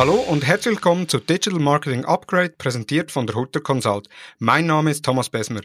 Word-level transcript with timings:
Hallo 0.00 0.14
und 0.14 0.46
herzlich 0.46 0.76
willkommen 0.76 1.10
zu 1.10 1.18
Digital 1.18 1.60
Marketing 1.60 2.06
Upgrade, 2.06 2.54
präsentiert 2.56 3.10
von 3.10 3.26
der 3.26 3.36
Hutter 3.36 3.60
Consult. 3.60 4.08
Mein 4.38 4.64
Name 4.64 4.90
ist 4.92 5.04
Thomas 5.04 5.28
Besmer. 5.28 5.60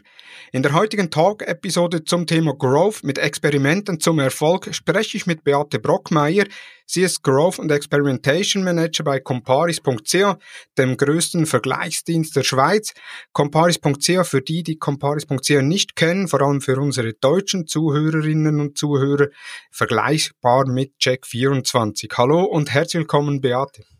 In 0.52 0.62
der 0.62 0.74
heutigen 0.74 1.10
Talk-Episode 1.10 2.04
zum 2.04 2.26
Thema 2.26 2.52
Growth 2.52 3.02
mit 3.02 3.16
Experimenten 3.16 3.98
zum 3.98 4.18
Erfolg 4.18 4.74
spreche 4.74 5.16
ich 5.16 5.24
mit 5.24 5.42
Beate 5.42 5.78
Brockmeier. 5.78 6.44
Sie 6.84 7.00
ist 7.00 7.22
Growth 7.22 7.58
und 7.58 7.72
Experimentation 7.72 8.62
Manager 8.62 9.04
bei 9.04 9.20
Comparis.ch, 9.20 10.36
dem 10.76 10.98
größten 10.98 11.46
Vergleichsdienst 11.46 12.36
der 12.36 12.42
Schweiz. 12.42 12.92
Comparis.ch, 13.32 14.28
für 14.28 14.42
die, 14.42 14.62
die 14.62 14.76
Comparis.ch 14.76 15.62
nicht 15.62 15.96
kennen, 15.96 16.28
vor 16.28 16.42
allem 16.42 16.60
für 16.60 16.78
unsere 16.78 17.14
deutschen 17.14 17.66
Zuhörerinnen 17.66 18.60
und 18.60 18.76
Zuhörer, 18.76 19.28
vergleichbar 19.70 20.68
mit 20.68 20.92
Check24. 21.00 22.14
Hallo 22.18 22.44
und 22.44 22.74
herzlich 22.74 23.00
willkommen, 23.00 23.40
Beate. 23.40 23.95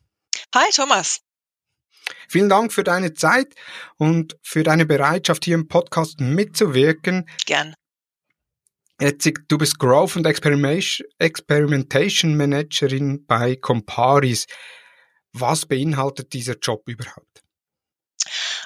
Hi 0.54 0.70
Thomas. 0.72 1.20
Vielen 2.28 2.48
Dank 2.48 2.72
für 2.72 2.84
deine 2.84 3.14
Zeit 3.14 3.54
und 3.96 4.36
für 4.42 4.62
deine 4.62 4.86
Bereitschaft, 4.86 5.44
hier 5.44 5.54
im 5.54 5.66
Podcast 5.68 6.20
mitzuwirken. 6.20 7.28
Gern. 7.46 7.74
Jetzt, 9.00 9.28
du 9.48 9.58
bist 9.58 9.78
Growth 9.78 10.16
und 10.16 10.26
Experimentation 10.26 12.36
Managerin 12.36 13.26
bei 13.26 13.56
Comparis. 13.56 14.46
Was 15.32 15.66
beinhaltet 15.66 16.32
dieser 16.32 16.56
Job 16.56 16.82
überhaupt? 16.86 17.42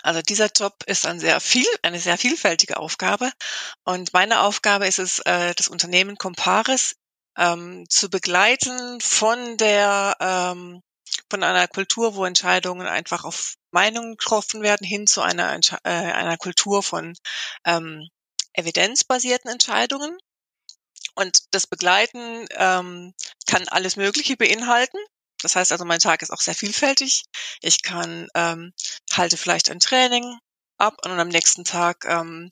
Also 0.03 0.23
dieser 0.23 0.51
Job 0.56 0.75
ist 0.87 1.06
ein 1.06 1.20
sehr 1.20 1.41
viel, 1.41 1.67
eine 1.83 1.98
sehr 1.98 2.17
vielfältige 2.17 2.78
Aufgabe. 2.78 3.31
Und 3.84 4.12
meine 4.12 4.41
Aufgabe 4.41 4.87
ist 4.87 4.98
es, 4.98 5.19
äh, 5.20 5.55
das 5.55 5.69
Unternehmen 5.69 6.17
Comparis 6.17 6.97
ähm, 7.36 7.84
zu 7.89 8.08
begleiten 8.08 9.01
von 9.01 9.56
der 9.56 10.17
ähm, 10.20 10.83
von 11.29 11.43
einer 11.43 11.69
Kultur, 11.69 12.15
wo 12.15 12.25
Entscheidungen 12.25 12.87
einfach 12.87 13.25
auf 13.25 13.55
Meinungen 13.71 14.17
getroffen 14.17 14.63
werden, 14.63 14.87
hin 14.87 15.07
zu 15.07 15.21
einer, 15.23 15.59
äh, 15.85 15.91
einer 15.91 16.37
Kultur 16.37 16.83
von 16.83 17.15
ähm, 17.65 18.09
evidenzbasierten 18.53 19.51
Entscheidungen. 19.51 20.17
Und 21.15 21.43
das 21.51 21.67
Begleiten 21.67 22.47
ähm, 22.53 23.15
kann 23.47 23.69
alles 23.69 23.97
Mögliche 23.97 24.37
beinhalten. 24.37 24.98
Das 25.43 25.57
heißt 25.57 25.73
also, 25.73 25.85
mein 25.85 26.01
Tag 26.01 26.23
ist 26.23 26.31
auch 26.31 26.41
sehr 26.41 26.55
vielfältig. 26.55 27.25
Ich 27.61 27.83
kann 27.83 28.29
ähm, 28.35 28.73
halte 29.13 29.37
vielleicht 29.37 29.71
ein 29.71 29.81
Training 29.81 30.39
ab 30.79 30.97
und 31.05 31.13
am 31.13 31.29
nächsten 31.29 31.65
Tag 31.65 32.05
ähm, 32.07 32.51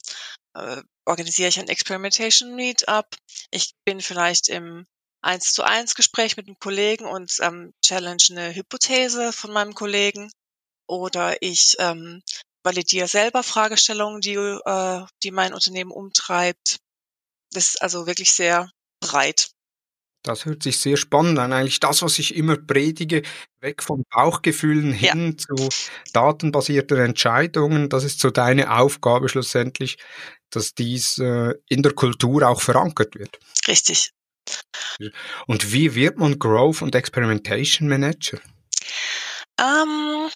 äh, 0.55 0.81
organisiere 1.05 1.49
ich 1.49 1.59
ein 1.59 1.67
Experimentation 1.67 2.55
Meetup. 2.55 3.07
Ich 3.51 3.73
bin 3.85 4.01
vielleicht 4.01 4.49
im 4.49 4.85
eins 5.21 5.53
zu 5.53 5.63
eins 5.63 5.95
Gespräch 5.95 6.37
mit 6.37 6.47
einem 6.47 6.59
Kollegen 6.59 7.05
und 7.05 7.31
ähm, 7.41 7.73
challenge 7.83 8.23
eine 8.31 8.55
Hypothese 8.55 9.33
von 9.33 9.51
meinem 9.51 9.73
Kollegen 9.73 10.31
oder 10.87 11.41
ich 11.41 11.75
ähm, 11.79 12.21
validiere 12.63 13.07
selber 13.07 13.43
Fragestellungen, 13.43 14.21
die, 14.21 14.35
äh, 14.35 15.05
die 15.23 15.31
mein 15.31 15.53
Unternehmen 15.53 15.91
umtreibt. 15.91 16.79
Das 17.51 17.69
ist 17.69 17.81
also 17.81 18.07
wirklich 18.07 18.33
sehr 18.33 18.69
breit. 18.99 19.51
Das 20.23 20.45
hört 20.45 20.63
sich 20.63 20.77
sehr 20.77 20.97
spannend 20.97 21.39
an. 21.39 21.53
Eigentlich 21.53 21.79
das, 21.79 22.01
was 22.01 22.19
ich 22.19 22.35
immer 22.35 22.57
predige, 22.57 23.23
weg 23.61 23.81
von 23.81 24.03
Bauchgefühlen 24.09 24.91
hin 24.91 25.37
ja. 25.39 25.55
zu 25.55 25.69
datenbasierten 26.11 26.97
Entscheidungen. 26.97 27.87
Das 27.87 28.03
ist 28.03 28.19
so 28.19 28.29
deine 28.29 28.77
Aufgabe 28.77 29.29
schlussendlich, 29.29 29.97
dass 30.49 30.73
dies 30.73 31.19
äh, 31.19 31.53
in 31.69 31.83
der 31.83 31.93
Kultur 31.93 32.47
auch 32.47 32.61
verankert 32.61 33.15
wird. 33.15 33.39
Richtig. 33.67 34.11
Und 35.47 35.71
wie 35.71 35.95
wird 35.95 36.17
man 36.17 36.39
Growth 36.39 36.81
und 36.81 36.95
Experimentation 36.95 37.87
Manager? 37.87 38.39
Ähm, 39.59 40.29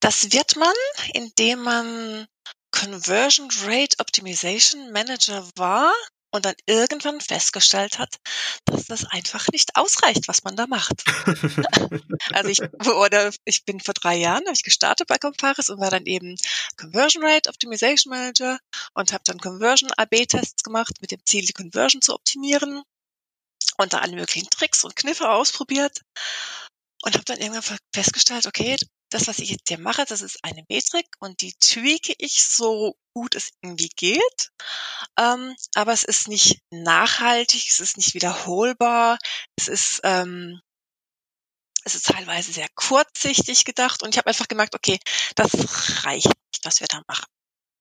das 0.00 0.32
wird 0.32 0.56
man, 0.56 0.74
indem 1.12 1.62
man 1.62 2.26
Conversion 2.70 3.48
Rate 3.64 3.96
Optimization 4.00 4.92
Manager 4.92 5.48
war 5.56 5.92
und 6.34 6.44
dann 6.44 6.56
irgendwann 6.66 7.20
festgestellt 7.20 8.00
hat, 8.00 8.16
dass 8.64 8.86
das 8.86 9.04
einfach 9.04 9.46
nicht 9.52 9.76
ausreicht, 9.76 10.26
was 10.26 10.42
man 10.42 10.56
da 10.56 10.66
macht. 10.66 11.04
also 12.32 12.48
ich 12.50 12.60
oder 12.88 13.32
ich 13.44 13.64
bin 13.64 13.78
vor 13.78 13.94
drei 13.94 14.16
Jahren 14.16 14.44
habe 14.44 14.54
ich 14.54 14.64
gestartet 14.64 15.06
bei 15.06 15.18
Comparis 15.18 15.70
und 15.70 15.80
war 15.80 15.90
dann 15.90 16.06
eben 16.06 16.34
Conversion 16.76 17.24
Rate 17.24 17.48
Optimization 17.48 18.10
Manager 18.10 18.58
und 18.94 19.12
habe 19.12 19.22
dann 19.24 19.38
Conversion 19.38 19.92
AB 19.96 20.26
Tests 20.26 20.64
gemacht 20.64 20.94
mit 21.00 21.12
dem 21.12 21.24
Ziel, 21.24 21.46
die 21.46 21.52
Conversion 21.52 22.02
zu 22.02 22.12
optimieren 22.12 22.82
und 23.78 23.92
da 23.92 23.98
alle 23.98 24.16
möglichen 24.16 24.48
Tricks 24.50 24.84
und 24.84 24.96
Kniffe 24.96 25.30
ausprobiert 25.30 26.00
und 27.04 27.14
habe 27.14 27.24
dann 27.24 27.38
irgendwann 27.38 27.78
festgestellt, 27.94 28.46
okay, 28.46 28.76
das, 29.10 29.28
was 29.28 29.38
ich 29.38 29.50
jetzt 29.50 29.68
hier 29.68 29.78
mache, 29.78 30.04
das 30.06 30.22
ist 30.22 30.42
eine 30.42 30.64
Metrik 30.68 31.06
und 31.20 31.40
die 31.40 31.54
tweake 31.60 32.14
ich 32.18 32.44
so 32.44 32.96
gut 33.14 33.34
es 33.34 33.50
irgendwie 33.62 33.90
geht. 33.94 34.50
Ähm, 35.18 35.54
aber 35.74 35.92
es 35.92 36.04
ist 36.04 36.28
nicht 36.28 36.60
nachhaltig, 36.70 37.66
es 37.68 37.80
ist 37.80 37.96
nicht 37.96 38.14
wiederholbar, 38.14 39.18
es 39.56 39.68
ist, 39.68 40.00
ähm, 40.04 40.60
es 41.84 41.94
ist 41.94 42.06
teilweise 42.06 42.52
sehr 42.52 42.68
kurzsichtig 42.74 43.64
gedacht 43.64 44.02
und 44.02 44.14
ich 44.14 44.18
habe 44.18 44.28
einfach 44.28 44.48
gemerkt, 44.48 44.74
okay, 44.74 44.98
das 45.36 45.52
reicht 46.04 46.26
nicht, 46.26 46.64
was 46.64 46.80
wir 46.80 46.88
da 46.88 47.02
machen. 47.06 47.26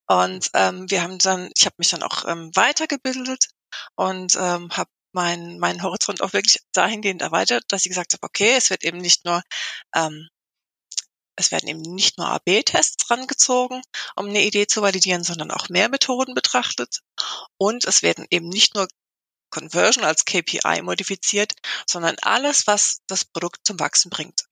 Und 0.07 0.49
ähm, 0.53 0.89
wir 0.91 1.01
haben 1.01 1.17
dann, 1.17 1.49
ich 1.55 1.65
habe 1.65 1.75
mich 1.77 1.89
dann 1.89 2.03
auch 2.03 2.25
ähm, 2.27 2.51
weitergebildet 2.53 3.47
und 3.95 4.35
ähm, 4.35 4.69
habe 4.75 4.89
mein, 5.13 5.59
mein 5.59 5.83
Horizont 5.83 6.21
auch 6.21 6.33
wirklich 6.33 6.59
dahingehend 6.73 7.21
erweitert, 7.21 7.63
dass 7.67 7.85
ich 7.85 7.89
gesagt 7.89 8.13
habe, 8.13 8.23
okay, 8.23 8.55
es 8.55 8.69
wird 8.69 8.83
eben 8.83 8.97
nicht 8.97 9.25
nur 9.25 9.41
ähm, 9.95 10.27
es 11.35 11.51
werden 11.51 11.67
eben 11.67 11.81
nicht 11.81 12.17
nur 12.17 12.27
AB-Tests 12.27 13.09
rangezogen, 13.09 13.81
um 14.15 14.27
eine 14.27 14.43
Idee 14.43 14.67
zu 14.67 14.81
validieren, 14.81 15.23
sondern 15.23 15.51
auch 15.51 15.69
mehr 15.69 15.89
Methoden 15.89 16.35
betrachtet. 16.35 17.01
Und 17.57 17.85
es 17.85 18.03
werden 18.03 18.25
eben 18.29 18.49
nicht 18.49 18.75
nur 18.75 18.87
Conversion 19.49 20.03
als 20.03 20.25
KPI 20.25 20.81
modifiziert, 20.81 21.53
sondern 21.87 22.17
alles, 22.21 22.67
was 22.67 23.01
das 23.07 23.25
Produkt 23.25 23.65
zum 23.65 23.79
Wachsen 23.79 24.09
bringt. 24.09 24.45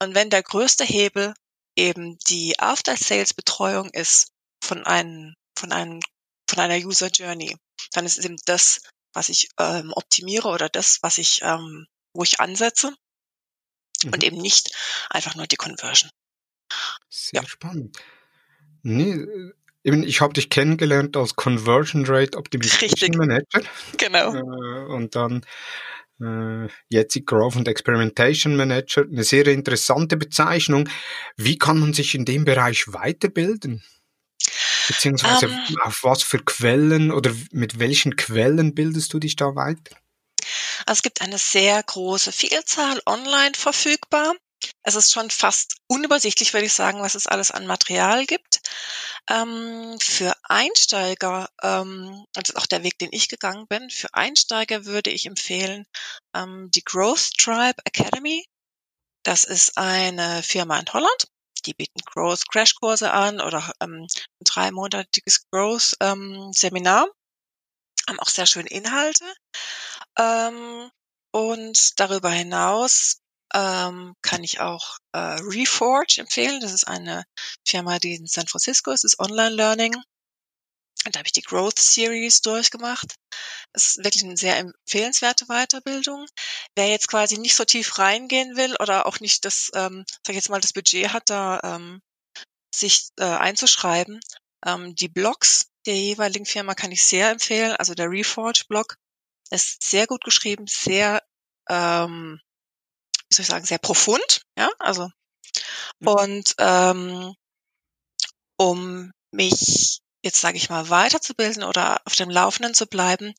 Und 0.00 0.14
wenn 0.14 0.30
der 0.30 0.42
größte 0.42 0.84
Hebel 0.84 1.34
eben 1.76 2.18
die 2.28 2.58
After-Sales-Betreuung 2.58 3.90
ist 3.90 4.32
von 4.62 4.84
einem, 4.84 5.34
von 5.56 5.72
einem, 5.72 6.00
von 6.48 6.60
einer 6.60 6.84
User 6.84 7.08
Journey, 7.08 7.56
dann 7.92 8.06
ist 8.06 8.18
eben 8.18 8.36
das 8.46 8.80
was 9.18 9.28
ich 9.28 9.48
ähm, 9.58 9.92
optimiere 9.92 10.48
oder 10.48 10.68
das, 10.68 11.00
was 11.02 11.18
ich, 11.18 11.40
ähm, 11.42 11.88
wo 12.14 12.22
ich 12.22 12.38
ansetze 12.38 12.94
mhm. 14.04 14.12
und 14.12 14.22
eben 14.22 14.36
nicht 14.36 14.70
einfach 15.10 15.34
nur 15.34 15.48
die 15.48 15.56
Conversion. 15.56 16.10
Sehr 17.08 17.42
ja. 17.42 17.48
spannend. 17.48 17.98
Nee, 18.82 19.26
eben, 19.82 20.04
ich 20.04 20.20
habe 20.20 20.34
dich 20.34 20.50
kennengelernt 20.50 21.16
als 21.16 21.34
Conversion 21.34 22.06
Rate 22.06 22.38
Optimization 22.38 22.90
Richtig. 22.90 23.16
Manager. 23.16 23.60
Genau. 23.96 24.34
Äh, 24.34 24.94
und 24.94 25.16
dann 25.16 25.44
äh, 26.20 26.68
jetzt 26.88 27.18
Growth 27.26 27.56
und 27.56 27.66
Experimentation 27.66 28.54
Manager. 28.54 29.02
Eine 29.02 29.24
sehr 29.24 29.48
interessante 29.48 30.16
Bezeichnung. 30.16 30.88
Wie 31.36 31.58
kann 31.58 31.80
man 31.80 31.92
sich 31.92 32.14
in 32.14 32.24
dem 32.24 32.44
Bereich 32.44 32.84
weiterbilden? 32.86 33.82
Beziehungsweise 34.88 35.46
ähm, 35.46 35.76
auf 35.82 36.02
was 36.02 36.22
für 36.22 36.42
Quellen 36.42 37.12
oder 37.12 37.32
mit 37.52 37.78
welchen 37.78 38.16
Quellen 38.16 38.74
bildest 38.74 39.12
du 39.12 39.18
dich 39.18 39.36
da 39.36 39.54
weiter? 39.54 39.94
Also 40.86 40.98
es 40.98 41.02
gibt 41.02 41.20
eine 41.20 41.36
sehr 41.36 41.82
große 41.82 42.32
Vielzahl 42.32 43.00
online 43.04 43.52
verfügbar. 43.54 44.34
Es 44.82 44.94
ist 44.94 45.12
schon 45.12 45.30
fast 45.30 45.76
unübersichtlich, 45.86 46.52
würde 46.52 46.66
ich 46.66 46.72
sagen, 46.72 47.00
was 47.00 47.14
es 47.14 47.26
alles 47.26 47.50
an 47.50 47.66
Material 47.66 48.24
gibt. 48.24 48.60
Ähm, 49.28 49.98
für 50.00 50.34
Einsteiger, 50.44 51.48
ähm, 51.62 52.24
das 52.32 52.48
ist 52.48 52.56
auch 52.56 52.66
der 52.66 52.82
Weg, 52.82 52.98
den 52.98 53.10
ich 53.12 53.28
gegangen 53.28 53.66
bin, 53.68 53.90
für 53.90 54.12
Einsteiger 54.14 54.86
würde 54.86 55.10
ich 55.10 55.26
empfehlen 55.26 55.84
ähm, 56.34 56.70
die 56.74 56.82
Growth 56.82 57.34
Tribe 57.38 57.80
Academy. 57.84 58.46
Das 59.22 59.44
ist 59.44 59.76
eine 59.76 60.42
Firma 60.42 60.78
in 60.78 60.92
Holland 60.92 61.28
die 61.62 61.74
bieten 61.74 62.00
Growth 62.04 62.48
Crashkurse 62.50 63.10
an 63.12 63.40
oder 63.40 63.72
ähm, 63.80 64.06
ein 64.06 64.44
dreimonatiges 64.44 65.46
Growth 65.50 65.94
ähm, 66.00 66.52
Seminar. 66.52 67.08
Haben 68.08 68.20
auch 68.20 68.28
sehr 68.28 68.46
schöne 68.46 68.68
Inhalte. 68.68 69.24
Ähm, 70.18 70.90
und 71.32 72.00
darüber 72.00 72.30
hinaus 72.30 73.20
ähm, 73.54 74.14
kann 74.22 74.44
ich 74.44 74.60
auch 74.60 74.98
äh, 75.12 75.18
Reforge 75.18 76.20
empfehlen. 76.20 76.60
Das 76.60 76.72
ist 76.72 76.86
eine 76.86 77.24
Firma, 77.66 77.98
die 77.98 78.14
in 78.14 78.26
San 78.26 78.46
Francisco 78.46 78.90
ist, 78.90 79.04
ist 79.04 79.18
Online 79.18 79.54
Learning. 79.54 79.94
Und 81.04 81.14
da 81.14 81.20
habe 81.20 81.26
ich 81.26 81.32
die 81.32 81.42
Growth 81.42 81.78
Series 81.78 82.40
durchgemacht. 82.42 83.14
Es 83.72 83.86
ist 83.86 84.04
wirklich 84.04 84.24
eine 84.24 84.36
sehr 84.36 84.56
empfehlenswerte 84.58 85.46
Weiterbildung. 85.46 86.26
Wer 86.74 86.88
jetzt 86.88 87.08
quasi 87.08 87.38
nicht 87.38 87.54
so 87.54 87.64
tief 87.64 87.98
reingehen 87.98 88.56
will 88.56 88.76
oder 88.80 89.06
auch 89.06 89.20
nicht 89.20 89.44
das, 89.44 89.70
ähm, 89.74 90.04
sag 90.08 90.30
ich 90.30 90.36
jetzt 90.36 90.50
mal, 90.50 90.60
das 90.60 90.72
Budget 90.72 91.12
hat, 91.12 91.30
da 91.30 91.60
ähm, 91.62 92.00
sich 92.74 93.08
äh, 93.18 93.24
einzuschreiben, 93.24 94.20
ähm, 94.66 94.94
die 94.94 95.08
Blogs 95.08 95.68
der 95.86 95.96
jeweiligen 95.96 96.46
Firma 96.46 96.74
kann 96.74 96.92
ich 96.92 97.02
sehr 97.04 97.30
empfehlen. 97.30 97.72
Also 97.72 97.94
der 97.94 98.10
Reforge-Blog 98.10 98.96
ist 99.50 99.82
sehr 99.82 100.06
gut 100.06 100.24
geschrieben, 100.24 100.66
sehr 100.66 101.22
ähm, 101.68 102.40
wie 103.28 103.34
soll 103.34 103.42
ich 103.42 103.48
sagen, 103.48 103.66
sehr 103.66 103.78
profund, 103.78 104.42
ja, 104.58 104.70
also 104.78 105.10
mhm. 106.00 106.08
und 106.08 106.54
ähm, 106.58 107.34
um 108.56 109.12
mich 109.30 110.00
jetzt 110.28 110.40
sage 110.40 110.58
ich 110.58 110.68
mal 110.68 110.90
weiterzubilden 110.90 111.64
oder 111.64 112.02
auf 112.04 112.14
dem 112.14 112.28
Laufenden 112.28 112.74
zu 112.74 112.86
bleiben, 112.86 113.34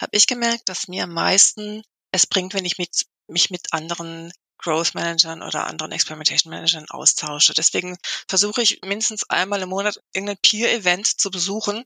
habe 0.00 0.10
ich 0.16 0.26
gemerkt, 0.26 0.68
dass 0.68 0.88
mir 0.88 1.04
am 1.04 1.12
meisten 1.12 1.82
es 2.10 2.26
bringt, 2.26 2.52
wenn 2.54 2.64
ich 2.64 2.78
mit, 2.78 3.06
mich 3.28 3.50
mit 3.50 3.72
anderen 3.72 4.32
Growth 4.58 4.94
Managern 4.94 5.42
oder 5.42 5.66
anderen 5.66 5.92
Experimentation 5.92 6.50
Managern 6.50 6.88
austausche. 6.90 7.54
Deswegen 7.54 7.96
versuche 8.28 8.62
ich 8.62 8.80
mindestens 8.84 9.28
einmal 9.30 9.62
im 9.62 9.68
Monat 9.68 10.00
irgendein 10.12 10.38
Peer-Event 10.42 11.20
zu 11.20 11.30
besuchen, 11.30 11.84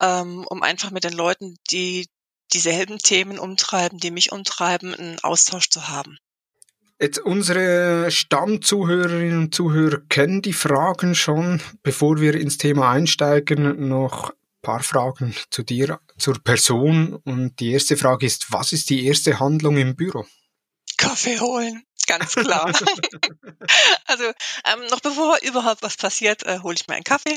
ähm, 0.00 0.44
um 0.48 0.62
einfach 0.62 0.90
mit 0.90 1.04
den 1.04 1.12
Leuten, 1.12 1.56
die 1.70 2.08
dieselben 2.52 2.98
Themen 2.98 3.38
umtreiben, 3.38 3.98
die 3.98 4.10
mich 4.10 4.32
umtreiben, 4.32 4.94
einen 4.94 5.20
Austausch 5.20 5.70
zu 5.70 5.88
haben. 5.88 6.18
Jetzt 7.02 7.18
unsere 7.18 8.12
Stammzuhörerinnen 8.12 9.38
und 9.38 9.54
Zuhörer 9.54 10.02
kennen 10.08 10.40
die 10.40 10.52
Fragen 10.52 11.16
schon. 11.16 11.60
Bevor 11.82 12.20
wir 12.20 12.34
ins 12.34 12.58
Thema 12.58 12.92
einsteigen, 12.92 13.88
noch 13.88 14.30
ein 14.30 14.36
paar 14.62 14.84
Fragen 14.84 15.34
zu 15.50 15.64
dir, 15.64 15.98
zur 16.16 16.38
Person. 16.38 17.16
Und 17.24 17.58
die 17.58 17.72
erste 17.72 17.96
Frage 17.96 18.24
ist, 18.24 18.52
was 18.52 18.70
ist 18.70 18.88
die 18.88 19.04
erste 19.04 19.40
Handlung 19.40 19.78
im 19.78 19.96
Büro? 19.96 20.24
Kaffee 20.96 21.40
holen. 21.40 21.82
Ganz 22.06 22.36
klar. 22.36 22.66
also 24.04 24.24
ähm, 24.24 24.86
noch 24.88 25.00
bevor 25.00 25.38
überhaupt 25.42 25.82
was 25.82 25.96
passiert, 25.96 26.44
äh, 26.44 26.60
hole 26.60 26.76
ich 26.76 26.86
mir 26.86 26.94
einen 26.94 27.02
Kaffee. 27.02 27.36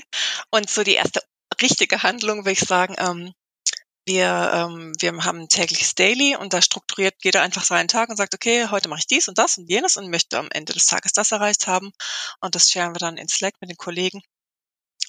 Und 0.52 0.70
so 0.70 0.84
die 0.84 0.94
erste 0.94 1.22
richtige 1.60 2.04
Handlung 2.04 2.40
würde 2.40 2.52
ich 2.52 2.60
sagen, 2.60 2.94
ähm, 3.00 3.34
wir, 4.06 4.52
ähm, 4.54 4.94
wir 5.00 5.12
haben 5.26 5.42
ein 5.42 5.50
tägliches 5.50 5.96
Daily 5.96 6.36
und 6.36 6.54
da 6.54 6.62
strukturiert 6.62 7.16
jeder 7.24 7.42
einfach 7.42 7.64
seinen 7.64 7.88
Tag 7.88 8.10
und 8.10 8.18
sagt, 8.18 8.36
okay, 8.36 8.68
heute 8.70 8.88
mache 8.88 9.00
ich 9.00 9.08
dies 9.08 9.28
und 9.28 9.38
das 9.38 9.58
und 9.58 9.70
jenes 9.70 9.98
und 9.98 10.10
möchte 10.10 10.38
am 10.38 10.50
Ende 10.52 10.74
des 10.74 10.86
Tages 10.86 11.12
das 11.14 11.32
erreicht 11.32 11.68
haben. 11.68 11.92
Und 12.40 12.56
das 12.56 12.70
scheren 12.70 12.94
wir 12.94 13.00
dann 13.00 13.18
in 13.18 13.28
Slack 13.28 13.56
mit 13.62 13.70
den 13.70 13.78
Kollegen. 13.78 14.22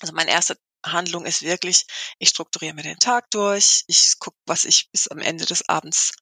Also 0.00 0.14
meine 0.14 0.30
erste 0.30 0.56
Handlung 0.84 1.26
ist 1.26 1.42
wirklich, 1.42 1.86
ich 2.18 2.30
strukturiere 2.30 2.74
mir 2.74 2.82
den 2.82 2.98
Tag 2.98 3.30
durch, 3.30 3.84
ich 3.86 4.18
gucke, 4.18 4.36
was 4.46 4.64
ich 4.64 4.88
bis 4.92 5.08
am 5.08 5.18
Ende 5.18 5.44
des 5.44 5.68
Abends 5.68 6.12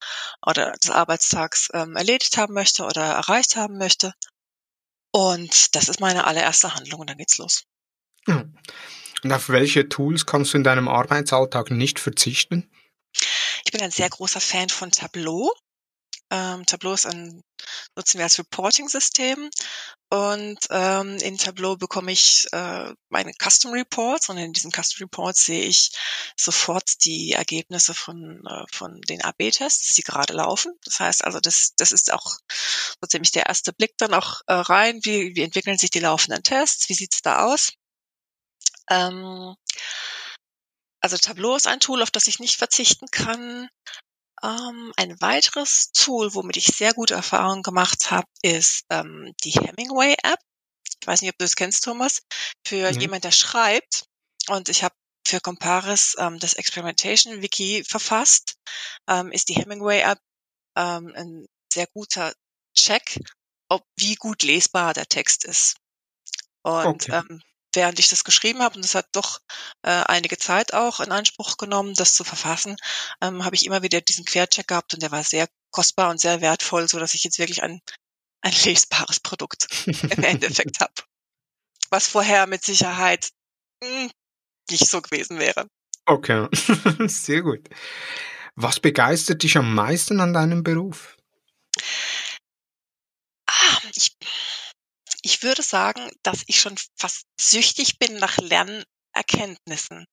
oder 0.44 0.72
des 0.72 0.90
Arbeitstags 0.90 1.68
ähm, 1.72 1.96
erledigt 1.96 2.36
haben 2.36 2.54
möchte 2.54 2.84
oder 2.84 3.02
erreicht 3.02 3.56
haben 3.56 3.78
möchte. 3.78 4.14
Und 5.12 5.76
das 5.76 5.88
ist 5.88 6.00
meine 6.00 6.24
allererste 6.24 6.74
Handlung 6.74 7.00
und 7.00 7.10
dann 7.10 7.18
geht's 7.18 7.38
los. 7.38 7.64
Hm. 8.26 8.56
Und 9.24 9.32
auf 9.32 9.48
welche 9.48 9.88
Tools 9.88 10.26
kannst 10.26 10.52
du 10.52 10.58
in 10.58 10.64
deinem 10.64 10.86
Arbeitsalltag 10.86 11.70
nicht 11.70 11.98
verzichten? 11.98 12.70
Ich 13.64 13.72
bin 13.72 13.80
ein 13.80 13.90
sehr 13.90 14.10
großer 14.10 14.40
Fan 14.40 14.68
von 14.68 14.90
Tableau. 14.90 15.50
Ähm, 16.30 16.66
Tableau 16.66 16.92
ist 16.92 17.06
ein, 17.06 17.42
nutzen 17.96 18.18
wir 18.18 18.24
als 18.24 18.38
Reporting-System 18.38 19.48
und 20.10 20.58
ähm, 20.70 21.16
in 21.18 21.38
Tableau 21.38 21.76
bekomme 21.76 22.12
ich 22.12 22.46
äh, 22.52 22.92
meine 23.08 23.32
Custom 23.42 23.72
Reports 23.72 24.28
und 24.28 24.36
in 24.36 24.52
diesen 24.52 24.72
Custom 24.72 25.04
Reports 25.04 25.46
sehe 25.46 25.64
ich 25.64 25.90
sofort 26.36 27.04
die 27.04 27.32
Ergebnisse 27.32 27.94
von, 27.94 28.42
äh, 28.46 28.64
von 28.72 29.00
den 29.02 29.22
AB-Tests, 29.22 29.94
die 29.94 30.02
gerade 30.02 30.34
laufen. 30.34 30.72
Das 30.84 31.00
heißt 31.00 31.24
also, 31.24 31.40
das, 31.40 31.72
das 31.76 31.92
ist 31.92 32.12
auch 32.12 32.36
so 33.00 33.06
ziemlich 33.08 33.32
der 33.32 33.46
erste 33.46 33.72
Blick 33.72 33.94
dann 33.96 34.12
auch 34.12 34.42
äh, 34.46 34.52
rein, 34.54 35.00
wie, 35.02 35.34
wie 35.34 35.42
entwickeln 35.42 35.78
sich 35.78 35.90
die 35.90 36.00
laufenden 36.00 36.42
Tests, 36.42 36.88
wie 36.90 36.94
sieht's 36.94 37.22
da 37.22 37.44
aus. 37.46 37.72
Ähm, 38.90 39.54
also 41.00 41.16
Tableau 41.18 41.56
ist 41.56 41.66
ein 41.66 41.80
Tool, 41.80 42.02
auf 42.02 42.10
das 42.10 42.26
ich 42.26 42.38
nicht 42.38 42.56
verzichten 42.56 43.06
kann. 43.10 43.68
Ähm, 44.42 44.92
ein 44.96 45.20
weiteres 45.20 45.92
Tool, 45.92 46.34
womit 46.34 46.56
ich 46.56 46.66
sehr 46.66 46.92
gute 46.92 47.14
Erfahrungen 47.14 47.62
gemacht 47.62 48.10
habe, 48.10 48.26
ist 48.42 48.84
ähm, 48.90 49.34
die 49.44 49.52
Hemingway 49.52 50.14
App. 50.22 50.40
Ich 51.00 51.06
weiß 51.06 51.20
nicht, 51.20 51.30
ob 51.30 51.38
du 51.38 51.44
das 51.44 51.56
kennst, 51.56 51.84
Thomas. 51.84 52.22
Für 52.66 52.92
mhm. 52.92 53.00
jemand, 53.00 53.24
der 53.24 53.32
schreibt. 53.32 54.06
Und 54.48 54.68
ich 54.68 54.82
habe 54.82 54.94
für 55.26 55.40
Comparis 55.40 56.16
ähm, 56.18 56.38
das 56.38 56.54
Experimentation 56.54 57.42
Wiki 57.42 57.84
verfasst, 57.84 58.56
ähm, 59.08 59.32
ist 59.32 59.48
die 59.48 59.54
Hemingway 59.54 60.00
App 60.00 60.18
ähm, 60.76 61.12
ein 61.14 61.46
sehr 61.72 61.86
guter 61.88 62.34
Check, 62.74 63.18
ob 63.68 63.84
wie 63.96 64.14
gut 64.16 64.42
lesbar 64.42 64.94
der 64.94 65.06
Text 65.06 65.44
ist. 65.44 65.76
Und 66.62 67.08
okay. 67.08 67.22
ähm, 67.28 67.42
während 67.76 67.98
ich 67.98 68.08
das 68.08 68.24
geschrieben 68.24 68.62
habe, 68.62 68.76
und 68.76 68.84
es 68.84 68.94
hat 68.94 69.08
doch 69.12 69.40
äh, 69.82 69.90
einige 69.90 70.38
Zeit 70.38 70.74
auch 70.74 71.00
in 71.00 71.12
Anspruch 71.12 71.56
genommen, 71.56 71.94
das 71.94 72.14
zu 72.14 72.24
verfassen, 72.24 72.76
ähm, 73.20 73.44
habe 73.44 73.56
ich 73.56 73.66
immer 73.66 73.82
wieder 73.82 74.00
diesen 74.00 74.24
Quercheck 74.24 74.68
gehabt 74.68 74.94
und 74.94 75.02
der 75.02 75.10
war 75.10 75.22
sehr 75.24 75.48
kostbar 75.70 76.10
und 76.10 76.20
sehr 76.20 76.40
wertvoll, 76.40 76.88
so 76.88 76.98
dass 76.98 77.14
ich 77.14 77.24
jetzt 77.24 77.38
wirklich 77.38 77.62
ein, 77.62 77.80
ein 78.42 78.54
lesbares 78.64 79.20
Produkt 79.20 79.66
im 79.86 79.92
Endeffekt 80.24 80.80
habe. 80.80 80.92
Was 81.90 82.08
vorher 82.08 82.46
mit 82.46 82.64
Sicherheit 82.64 83.30
mh, 83.82 83.88
hm, 83.88 84.10
nicht 84.70 84.88
so 84.88 85.02
gewesen 85.02 85.38
wäre. 85.38 85.68
Okay, 86.06 86.48
sehr 87.08 87.42
gut. 87.42 87.68
Was 88.56 88.78
begeistert 88.78 89.42
dich 89.42 89.56
am 89.56 89.74
meisten 89.74 90.20
an 90.20 90.32
deinem 90.32 90.62
Beruf? 90.62 91.16
Ah, 93.46 93.78
ich, 93.94 94.16
ich 95.24 95.42
würde 95.42 95.62
sagen, 95.62 96.10
dass 96.22 96.42
ich 96.46 96.60
schon 96.60 96.76
fast 96.96 97.24
süchtig 97.40 97.98
bin 97.98 98.16
nach 98.16 98.36
Lernerkenntnissen. 98.38 100.06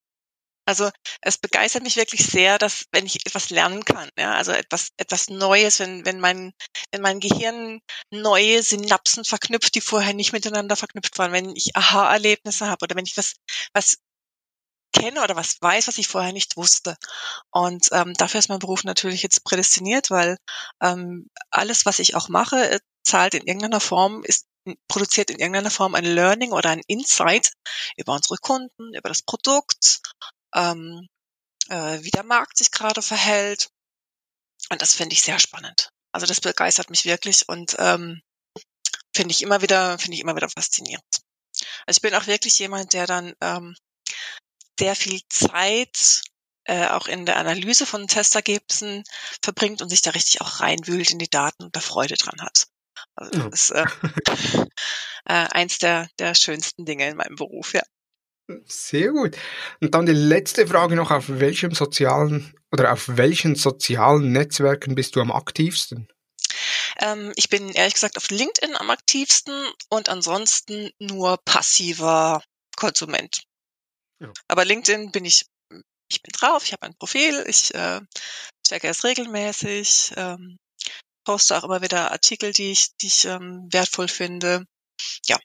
Also 0.66 0.90
es 1.22 1.38
begeistert 1.38 1.84
mich 1.84 1.98
wirklich 1.98 2.26
sehr, 2.26 2.58
dass 2.58 2.86
wenn 2.92 3.06
ich 3.06 3.26
etwas 3.26 3.50
lernen 3.50 3.84
kann, 3.84 4.10
ja, 4.18 4.36
also 4.36 4.52
etwas 4.52 4.90
etwas 4.98 5.28
Neues, 5.28 5.80
wenn 5.80 6.06
wenn 6.06 6.20
mein 6.20 6.54
wenn 6.92 7.02
mein 7.02 7.20
Gehirn 7.20 7.82
neue 8.12 8.64
Synapsen 8.64 9.26
verknüpft, 9.26 9.76
die 9.76 9.82
vorher 9.82 10.14
nicht 10.14 10.34
miteinander 10.34 10.76
verknüpft 10.78 11.18
waren, 11.18 11.34
wenn 11.34 11.56
ich 11.56 11.76
Aha-Erlebnisse 11.76 12.68
habe 12.68 12.84
oder 12.84 12.96
wenn 12.96 13.06
ich 13.06 13.18
was 13.18 13.34
was 13.74 13.98
kenne 14.94 15.24
oder 15.24 15.36
was 15.36 15.62
weiß, 15.62 15.88
was 15.88 15.98
ich 15.98 16.08
vorher 16.08 16.34
nicht 16.34 16.58
wusste. 16.58 16.98
Und 17.52 17.90
ähm, 17.92 18.14
dafür 18.14 18.40
ist 18.40 18.50
mein 18.50 18.60
Beruf 18.60 18.84
natürlich 18.84 19.24
jetzt 19.24 19.44
prädestiniert, 19.44 20.10
weil 20.10 20.38
ähm, 20.82 21.30
alles, 21.50 21.86
was 21.86 22.00
ich 22.00 22.16
auch 22.16 22.30
mache, 22.30 22.70
äh, 22.72 22.80
zahlt 23.04 23.34
in 23.34 23.48
irgendeiner 23.48 23.80
Form, 23.80 24.24
ist 24.24 24.46
produziert 24.88 25.30
in 25.30 25.40
irgendeiner 25.40 25.72
Form 25.72 25.96
ein 25.96 26.06
Learning 26.06 26.52
oder 26.52 26.70
ein 26.70 26.82
Insight 26.88 27.54
über 27.98 28.14
unsere 28.14 28.38
Kunden, 28.38 28.94
über 28.94 29.10
das 29.10 29.22
Produkt, 29.22 30.02
ähm, 30.56 31.08
äh, 31.70 32.00
wie 32.04 32.12
der 32.12 32.24
Markt 32.24 32.58
sich 32.58 32.72
gerade 32.72 33.02
verhält. 33.02 33.70
Und 34.70 34.82
das 34.82 34.94
finde 34.94 35.14
ich 35.14 35.22
sehr 35.22 35.40
spannend. 35.40 35.90
Also 36.12 36.26
das 36.26 36.42
begeistert 36.42 36.90
mich 36.90 37.06
wirklich 37.06 37.48
und 37.48 37.76
ähm, 37.80 38.22
finde 39.16 39.32
ich 39.32 39.42
immer 39.42 39.62
wieder, 39.62 39.98
finde 39.98 40.16
ich 40.16 40.22
immer 40.22 40.36
wieder 40.36 40.50
faszinierend. 40.50 41.06
Also 41.86 41.98
ich 41.98 42.02
bin 42.02 42.16
auch 42.16 42.28
wirklich 42.28 42.58
jemand, 42.60 42.94
der 42.94 43.08
dann 43.08 43.34
ähm, 43.42 43.76
sehr 44.80 44.96
viel 44.96 45.22
Zeit 45.30 46.22
äh, 46.66 46.88
auch 46.88 47.08
in 47.08 47.26
der 47.26 47.38
Analyse 47.38 47.86
von 47.86 48.08
Testergebnissen 48.08 49.04
verbringt 49.42 49.82
und 49.82 49.90
sich 49.90 50.02
da 50.02 50.12
richtig 50.12 50.42
auch 50.42 50.60
reinwühlt 50.60 51.12
in 51.12 51.20
die 51.20 51.30
Daten 51.30 51.64
und 51.64 51.76
da 51.76 51.80
Freude 51.80 52.16
dran 52.16 52.42
hat. 52.42 52.68
Also 53.16 53.50
das 53.50 53.62
ist 53.62 53.70
äh, 53.72 53.86
äh, 55.26 55.48
eins 55.52 55.80
der, 55.80 56.08
der 56.20 56.36
schönsten 56.36 56.86
Dinge 56.86 57.10
in 57.10 57.18
meinem 57.18 57.36
Beruf, 57.36 57.74
ja. 57.74 57.84
Sehr 58.66 59.12
gut. 59.12 59.38
Und 59.80 59.96
dann 59.96 60.06
die 60.06 60.12
letzte 60.12 60.68
Frage 60.68 60.96
noch, 60.96 61.12
auf 61.12 61.26
welchem 61.28 61.74
sozialen 61.74 62.54
oder 62.72 62.92
auf 62.92 63.18
welchen 63.18 63.56
sozialen 63.56 64.32
Netzwerken 64.32 64.96
bist 64.96 65.16
du 65.16 65.22
am 65.22 65.32
aktivsten? 65.32 66.08
Ähm, 67.00 67.32
ich 67.36 67.50
bin 67.50 67.70
ehrlich 67.70 67.94
gesagt 67.94 68.18
auf 68.18 68.30
LinkedIn 68.30 68.76
am 68.76 68.90
aktivsten 68.90 69.54
und 69.90 70.10
ansonsten 70.10 70.92
nur 71.00 71.38
passiver 71.46 72.44
Konsument. 72.76 73.44
Ja. 74.20 74.32
Aber 74.48 74.66
LinkedIn 74.66 75.12
bin 75.12 75.26
ich, 75.26 75.46
ich 76.10 76.22
bin 76.22 76.32
drauf, 76.34 76.64
ich 76.66 76.74
habe 76.74 76.86
ein 76.86 76.96
Profil, 76.98 77.44
ich 77.48 77.74
äh, 77.74 78.02
checke 78.68 78.88
es 78.88 79.04
regelmäßig, 79.04 80.14
ähm, 80.16 80.58
poste 81.24 81.58
auch 81.58 81.64
immer 81.64 81.82
wieder 81.82 82.12
Artikel, 82.12 82.52
die 82.52 82.72
ich, 82.72 82.96
die 82.98 83.08
ich 83.08 83.26
ähm, 83.26 83.68
wertvoll 83.72 84.08
finde. 84.08 84.66
Ja. 85.28 85.38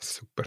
Super. 0.00 0.44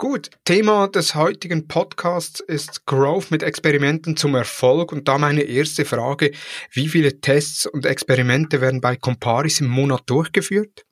Gut, 0.00 0.30
Thema 0.46 0.88
des 0.88 1.14
heutigen 1.14 1.68
Podcasts 1.68 2.40
ist 2.40 2.86
Growth 2.86 3.30
mit 3.30 3.42
Experimenten 3.42 4.16
zum 4.16 4.34
Erfolg 4.34 4.92
und 4.92 5.08
da 5.08 5.18
meine 5.18 5.42
erste 5.42 5.84
Frage, 5.84 6.32
wie 6.70 6.88
viele 6.88 7.20
Tests 7.20 7.66
und 7.66 7.84
Experimente 7.84 8.62
werden 8.62 8.80
bei 8.80 8.96
Comparis 8.96 9.60
im 9.60 9.68
Monat 9.68 10.04
durchgeführt? 10.06 10.86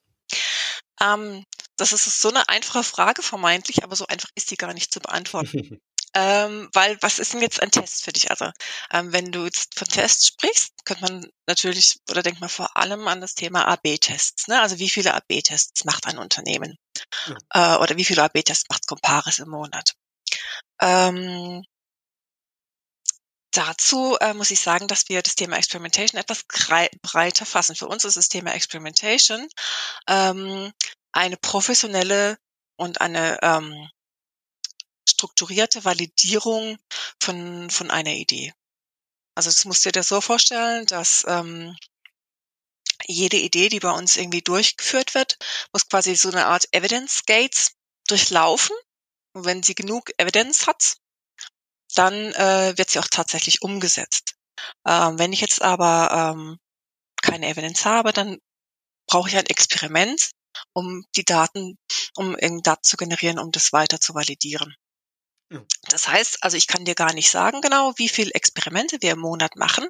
Ähm, 1.01 1.43
das 1.79 1.93
ist 1.93 2.21
so 2.21 2.29
eine 2.29 2.51
einfache 2.51 2.85
Frage 2.85 3.23
vermeintlich, 3.23 3.83
aber 3.83 3.97
so 3.97 4.07
einfach 4.07 4.29
ist 4.35 4.51
die 4.51 4.57
gar 4.57 4.75
nicht 4.75 4.93
zu 4.93 5.01
beantworten. 5.01 5.81
Ähm, 6.15 6.69
weil 6.73 6.97
was 7.03 7.19
ist 7.19 7.35
denn 7.35 7.43
jetzt 7.43 7.63
ein 7.63 7.71
Test 7.71 8.05
für 8.05 8.13
dich? 8.13 8.31
Also 8.31 8.51
ähm, 8.93 9.13
wenn 9.13 9.31
du 9.31 9.45
jetzt 9.45 9.79
von 9.79 9.89
Tests 9.89 10.27
sprichst, 10.27 10.73
könnte 10.85 11.03
man 11.03 11.27
natürlich 11.47 11.99
oder 12.11 12.23
denkt 12.23 12.41
man 12.41 12.49
vor 12.49 12.77
allem 12.77 13.07
an 13.09 13.21
das 13.21 13.35
Thema 13.35 13.67
AB-Tests. 13.67 14.49
Ne? 14.49 14.61
Also 14.61 14.79
wie 14.79 14.89
viele 14.89 15.15
AB-Tests 15.15 15.85
macht 15.85 16.07
ein 16.07 16.19
Unternehmen? 16.19 16.79
Ja. 17.53 17.77
Äh, 17.77 17.79
oder 17.79 17.97
wie 17.97 18.05
viele 18.05 18.23
AB-Tests 18.23 18.69
macht 18.71 18.87
Comparis 18.87 19.39
im 19.39 19.51
Monat? 19.51 19.95
Ähm, 20.81 21.63
dazu 23.53 24.17
äh, 24.21 24.35
muss 24.35 24.51
ich 24.51 24.61
sagen, 24.61 24.89
dass 24.89 25.09
wir 25.09 25.23
das 25.23 25.35
Thema 25.35 25.57
Experimentation 25.57 26.21
etwas 26.21 26.45
breiter 26.45 27.47
fassen. 27.47 27.77
Für 27.77 27.89
uns 27.89 28.05
ist 28.05 28.17
das 28.17 28.29
Thema 28.29 28.55
Experimentation 28.55 29.47
ähm, 30.07 30.73
eine 31.13 31.37
professionelle 31.37 32.39
und 32.77 33.01
eine 33.01 33.39
ähm, 33.43 33.89
strukturierte 35.19 35.85
Validierung 35.85 36.79
von, 37.21 37.71
von 37.71 37.91
einer 37.91 38.15
Idee. 38.15 38.55
Also 39.35 39.51
das 39.51 39.65
musst 39.65 39.85
du 39.85 39.91
dir 39.91 40.05
so 40.05 40.21
vorstellen, 40.21 40.87
dass 40.87 41.25
ähm, 41.27 41.77
jede 43.07 43.37
Idee, 43.37 43.69
die 43.69 43.81
bei 43.81 43.91
uns 43.91 44.17
irgendwie 44.17 44.43
durchgeführt 44.43 45.15
wird, 45.15 45.37
muss 45.73 45.89
quasi 45.89 46.15
so 46.15 46.31
eine 46.31 46.47
Art 46.47 46.67
Evidence 46.73 47.25
Gates 47.27 47.73
durchlaufen. 48.07 48.77
Und 49.35 49.45
wenn 49.45 49.63
sie 49.63 49.75
genug 49.75 50.11
Evidence 50.19 50.67
hat, 50.67 50.97
dann 51.95 52.15
äh, 52.35 52.77
wird 52.77 52.91
sie 52.91 52.99
auch 52.99 53.09
tatsächlich 53.11 53.63
umgesetzt. 53.63 54.35
Ähm, 54.87 55.19
wenn 55.19 55.33
ich 55.33 55.41
jetzt 55.41 55.63
aber 55.63 56.35
ähm, 56.35 56.59
keine 57.23 57.49
Evidence 57.49 57.85
habe, 57.85 58.13
dann 58.13 58.39
brauche 59.07 59.29
ich 59.29 59.37
ein 59.37 59.47
Experiment, 59.47 60.31
um 60.73 61.05
die 61.17 61.25
Daten, 61.25 61.79
um 62.17 62.37
Daten 62.63 62.83
zu 62.83 62.97
generieren, 62.97 63.39
um 63.39 63.51
das 63.53 63.73
weiter 63.73 64.01
zu 64.01 64.15
validieren. 64.15 64.77
Das 65.89 66.09
heißt, 66.09 66.43
also 66.43 66.57
ich 66.57 66.67
kann 66.67 66.85
dir 66.85 66.95
gar 66.95 67.15
nicht 67.15 67.31
sagen 67.31 67.63
genau, 67.63 67.95
wie 67.97 68.09
viele 68.09 68.33
Experimente 68.33 68.99
wir 69.01 69.13
im 69.13 69.21
Monat 69.21 69.57
machen, 69.57 69.89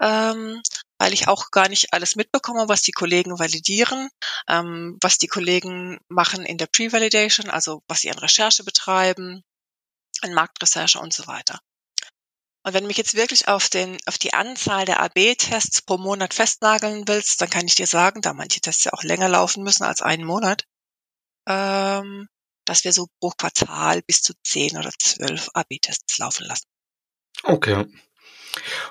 ähm, 0.00 0.62
weil 0.98 1.12
ich 1.12 1.28
auch 1.28 1.50
gar 1.50 1.68
nicht 1.68 1.92
alles 1.92 2.16
mitbekomme, 2.16 2.68
was 2.68 2.80
die 2.80 2.92
Kollegen 2.92 3.38
validieren, 3.38 4.08
ähm, 4.48 4.96
was 5.02 5.18
die 5.18 5.26
Kollegen 5.26 5.98
machen 6.08 6.46
in 6.46 6.56
der 6.56 6.66
Pre-Validation, 6.66 7.50
also 7.50 7.82
was 7.88 8.00
sie 8.00 8.10
an 8.10 8.18
Recherche 8.18 8.64
betreiben, 8.64 9.42
an 10.22 10.32
Marktrecherche 10.32 10.98
und 10.98 11.12
so 11.12 11.26
weiter. 11.26 11.60
Und 12.62 12.72
wenn 12.72 12.84
du 12.84 12.88
mich 12.88 12.96
jetzt 12.96 13.14
wirklich 13.14 13.48
auf, 13.48 13.68
den, 13.68 13.98
auf 14.06 14.18
die 14.18 14.32
Anzahl 14.32 14.86
der 14.86 15.00
AB-Tests 15.00 15.82
pro 15.82 15.98
Monat 15.98 16.34
festnageln 16.34 17.06
willst, 17.06 17.40
dann 17.40 17.50
kann 17.50 17.66
ich 17.66 17.74
dir 17.74 17.86
sagen, 17.86 18.22
da 18.22 18.32
manche 18.32 18.60
Tests 18.60 18.84
ja 18.84 18.92
auch 18.92 19.04
länger 19.04 19.28
laufen 19.28 19.62
müssen 19.62 19.84
als 19.84 20.02
einen 20.02 20.24
Monat, 20.24 20.64
ähm, 21.46 22.28
dass 22.66 22.84
wir 22.84 22.92
so 22.92 23.06
pro 23.20 23.30
Quartal 23.30 24.02
bis 24.02 24.22
zu 24.22 24.34
zehn 24.44 24.76
oder 24.76 24.90
zwölf 24.98 25.48
AB-Tests 25.54 26.18
laufen 26.18 26.46
lassen. 26.46 26.66
Okay. 27.42 27.86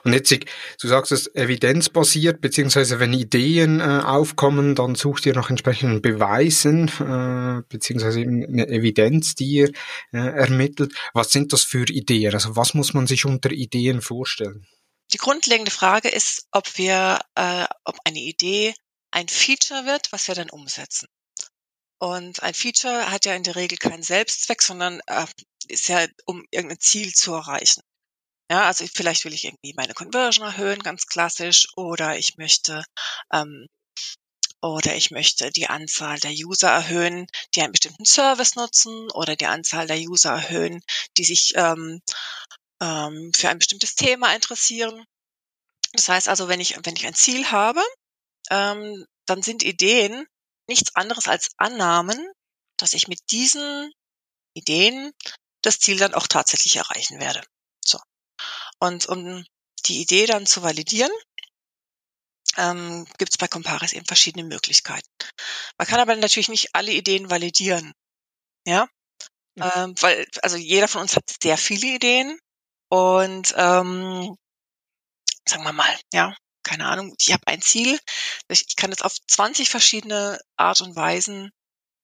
Und 0.03 0.13
jetzt, 0.13 0.31
du 0.31 0.87
sagst 0.87 1.11
es 1.11 1.33
evidenzbasiert, 1.35 2.41
beziehungsweise 2.41 2.99
wenn 2.99 3.13
Ideen 3.13 3.79
äh, 3.79 4.01
aufkommen, 4.05 4.75
dann 4.75 4.95
sucht 4.95 5.25
ihr 5.25 5.33
nach 5.33 5.49
entsprechenden 5.49 6.01
Beweisen, 6.01 6.87
äh, 6.99 7.63
beziehungsweise 7.67 8.21
eine 8.21 8.67
Evidenz, 8.67 9.35
die 9.35 9.45
ihr 9.45 9.71
äh, 10.13 10.17
ermittelt. 10.17 10.93
Was 11.13 11.31
sind 11.31 11.53
das 11.53 11.63
für 11.63 11.89
Ideen? 11.89 12.33
Also 12.33 12.55
was 12.55 12.73
muss 12.73 12.93
man 12.93 13.07
sich 13.07 13.25
unter 13.25 13.51
Ideen 13.51 14.01
vorstellen? 14.01 14.67
Die 15.13 15.17
grundlegende 15.17 15.71
Frage 15.71 16.09
ist, 16.09 16.47
ob 16.51 16.77
wir, 16.77 17.19
äh, 17.35 17.65
ob 17.83 17.97
eine 18.05 18.19
Idee 18.19 18.73
ein 19.11 19.27
Feature 19.27 19.85
wird, 19.85 20.11
was 20.11 20.27
wir 20.27 20.35
dann 20.35 20.49
umsetzen. 20.49 21.07
Und 21.99 22.43
ein 22.43 22.53
Feature 22.53 23.11
hat 23.11 23.25
ja 23.25 23.35
in 23.35 23.43
der 23.43 23.55
Regel 23.55 23.77
keinen 23.77 24.03
Selbstzweck, 24.03 24.61
sondern 24.61 24.99
äh, 25.07 25.25
ist 25.67 25.87
ja, 25.87 26.05
um 26.25 26.45
irgendein 26.51 26.79
Ziel 26.79 27.13
zu 27.13 27.33
erreichen. 27.33 27.81
Ja, 28.51 28.65
also 28.65 28.85
vielleicht 28.93 29.25
will 29.25 29.33
ich 29.33 29.45
irgendwie 29.45 29.73
meine 29.75 29.93
Conversion 29.93 30.45
erhöhen, 30.45 30.83
ganz 30.83 31.07
klassisch, 31.07 31.67
oder 31.75 32.17
ich 32.17 32.37
möchte 32.37 32.83
ähm, 33.33 33.67
oder 34.61 34.95
ich 34.95 35.11
möchte 35.11 35.51
die 35.51 35.67
Anzahl 35.67 36.19
der 36.19 36.31
User 36.31 36.69
erhöhen, 36.69 37.27
die 37.53 37.61
einen 37.61 37.71
bestimmten 37.71 38.05
Service 38.05 38.55
nutzen, 38.55 39.09
oder 39.11 39.35
die 39.35 39.45
Anzahl 39.45 39.87
der 39.87 39.99
User 39.99 40.31
erhöhen, 40.31 40.81
die 41.17 41.23
sich 41.23 41.53
ähm, 41.55 42.01
ähm, 42.81 43.31
für 43.35 43.49
ein 43.49 43.59
bestimmtes 43.59 43.95
Thema 43.95 44.33
interessieren. 44.35 45.05
Das 45.93 46.09
heißt 46.09 46.29
also, 46.29 46.47
wenn 46.47 46.59
ich 46.59 46.75
wenn 46.83 46.95
ich 46.95 47.05
ein 47.05 47.15
Ziel 47.15 47.51
habe, 47.51 47.81
ähm, 48.49 49.05
dann 49.25 49.41
sind 49.41 49.63
Ideen 49.63 50.27
nichts 50.67 50.95
anderes 50.95 51.27
als 51.27 51.49
Annahmen, 51.57 52.31
dass 52.77 52.93
ich 52.93 53.07
mit 53.07 53.19
diesen 53.31 53.91
Ideen 54.53 55.11
das 55.61 55.79
Ziel 55.79 55.97
dann 55.97 56.13
auch 56.13 56.27
tatsächlich 56.27 56.75
erreichen 56.75 57.19
werde. 57.19 57.41
So. 57.83 57.99
Und 58.79 59.07
um 59.07 59.45
die 59.85 60.01
Idee 60.01 60.25
dann 60.25 60.45
zu 60.45 60.63
validieren, 60.63 61.11
ähm, 62.57 63.05
gibt 63.17 63.31
es 63.31 63.37
bei 63.37 63.47
Comparis 63.47 63.93
eben 63.93 64.05
verschiedene 64.05 64.45
Möglichkeiten. 64.45 65.07
Man 65.77 65.87
kann 65.87 65.99
aber 65.99 66.15
natürlich 66.15 66.49
nicht 66.49 66.73
alle 66.73 66.91
Ideen 66.91 67.29
validieren. 67.29 67.93
Ja. 68.65 68.87
Ähm, 69.57 69.95
weil, 70.01 70.27
also 70.41 70.57
jeder 70.57 70.87
von 70.87 71.01
uns 71.01 71.15
hat 71.15 71.23
sehr 71.41 71.57
viele 71.57 71.95
Ideen 71.95 72.37
und 72.89 73.53
ähm, 73.57 74.35
sagen 75.47 75.63
wir 75.63 75.71
mal, 75.71 75.99
ja, 76.13 76.35
keine 76.65 76.87
Ahnung, 76.87 77.15
ich 77.17 77.31
habe 77.31 77.47
ein 77.47 77.61
Ziel, 77.61 77.97
ich, 78.49 78.65
ich 78.67 78.75
kann 78.75 78.91
es 78.91 79.01
auf 79.01 79.13
20 79.27 79.69
verschiedene 79.69 80.39
Art 80.57 80.81
und 80.81 80.95
Weisen 80.95 81.51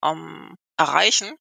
ähm, 0.03 0.56
erreichen 0.77 1.36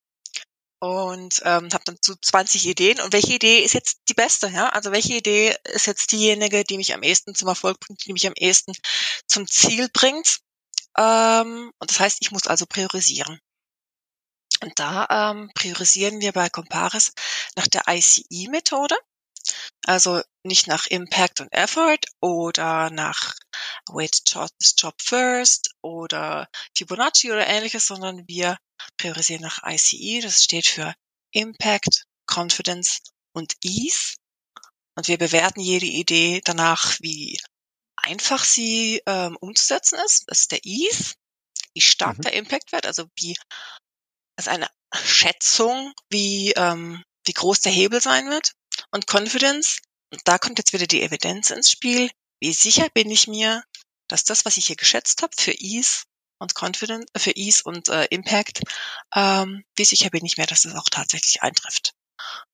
und 0.80 1.42
ähm, 1.44 1.68
habe 1.72 1.84
dann 1.84 1.98
so 2.00 2.14
20 2.20 2.66
Ideen. 2.66 3.00
Und 3.00 3.12
welche 3.12 3.34
Idee 3.34 3.62
ist 3.62 3.74
jetzt 3.74 4.00
die 4.08 4.14
beste? 4.14 4.48
Ja, 4.48 4.70
also 4.70 4.92
welche 4.92 5.14
Idee 5.14 5.54
ist 5.64 5.86
jetzt 5.86 6.10
diejenige, 6.12 6.64
die 6.64 6.78
mich 6.78 6.94
am 6.94 7.02
ehesten 7.02 7.34
zum 7.34 7.48
Erfolg 7.48 7.78
bringt, 7.80 8.04
die 8.06 8.12
mich 8.12 8.26
am 8.26 8.32
ehesten 8.34 8.72
zum 9.26 9.46
Ziel 9.46 9.88
bringt? 9.92 10.40
Ähm, 10.96 11.70
und 11.78 11.90
das 11.90 12.00
heißt, 12.00 12.18
ich 12.20 12.30
muss 12.30 12.46
also 12.46 12.66
priorisieren. 12.66 13.38
Und 14.62 14.78
da 14.78 15.06
ähm, 15.10 15.50
priorisieren 15.54 16.20
wir 16.20 16.32
bei 16.32 16.48
Comparis 16.48 17.12
nach 17.56 17.68
der 17.68 17.82
ICE-Methode. 17.86 18.96
Also 19.84 20.22
nicht 20.42 20.66
nach 20.66 20.86
Impact 20.86 21.40
und 21.40 21.52
Effort 21.52 22.00
oder 22.20 22.90
nach 22.90 23.34
Wait 23.88 24.22
Job 24.26 24.94
First 25.02 25.70
oder 25.82 26.48
Fibonacci 26.76 27.30
oder 27.30 27.46
ähnliches, 27.46 27.86
sondern 27.86 28.26
wir 28.28 28.58
priorisieren 28.96 29.42
nach 29.42 29.60
ICE. 29.64 30.20
Das 30.20 30.42
steht 30.42 30.66
für 30.66 30.94
Impact, 31.32 32.04
Confidence 32.26 33.00
und 33.32 33.54
Ease. 33.62 34.16
Und 34.96 35.08
wir 35.08 35.18
bewerten 35.18 35.60
jede 35.60 35.86
Idee 35.86 36.40
danach, 36.44 36.98
wie 37.00 37.38
einfach 37.96 38.44
sie 38.44 39.02
ähm, 39.06 39.36
umzusetzen 39.40 39.98
ist. 40.04 40.24
Das 40.26 40.40
ist 40.40 40.52
der 40.52 40.64
Ease, 40.64 41.14
wie 41.74 41.80
stark 41.80 42.18
mhm. 42.18 42.22
der 42.22 42.32
Impact 42.34 42.72
wird, 42.72 42.86
also 42.86 43.06
wie 43.16 43.36
das 44.36 44.46
ist 44.46 44.52
eine 44.52 44.68
Schätzung, 44.94 45.92
wie 46.08 46.52
ähm, 46.52 47.04
wie 47.26 47.32
groß 47.32 47.60
der 47.60 47.72
Hebel 47.72 48.00
sein 48.00 48.30
wird. 48.30 48.52
Und 48.90 49.06
Confidence, 49.08 49.78
und 50.12 50.20
da 50.24 50.38
kommt 50.38 50.58
jetzt 50.58 50.72
wieder 50.72 50.86
die 50.86 51.02
Evidenz 51.02 51.50
ins 51.50 51.70
Spiel. 51.70 52.10
Wie 52.40 52.52
sicher 52.52 52.88
bin 52.90 53.10
ich 53.10 53.28
mir, 53.28 53.62
dass 54.08 54.24
das, 54.24 54.44
was 54.44 54.56
ich 54.56 54.66
hier 54.66 54.76
geschätzt 54.76 55.22
habe 55.22 55.32
für 55.38 55.52
Ease 55.52 56.04
und 56.38 56.54
Confidence, 56.54 57.06
äh, 57.14 57.18
für 57.18 57.36
Ease 57.36 57.62
und 57.64 57.88
äh, 57.88 58.06
Impact, 58.06 58.62
ähm, 59.14 59.64
wie 59.76 59.84
sicher 59.84 60.10
bin 60.10 60.24
ich 60.24 60.36
mir, 60.36 60.46
dass 60.46 60.62
das 60.62 60.74
auch 60.74 60.88
tatsächlich 60.90 61.42
eintrifft. 61.42 61.92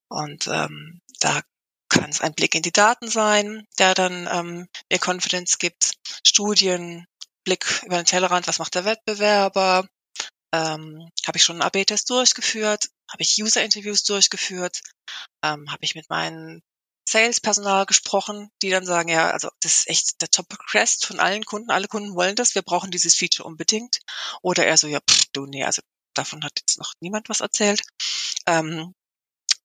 Und 0.08 0.46
ähm, 0.48 1.00
da 1.20 1.42
kann 1.88 2.10
es 2.10 2.20
ein 2.20 2.34
Blick 2.34 2.54
in 2.54 2.62
die 2.62 2.72
Daten 2.72 3.08
sein, 3.08 3.66
der 3.78 3.94
dann 3.94 4.28
ähm, 4.30 4.68
mir 4.90 4.98
Confidence 4.98 5.58
gibt, 5.58 5.92
Studien, 6.26 7.06
Blick 7.44 7.82
über 7.84 7.96
den 7.96 8.06
Tellerrand, 8.06 8.48
was 8.48 8.58
macht 8.58 8.74
der 8.74 8.84
Wettbewerber, 8.84 9.88
ähm, 10.52 11.08
habe 11.26 11.36
ich 11.36 11.44
schon 11.44 11.60
einen 11.60 11.70
AB-Test 11.70 12.10
durchgeführt, 12.10 12.88
habe 13.10 13.22
ich 13.22 13.40
User-Interviews 13.40 14.04
durchgeführt, 14.04 14.80
ähm, 15.44 15.70
habe 15.70 15.84
ich 15.84 15.94
mit 15.94 16.08
meinem 16.10 16.62
Sales-Personal 17.08 17.86
gesprochen, 17.86 18.50
die 18.62 18.70
dann 18.70 18.84
sagen, 18.84 19.08
ja, 19.08 19.30
also 19.30 19.48
das 19.60 19.80
ist 19.80 19.88
echt 19.88 20.20
der 20.20 20.30
Top-Request 20.30 21.06
von 21.06 21.20
allen 21.20 21.44
Kunden, 21.44 21.70
alle 21.70 21.86
Kunden 21.86 22.16
wollen 22.16 22.34
das, 22.34 22.54
wir 22.54 22.62
brauchen 22.62 22.90
dieses 22.90 23.14
Feature 23.14 23.46
unbedingt. 23.46 24.00
Oder 24.42 24.66
er 24.66 24.76
so, 24.76 24.88
ja, 24.88 24.98
pff, 25.08 25.26
du, 25.32 25.46
nee, 25.46 25.64
also 25.64 25.82
davon 26.14 26.42
hat 26.42 26.58
jetzt 26.58 26.78
noch 26.78 26.92
niemand 27.00 27.28
was 27.28 27.40
erzählt. 27.40 27.82
Ähm, 28.46 28.92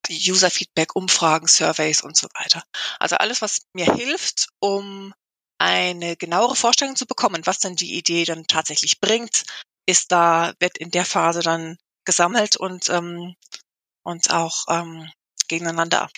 User-Feedback, 0.09 0.95
Umfragen, 0.95 1.47
Surveys 1.47 2.01
und 2.01 2.17
so 2.17 2.27
weiter. 2.33 2.63
Also 2.99 3.15
alles, 3.17 3.41
was 3.41 3.61
mir 3.73 3.91
hilft, 3.93 4.49
um 4.59 5.13
eine 5.59 6.17
genauere 6.17 6.55
Vorstellung 6.55 6.95
zu 6.95 7.05
bekommen, 7.05 7.45
was 7.45 7.59
dann 7.59 7.75
die 7.75 7.95
Idee 7.95 8.25
dann 8.25 8.47
tatsächlich 8.47 8.99
bringt, 8.99 9.43
ist 9.87 10.11
da, 10.11 10.53
wird 10.59 10.77
in 10.77 10.91
der 10.91 11.05
Phase 11.05 11.41
dann 11.41 11.77
gesammelt 12.05 12.57
und, 12.57 12.89
ähm, 12.89 13.35
und 14.03 14.31
auch 14.31 14.65
ähm, 14.69 15.09
gegeneinander 15.47 16.09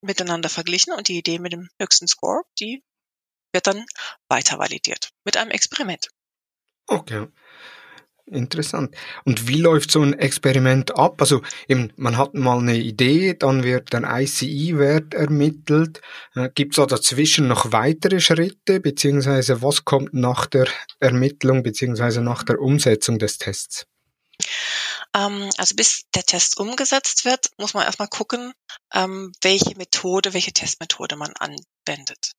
miteinander 0.00 0.48
verglichen 0.48 0.92
und 0.92 1.08
die 1.08 1.18
Idee 1.18 1.38
mit 1.38 1.52
dem 1.52 1.68
höchsten 1.80 2.06
Score, 2.06 2.42
die 2.60 2.82
wird 3.52 3.66
dann 3.66 3.84
weiter 4.28 4.58
validiert 4.58 5.10
mit 5.24 5.36
einem 5.36 5.50
Experiment. 5.50 6.08
Okay. 6.86 7.26
Interessant. 8.30 8.94
Und 9.24 9.48
wie 9.48 9.58
läuft 9.58 9.90
so 9.90 10.02
ein 10.02 10.12
Experiment 10.12 10.94
ab? 10.96 11.20
Also 11.22 11.40
eben, 11.66 11.92
man 11.96 12.18
hat 12.18 12.34
mal 12.34 12.58
eine 12.58 12.76
Idee, 12.76 13.32
dann 13.32 13.64
wird 13.64 13.94
der 13.94 14.02
ICE-Wert 14.04 15.14
ermittelt. 15.14 16.02
Äh, 16.34 16.50
Gibt 16.54 16.74
es 16.74 16.76
da 16.76 16.84
dazwischen 16.84 17.48
noch 17.48 17.72
weitere 17.72 18.20
Schritte, 18.20 18.80
beziehungsweise 18.80 19.62
was 19.62 19.86
kommt 19.86 20.12
nach 20.12 20.44
der 20.44 20.68
Ermittlung, 21.00 21.62
beziehungsweise 21.62 22.20
nach 22.20 22.42
der 22.42 22.60
Umsetzung 22.60 23.18
des 23.18 23.38
Tests? 23.38 23.86
Ähm, 25.18 25.50
also 25.56 25.74
bis 25.74 26.04
der 26.14 26.22
Test 26.22 26.58
umgesetzt 26.58 27.24
wird, 27.24 27.50
muss 27.58 27.74
man 27.74 27.84
erstmal 27.84 28.08
gucken, 28.08 28.52
ähm, 28.94 29.32
welche 29.42 29.76
Methode, 29.76 30.32
welche 30.32 30.52
Testmethode 30.52 31.16
man 31.16 31.32
anwendet. 31.38 32.32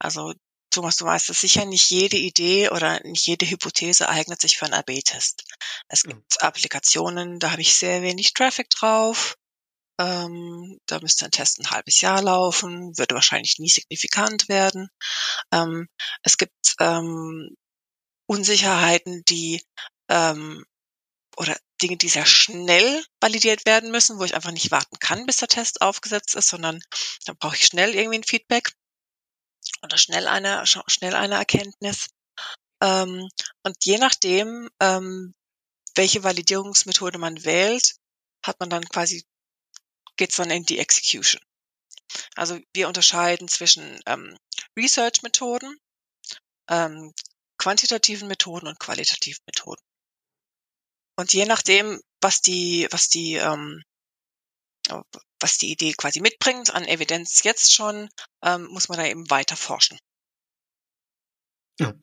Also 0.00 0.34
Thomas, 0.70 0.96
du 0.96 1.04
weißt 1.04 1.30
es 1.30 1.40
sicher, 1.40 1.64
nicht 1.66 1.88
jede 1.90 2.16
Idee 2.16 2.70
oder 2.70 3.00
nicht 3.04 3.26
jede 3.26 3.48
Hypothese 3.48 4.08
eignet 4.08 4.40
sich 4.40 4.58
für 4.58 4.64
einen 4.64 4.74
AB-Test. 4.74 5.44
Es 5.88 6.02
gibt 6.02 6.34
ja. 6.34 6.48
Applikationen, 6.48 7.38
da 7.38 7.52
habe 7.52 7.62
ich 7.62 7.76
sehr 7.76 8.02
wenig 8.02 8.34
Traffic 8.34 8.68
drauf. 8.70 9.36
Ähm, 10.00 10.80
da 10.86 10.98
müsste 10.98 11.26
ein 11.26 11.30
Test 11.30 11.60
ein 11.60 11.70
halbes 11.70 12.00
Jahr 12.00 12.20
laufen, 12.20 12.98
würde 12.98 13.14
wahrscheinlich 13.14 13.60
nie 13.60 13.68
signifikant 13.68 14.48
werden. 14.48 14.88
Ähm, 15.52 15.88
es 16.24 16.36
gibt 16.36 16.74
ähm, 16.80 17.54
Unsicherheiten, 18.26 19.22
die 19.28 19.62
ähm, 20.08 20.64
oder 21.36 21.56
Dinge, 21.84 21.98
die 21.98 22.08
sehr 22.08 22.24
schnell 22.24 23.04
validiert 23.20 23.66
werden 23.66 23.90
müssen, 23.90 24.18
wo 24.18 24.24
ich 24.24 24.34
einfach 24.34 24.52
nicht 24.52 24.70
warten 24.70 24.98
kann, 24.98 25.26
bis 25.26 25.36
der 25.36 25.48
Test 25.48 25.82
aufgesetzt 25.82 26.34
ist, 26.34 26.48
sondern 26.48 26.82
da 27.26 27.34
brauche 27.34 27.56
ich 27.56 27.66
schnell 27.66 27.94
irgendwie 27.94 28.18
ein 28.18 28.24
Feedback 28.24 28.72
oder 29.82 29.98
schnell 29.98 30.26
eine 30.26 30.64
schnell 30.66 31.14
eine 31.14 31.34
Erkenntnis. 31.34 32.08
Ähm, 32.82 33.28
und 33.64 33.84
je 33.84 33.98
nachdem, 33.98 34.70
ähm, 34.80 35.34
welche 35.94 36.24
Validierungsmethode 36.24 37.18
man 37.18 37.44
wählt, 37.44 37.96
hat 38.42 38.58
man 38.60 38.70
dann 38.70 38.88
quasi 38.88 39.26
geht's 40.16 40.36
dann 40.36 40.50
in 40.50 40.64
die 40.64 40.78
Execution. 40.78 41.42
Also 42.34 42.58
wir 42.72 42.88
unterscheiden 42.88 43.48
zwischen 43.48 44.00
ähm, 44.06 44.38
Research-Methoden, 44.76 45.78
quantitativen 47.58 48.26
Methoden 48.26 48.68
und 48.68 48.78
qualitativen 48.78 49.42
Methoden. 49.46 49.82
Und 51.16 51.32
je 51.32 51.46
nachdem, 51.46 52.00
was 52.20 52.40
die, 52.40 52.88
was 52.90 53.08
die, 53.08 53.34
ähm, 53.34 53.82
was 55.40 55.58
die 55.58 55.70
Idee 55.70 55.94
quasi 55.94 56.20
mitbringt 56.20 56.74
an 56.74 56.84
Evidenz 56.84 57.42
jetzt 57.42 57.72
schon, 57.72 58.08
ähm, 58.42 58.66
muss 58.66 58.88
man 58.88 58.98
da 58.98 59.06
eben 59.06 59.30
weiter 59.30 59.56
forschen. 59.56 59.98
Ja. 61.78 61.94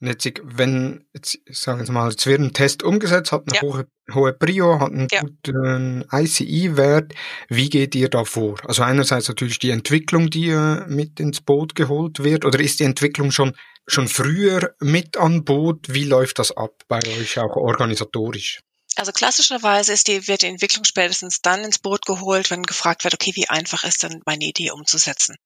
Und 0.00 0.06
jetzt, 0.06 0.26
wenn, 0.42 1.08
jetzt, 1.12 1.38
ich 1.44 1.58
sage 1.58 1.80
jetzt 1.80 1.90
mal, 1.90 2.10
jetzt 2.10 2.26
wird 2.26 2.40
ein 2.40 2.52
Test 2.52 2.82
umgesetzt, 2.82 3.32
hat 3.32 3.42
eine 3.46 3.56
ja. 3.56 3.62
hohe, 3.62 3.88
hohe 4.14 4.32
Prio, 4.32 4.80
hat 4.80 4.92
einen 4.92 5.08
ja. 5.10 5.20
guten 5.20 6.04
ICI-Wert. 6.12 7.14
Wie 7.48 7.68
geht 7.68 7.94
ihr 7.94 8.08
da 8.08 8.24
vor? 8.24 8.56
Also 8.66 8.82
einerseits 8.82 9.28
natürlich 9.28 9.58
die 9.58 9.70
Entwicklung, 9.70 10.30
die 10.30 10.50
äh, 10.50 10.86
mit 10.86 11.20
ins 11.20 11.40
Boot 11.40 11.74
geholt 11.74 12.22
wird, 12.22 12.44
oder 12.44 12.60
ist 12.60 12.80
die 12.80 12.84
Entwicklung 12.84 13.30
schon, 13.30 13.56
schon 13.86 14.08
früher 14.08 14.74
mit 14.80 15.16
an 15.16 15.44
Boot? 15.44 15.86
Wie 15.88 16.04
läuft 16.04 16.38
das 16.38 16.56
ab 16.56 16.82
bei 16.88 17.00
euch 17.18 17.38
auch 17.38 17.56
organisatorisch? 17.56 18.60
Also 18.96 19.12
klassischerweise 19.12 19.92
ist 19.92 20.08
die, 20.08 20.26
wird 20.28 20.42
die 20.42 20.46
Entwicklung 20.46 20.84
spätestens 20.84 21.40
dann 21.40 21.64
ins 21.64 21.78
Boot 21.78 22.04
geholt, 22.04 22.50
wenn 22.50 22.62
gefragt 22.62 23.04
wird, 23.04 23.14
okay, 23.14 23.32
wie 23.34 23.48
einfach 23.48 23.84
ist 23.84 24.02
denn 24.02 24.20
meine 24.26 24.44
Idee 24.44 24.72
umzusetzen? 24.72 25.36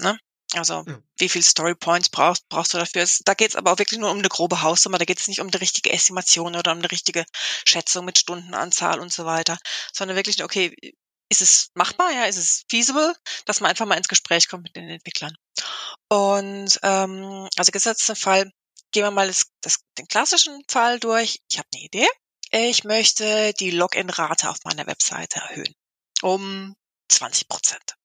Ne? 0.00 0.18
Also 0.56 0.84
ja. 0.86 0.98
wie 1.18 1.28
viel 1.28 1.42
Story 1.42 1.74
Points 1.74 2.08
brauchst, 2.08 2.48
brauchst 2.48 2.74
du 2.74 2.78
dafür? 2.78 3.06
Da 3.24 3.34
geht 3.34 3.50
es 3.50 3.56
aber 3.56 3.72
auch 3.72 3.78
wirklich 3.78 4.00
nur 4.00 4.10
um 4.10 4.18
eine 4.18 4.28
grobe 4.28 4.62
Hausnummer. 4.62 4.98
Da 4.98 5.04
geht 5.04 5.20
es 5.20 5.28
nicht 5.28 5.40
um 5.40 5.50
die 5.50 5.58
richtige 5.58 5.92
Estimation 5.92 6.56
oder 6.56 6.72
um 6.72 6.78
eine 6.78 6.90
richtige 6.90 7.24
Schätzung 7.66 8.04
mit 8.04 8.18
Stundenanzahl 8.18 9.00
und 9.00 9.12
so 9.12 9.24
weiter, 9.24 9.58
sondern 9.92 10.16
wirklich, 10.16 10.42
okay, 10.42 10.74
ist 11.30 11.42
es 11.42 11.70
machbar, 11.74 12.12
ja, 12.12 12.24
ist 12.24 12.36
es 12.36 12.64
feasible, 12.70 13.14
dass 13.46 13.60
man 13.60 13.70
einfach 13.70 13.86
mal 13.86 13.96
ins 13.96 14.08
Gespräch 14.08 14.48
kommt 14.48 14.64
mit 14.64 14.76
den 14.76 14.88
Entwicklern. 14.88 15.34
Und 16.08 16.78
ähm, 16.82 17.48
also 17.56 17.72
gesetzten 17.72 18.14
Fall, 18.14 18.50
gehen 18.92 19.04
wir 19.04 19.10
mal 19.10 19.26
das, 19.26 19.46
das, 19.62 19.78
den 19.98 20.06
klassischen 20.06 20.62
Fall 20.68 21.00
durch. 21.00 21.40
Ich 21.50 21.58
habe 21.58 21.68
eine 21.74 21.82
Idee. 21.82 22.06
Ich 22.50 22.84
möchte 22.84 23.52
die 23.54 23.72
Login-Rate 23.72 24.48
auf 24.48 24.58
meiner 24.64 24.86
Webseite 24.86 25.40
erhöhen 25.40 25.74
um 26.24 26.74
20 27.08 27.48
Prozent. 27.48 27.96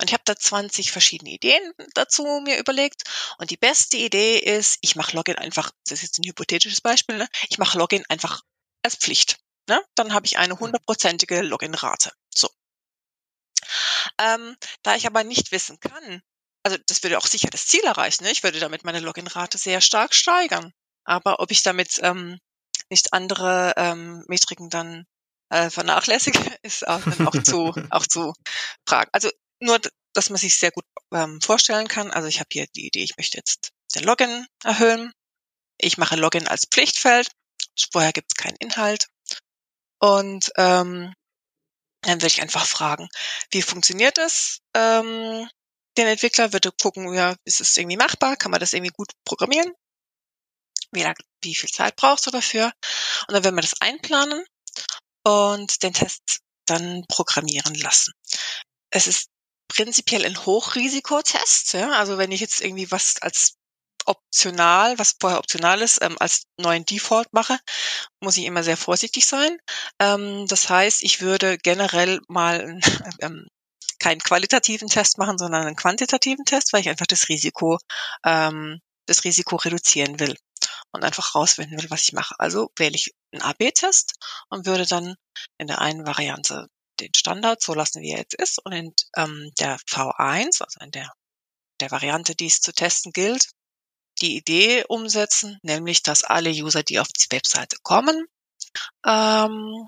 Und 0.00 0.08
ich 0.08 0.12
habe 0.12 0.22
da 0.24 0.36
20 0.36 0.92
verschiedene 0.92 1.30
Ideen 1.30 1.72
dazu 1.94 2.24
mir 2.44 2.58
überlegt. 2.58 3.02
Und 3.38 3.50
die 3.50 3.56
beste 3.56 3.96
Idee 3.96 4.38
ist, 4.38 4.78
ich 4.80 4.96
mache 4.96 5.16
Login 5.16 5.36
einfach, 5.36 5.70
das 5.86 5.98
ist 5.98 6.02
jetzt 6.02 6.18
ein 6.18 6.28
hypothetisches 6.28 6.80
Beispiel, 6.80 7.18
ne? 7.18 7.28
ich 7.48 7.58
mache 7.58 7.78
Login 7.78 8.04
einfach 8.08 8.42
als 8.82 8.96
Pflicht. 8.96 9.38
Ne? 9.68 9.80
Dann 9.94 10.14
habe 10.14 10.26
ich 10.26 10.38
eine 10.38 10.58
hundertprozentige 10.58 11.42
Login-Rate. 11.42 12.12
So. 12.34 12.48
Ähm, 14.20 14.56
da 14.82 14.96
ich 14.96 15.06
aber 15.06 15.24
nicht 15.24 15.52
wissen 15.52 15.78
kann, 15.80 16.22
also 16.62 16.78
das 16.86 17.02
würde 17.02 17.18
auch 17.18 17.26
sicher 17.26 17.48
das 17.50 17.66
Ziel 17.66 17.84
erreichen. 17.84 18.24
Ne? 18.24 18.30
Ich 18.30 18.42
würde 18.42 18.60
damit 18.60 18.84
meine 18.84 19.00
Login-Rate 19.00 19.58
sehr 19.58 19.80
stark 19.80 20.14
steigern. 20.14 20.72
Aber 21.04 21.40
ob 21.40 21.50
ich 21.50 21.62
damit 21.62 21.98
ähm, 22.02 22.38
nicht 22.90 23.12
andere 23.12 23.74
ähm, 23.76 24.24
Metriken 24.28 24.70
dann 24.70 25.06
äh, 25.50 25.70
vernachlässige, 25.70 26.38
ist 26.62 26.86
auch, 26.86 27.00
dann 27.00 27.26
auch 27.26 27.42
zu 27.42 27.72
auch 27.90 28.06
zu 28.06 28.34
fragen. 28.86 29.10
Also 29.12 29.30
nur, 29.60 29.80
dass 30.14 30.30
man 30.30 30.38
sich 30.38 30.56
sehr 30.56 30.70
gut 30.70 30.84
ähm, 31.12 31.40
vorstellen 31.40 31.88
kann. 31.88 32.10
Also 32.10 32.28
ich 32.28 32.40
habe 32.40 32.48
hier 32.52 32.66
die 32.74 32.86
Idee, 32.86 33.02
ich 33.02 33.16
möchte 33.16 33.38
jetzt 33.38 33.70
den 33.94 34.04
Login 34.04 34.46
erhöhen. 34.64 35.12
Ich 35.78 35.98
mache 35.98 36.16
Login 36.16 36.48
als 36.48 36.66
Pflichtfeld. 36.70 37.30
Vorher 37.92 38.12
gibt 38.12 38.32
es 38.32 38.42
keinen 38.42 38.56
Inhalt. 38.56 39.08
Und 40.00 40.50
ähm, 40.56 41.12
dann 42.02 42.22
würde 42.22 42.28
ich 42.28 42.42
einfach 42.42 42.64
fragen, 42.64 43.08
wie 43.50 43.62
funktioniert 43.62 44.18
das? 44.18 44.58
Ähm, 44.74 45.48
den 45.96 46.06
Entwickler 46.06 46.52
würde 46.52 46.70
gucken, 46.72 47.12
ja, 47.12 47.34
ist 47.44 47.60
es 47.60 47.76
irgendwie 47.76 47.96
machbar? 47.96 48.36
Kann 48.36 48.50
man 48.50 48.60
das 48.60 48.72
irgendwie 48.72 48.92
gut 48.92 49.10
programmieren? 49.24 49.72
Wie, 50.92 51.02
lang, 51.02 51.16
wie 51.42 51.54
viel 51.54 51.68
Zeit 51.68 51.96
brauchst 51.96 52.26
du 52.26 52.30
dafür? 52.30 52.72
Und 53.26 53.34
dann 53.34 53.44
werden 53.44 53.56
wir 53.56 53.62
das 53.62 53.80
einplanen 53.80 54.44
und 55.24 55.82
den 55.82 55.92
Test 55.92 56.40
dann 56.66 57.04
programmieren 57.08 57.74
lassen. 57.74 58.12
Es 58.90 59.06
ist 59.06 59.28
prinzipiell 59.68 60.24
ein 60.24 60.44
Hochrisikotest. 60.44 61.74
Ja? 61.74 61.92
Also 61.92 62.18
wenn 62.18 62.32
ich 62.32 62.40
jetzt 62.40 62.60
irgendwie 62.60 62.90
was 62.90 63.20
als 63.20 63.54
optional, 64.06 64.98
was 64.98 65.16
vorher 65.20 65.38
optional 65.38 65.82
ist, 65.82 66.00
ähm, 66.02 66.16
als 66.18 66.44
neuen 66.58 66.84
Default 66.84 67.32
mache, 67.32 67.58
muss 68.20 68.36
ich 68.38 68.44
immer 68.44 68.64
sehr 68.64 68.78
vorsichtig 68.78 69.26
sein. 69.26 69.58
Ähm, 70.00 70.46
das 70.48 70.68
heißt, 70.68 71.02
ich 71.02 71.20
würde 71.20 71.58
generell 71.58 72.20
mal 72.28 72.80
ähm, 73.20 73.46
keinen 73.98 74.20
qualitativen 74.20 74.88
Test 74.88 75.18
machen, 75.18 75.38
sondern 75.38 75.66
einen 75.66 75.76
quantitativen 75.76 76.44
Test, 76.44 76.72
weil 76.72 76.80
ich 76.80 76.88
einfach 76.88 77.06
das 77.06 77.28
Risiko, 77.28 77.78
ähm, 78.24 78.80
das 79.06 79.24
Risiko 79.24 79.56
reduzieren 79.56 80.18
will 80.20 80.36
und 80.92 81.04
einfach 81.04 81.34
rausfinden 81.34 81.80
will, 81.80 81.90
was 81.90 82.02
ich 82.02 82.12
mache. 82.12 82.34
Also 82.38 82.70
wähle 82.76 82.94
ich 82.94 83.12
einen 83.32 83.42
AB-Test 83.42 84.14
und 84.48 84.66
würde 84.66 84.86
dann 84.86 85.16
in 85.58 85.66
der 85.66 85.80
einen 85.80 86.06
Variante 86.06 86.68
den 87.00 87.14
Standard 87.14 87.62
so 87.62 87.74
lassen, 87.74 88.02
wie 88.02 88.12
er 88.12 88.18
jetzt 88.18 88.34
ist. 88.34 88.58
Und 88.64 88.72
in 88.72 88.92
ähm, 89.16 89.50
der 89.58 89.78
V1, 89.78 90.62
also 90.62 90.80
in 90.80 90.90
der, 90.90 91.10
der 91.80 91.90
Variante, 91.90 92.34
die 92.34 92.46
es 92.46 92.60
zu 92.60 92.72
testen 92.72 93.12
gilt, 93.12 93.48
die 94.20 94.36
Idee 94.36 94.84
umsetzen, 94.88 95.58
nämlich 95.62 96.02
dass 96.02 96.24
alle 96.24 96.50
User, 96.50 96.82
die 96.82 96.98
auf 96.98 97.08
die 97.08 97.30
Webseite 97.30 97.76
kommen, 97.82 98.26
ähm, 99.06 99.86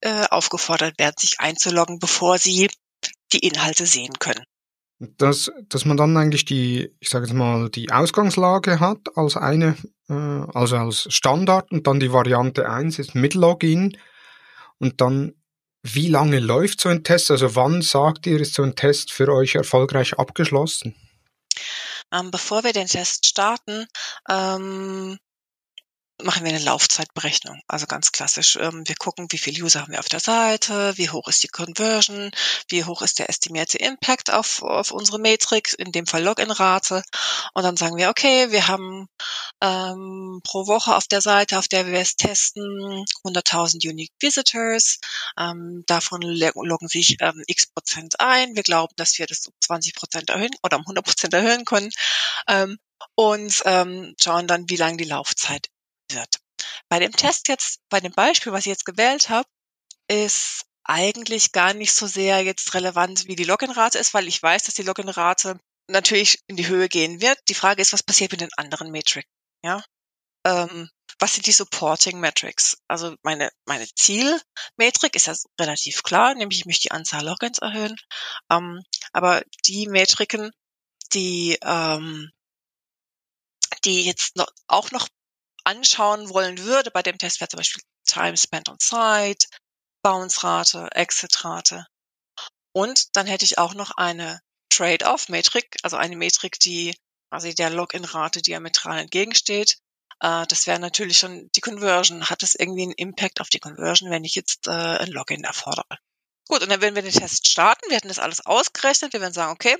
äh, 0.00 0.26
aufgefordert 0.30 0.98
werden, 0.98 1.16
sich 1.18 1.40
einzuloggen, 1.40 1.98
bevor 1.98 2.38
sie 2.38 2.68
die 3.32 3.38
Inhalte 3.38 3.86
sehen 3.86 4.12
können. 4.18 4.44
Dass, 4.98 5.50
dass 5.68 5.84
man 5.84 5.96
dann 5.96 6.16
eigentlich 6.16 6.44
die, 6.44 6.94
ich 7.00 7.08
sage 7.08 7.26
jetzt 7.26 7.34
mal, 7.34 7.68
die 7.68 7.90
Ausgangslage 7.90 8.80
hat 8.80 9.16
als 9.16 9.36
eine, 9.36 9.76
äh, 10.08 10.12
also 10.12 10.76
als 10.76 11.12
Standard 11.12 11.72
und 11.72 11.86
dann 11.86 12.00
die 12.00 12.12
Variante 12.12 12.68
1 12.68 12.98
ist 12.98 13.14
mit 13.14 13.34
Login 13.34 13.96
und 14.78 15.00
dann 15.00 15.34
wie 15.84 16.08
lange 16.08 16.40
läuft 16.40 16.80
so 16.80 16.88
ein 16.88 17.04
Test? 17.04 17.30
Also 17.30 17.54
wann 17.54 17.82
sagt 17.82 18.26
ihr, 18.26 18.40
ist 18.40 18.54
so 18.54 18.62
ein 18.62 18.74
Test 18.74 19.12
für 19.12 19.28
euch 19.28 19.54
erfolgreich 19.54 20.18
abgeschlossen? 20.18 20.94
Ähm, 22.10 22.30
bevor 22.30 22.64
wir 22.64 22.72
den 22.72 22.86
Test 22.86 23.28
starten, 23.28 23.86
ähm, 24.28 25.18
machen 26.22 26.44
wir 26.44 26.50
eine 26.50 26.64
Laufzeitberechnung. 26.64 27.60
Also 27.66 27.86
ganz 27.86 28.12
klassisch. 28.12 28.56
Ähm, 28.56 28.86
wir 28.86 28.94
gucken, 28.94 29.26
wie 29.30 29.38
viele 29.38 29.64
User 29.64 29.80
haben 29.80 29.92
wir 29.92 29.98
auf 29.98 30.08
der 30.08 30.20
Seite, 30.20 30.96
wie 30.96 31.10
hoch 31.10 31.26
ist 31.28 31.42
die 31.42 31.48
Conversion, 31.48 32.30
wie 32.68 32.84
hoch 32.84 33.02
ist 33.02 33.18
der 33.18 33.28
estimierte 33.28 33.78
Impact 33.78 34.32
auf, 34.32 34.62
auf 34.62 34.92
unsere 34.92 35.18
Metrik, 35.18 35.74
in 35.78 35.90
dem 35.92 36.06
Fall 36.06 36.22
Login-Rate. 36.22 37.02
Und 37.54 37.62
dann 37.64 37.76
sagen 37.76 37.96
wir, 37.96 38.10
okay, 38.10 38.50
wir 38.52 38.68
haben 38.68 39.08
ähm, 39.60 40.40
pro 40.44 40.66
Woche 40.66 40.94
auf 40.94 41.08
der 41.08 41.20
Seite, 41.20 41.58
auf 41.58 41.68
der 41.68 41.86
wir 41.86 41.98
es 41.98 42.16
testen, 42.16 43.04
100.000 43.24 43.88
Unique 43.88 44.12
Visitors. 44.20 45.00
Ähm, 45.38 45.82
davon 45.86 46.22
loggen 46.22 46.88
sich 46.88 47.16
ähm, 47.20 47.42
x 47.46 47.66
Prozent 47.66 48.20
ein. 48.20 48.54
Wir 48.54 48.62
glauben, 48.62 48.94
dass 48.96 49.18
wir 49.18 49.26
das 49.26 49.46
um 49.48 49.54
20 49.60 49.94
Prozent 49.94 50.30
erhöhen 50.30 50.54
oder 50.62 50.76
um 50.76 50.82
100 50.82 51.04
Prozent 51.04 51.34
erhöhen 51.34 51.64
können. 51.64 51.90
Ähm, 52.48 52.78
und 53.16 53.62
ähm, 53.64 54.14
schauen 54.20 54.46
dann, 54.46 54.68
wie 54.68 54.76
lang 54.76 54.96
die 54.96 55.04
Laufzeit 55.04 55.68
wird. 56.14 56.38
Bei 56.88 56.98
dem 56.98 57.12
Test 57.12 57.48
jetzt, 57.48 57.80
bei 57.88 58.00
dem 58.00 58.12
Beispiel, 58.12 58.52
was 58.52 58.60
ich 58.60 58.70
jetzt 58.70 58.84
gewählt 58.84 59.28
habe, 59.28 59.48
ist 60.08 60.64
eigentlich 60.84 61.52
gar 61.52 61.74
nicht 61.74 61.94
so 61.94 62.06
sehr 62.06 62.42
jetzt 62.42 62.74
relevant, 62.74 63.26
wie 63.26 63.36
die 63.36 63.44
Login-Rate 63.44 63.98
ist, 63.98 64.14
weil 64.14 64.28
ich 64.28 64.42
weiß, 64.42 64.64
dass 64.64 64.74
die 64.74 64.82
Login-Rate 64.82 65.58
natürlich 65.88 66.42
in 66.46 66.56
die 66.56 66.66
Höhe 66.66 66.88
gehen 66.88 67.20
wird. 67.20 67.38
Die 67.48 67.54
Frage 67.54 67.82
ist, 67.82 67.92
was 67.92 68.02
passiert 68.02 68.32
mit 68.32 68.40
den 68.40 68.52
anderen 68.56 68.90
Metriken? 68.90 69.30
Ja, 69.64 69.82
ähm, 70.46 70.90
was 71.18 71.34
sind 71.34 71.46
die 71.46 71.52
Supporting 71.52 72.20
Metrics? 72.20 72.76
Also 72.88 73.16
meine, 73.22 73.50
meine 73.66 73.86
Zielmetrik 73.94 75.14
ist 75.14 75.26
ja 75.26 75.34
relativ 75.58 76.02
klar, 76.02 76.34
nämlich 76.34 76.60
ich 76.60 76.66
möchte 76.66 76.82
die 76.82 76.90
Anzahl 76.90 77.24
Logins 77.24 77.58
erhöhen. 77.58 77.96
Ähm, 78.50 78.82
aber 79.12 79.42
die 79.66 79.88
Metriken, 79.88 80.50
die, 81.12 81.58
ähm, 81.62 82.30
die 83.84 84.02
jetzt 84.02 84.36
noch, 84.36 84.48
auch 84.66 84.90
noch 84.90 85.08
anschauen 85.64 86.28
wollen 86.28 86.58
würde 86.58 86.90
bei 86.90 87.02
dem 87.02 87.18
Test, 87.18 87.40
wäre 87.40 87.48
zum 87.48 87.58
Beispiel 87.58 87.82
Time 88.06 88.36
spent 88.36 88.68
on 88.68 88.76
site, 88.80 89.46
Bounce-Rate, 90.02 90.90
Exit-Rate. 90.92 91.86
Und 92.72 93.16
dann 93.16 93.26
hätte 93.26 93.44
ich 93.44 93.58
auch 93.58 93.74
noch 93.74 93.92
eine 93.92 94.40
Trade-off-Metrik, 94.68 95.76
also 95.82 95.96
eine 95.96 96.16
Metrik, 96.16 96.58
die 96.60 96.96
quasi 97.30 97.54
der 97.54 97.70
Login-Rate 97.70 98.42
diametral 98.42 98.98
entgegensteht. 98.98 99.78
Äh, 100.20 100.46
das 100.46 100.66
wäre 100.66 100.78
natürlich 100.78 101.18
schon 101.18 101.50
die 101.54 101.60
Conversion. 101.60 102.28
Hat 102.28 102.42
es 102.42 102.54
irgendwie 102.54 102.82
einen 102.82 102.92
Impact 102.92 103.40
auf 103.40 103.48
die 103.48 103.60
Conversion, 103.60 104.10
wenn 104.10 104.24
ich 104.24 104.34
jetzt 104.34 104.66
äh, 104.66 104.70
ein 104.70 105.10
Login 105.10 105.44
erfordere? 105.44 105.98
Gut, 106.48 106.62
und 106.62 106.70
dann 106.70 106.80
werden 106.80 106.94
wir 106.94 107.02
den 107.02 107.12
Test 107.12 107.48
starten. 107.48 107.88
Wir 107.88 107.96
hätten 107.96 108.08
das 108.08 108.18
alles 108.18 108.44
ausgerechnet. 108.44 109.12
Wir 109.12 109.20
werden 109.20 109.32
sagen, 109.32 109.52
okay, 109.52 109.76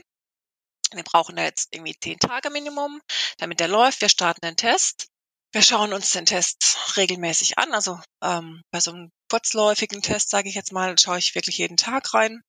wir 0.92 1.02
brauchen 1.02 1.36
da 1.36 1.42
jetzt 1.42 1.74
irgendwie 1.74 1.94
zehn 1.98 2.18
Tage 2.18 2.50
Minimum, 2.50 3.00
damit 3.38 3.60
der 3.60 3.68
läuft. 3.68 4.00
Wir 4.00 4.08
starten 4.08 4.40
den 4.40 4.56
Test. 4.56 5.08
Wir 5.54 5.62
schauen 5.62 5.92
uns 5.92 6.10
den 6.10 6.26
Test 6.26 6.76
regelmäßig 6.96 7.58
an. 7.58 7.72
Also 7.72 8.00
ähm, 8.22 8.62
bei 8.72 8.80
so 8.80 8.90
einem 8.90 9.10
kurzläufigen 9.30 10.02
Test, 10.02 10.30
sage 10.30 10.48
ich 10.48 10.56
jetzt 10.56 10.72
mal, 10.72 10.98
schaue 10.98 11.18
ich 11.18 11.34
wirklich 11.34 11.58
jeden 11.58 11.76
Tag 11.76 12.12
rein 12.12 12.42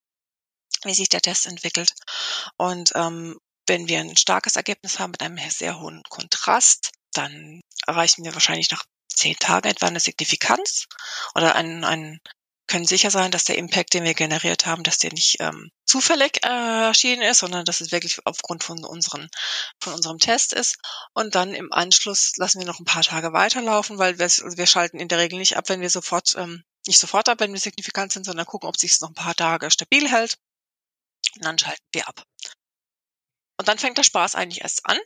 wie 0.84 0.94
sich 0.94 1.08
der 1.08 1.20
Test 1.20 1.46
entwickelt. 1.46 1.92
Und 2.56 2.92
ähm, 2.94 3.38
wenn 3.66 3.88
wir 3.88 4.00
ein 4.00 4.16
starkes 4.16 4.56
Ergebnis 4.56 4.98
haben 4.98 5.12
mit 5.12 5.22
einem 5.22 5.38
sehr 5.50 5.80
hohen 5.80 6.02
Kontrast, 6.08 6.92
dann 7.12 7.60
erreichen 7.86 8.24
wir 8.24 8.34
wahrscheinlich 8.34 8.70
nach 8.70 8.84
zehn 9.08 9.36
Tagen 9.38 9.68
etwa 9.68 9.86
eine 9.86 10.00
Signifikanz 10.00 10.86
oder 11.34 11.54
einen, 11.54 11.84
einen 11.84 12.20
können 12.66 12.84
sicher 12.84 13.10
sein, 13.10 13.30
dass 13.30 13.44
der 13.44 13.58
Impact, 13.58 13.94
den 13.94 14.04
wir 14.04 14.14
generiert 14.14 14.66
haben, 14.66 14.82
dass 14.82 14.98
der 14.98 15.12
nicht 15.12 15.36
ähm, 15.40 15.70
zufällig 15.84 16.44
äh, 16.44 16.48
erschienen 16.86 17.22
ist, 17.22 17.38
sondern 17.38 17.64
dass 17.64 17.80
es 17.80 17.92
wirklich 17.92 18.18
aufgrund 18.24 18.64
von 18.64 18.84
unseren 18.84 19.28
von 19.80 19.92
unserem 19.92 20.18
Test 20.18 20.52
ist. 20.52 20.76
Und 21.14 21.34
dann 21.34 21.54
im 21.54 21.72
Anschluss 21.72 22.32
lassen 22.36 22.60
wir 22.60 22.66
noch 22.66 22.80
ein 22.80 22.84
paar 22.84 23.02
Tage 23.02 23.32
weiterlaufen, 23.32 23.98
weil 23.98 24.18
wir, 24.18 24.24
also 24.24 24.56
wir 24.56 24.66
schalten 24.66 24.98
in 24.98 25.08
der 25.08 25.18
Regel 25.18 25.38
nicht 25.38 25.56
ab, 25.56 25.68
wenn 25.68 25.80
wir 25.80 25.90
sofort 25.90 26.34
ähm, 26.36 26.64
nicht 26.86 26.98
sofort 26.98 27.28
ab, 27.28 27.40
wenn 27.40 27.52
wir 27.52 27.60
signifikant 27.60 28.12
sind, 28.12 28.24
sondern 28.24 28.46
gucken, 28.46 28.68
ob 28.68 28.78
sich 28.78 28.92
es 28.92 29.00
noch 29.00 29.10
ein 29.10 29.14
paar 29.14 29.34
Tage 29.34 29.70
stabil 29.70 30.08
hält. 30.08 30.36
Und 31.36 31.44
dann 31.44 31.58
schalten 31.58 31.84
wir 31.92 32.08
ab. 32.08 32.22
Und 33.58 33.68
dann 33.68 33.78
fängt 33.78 33.98
der 33.98 34.04
Spaß 34.04 34.34
eigentlich 34.34 34.62
erst 34.62 34.86
an, 34.86 34.98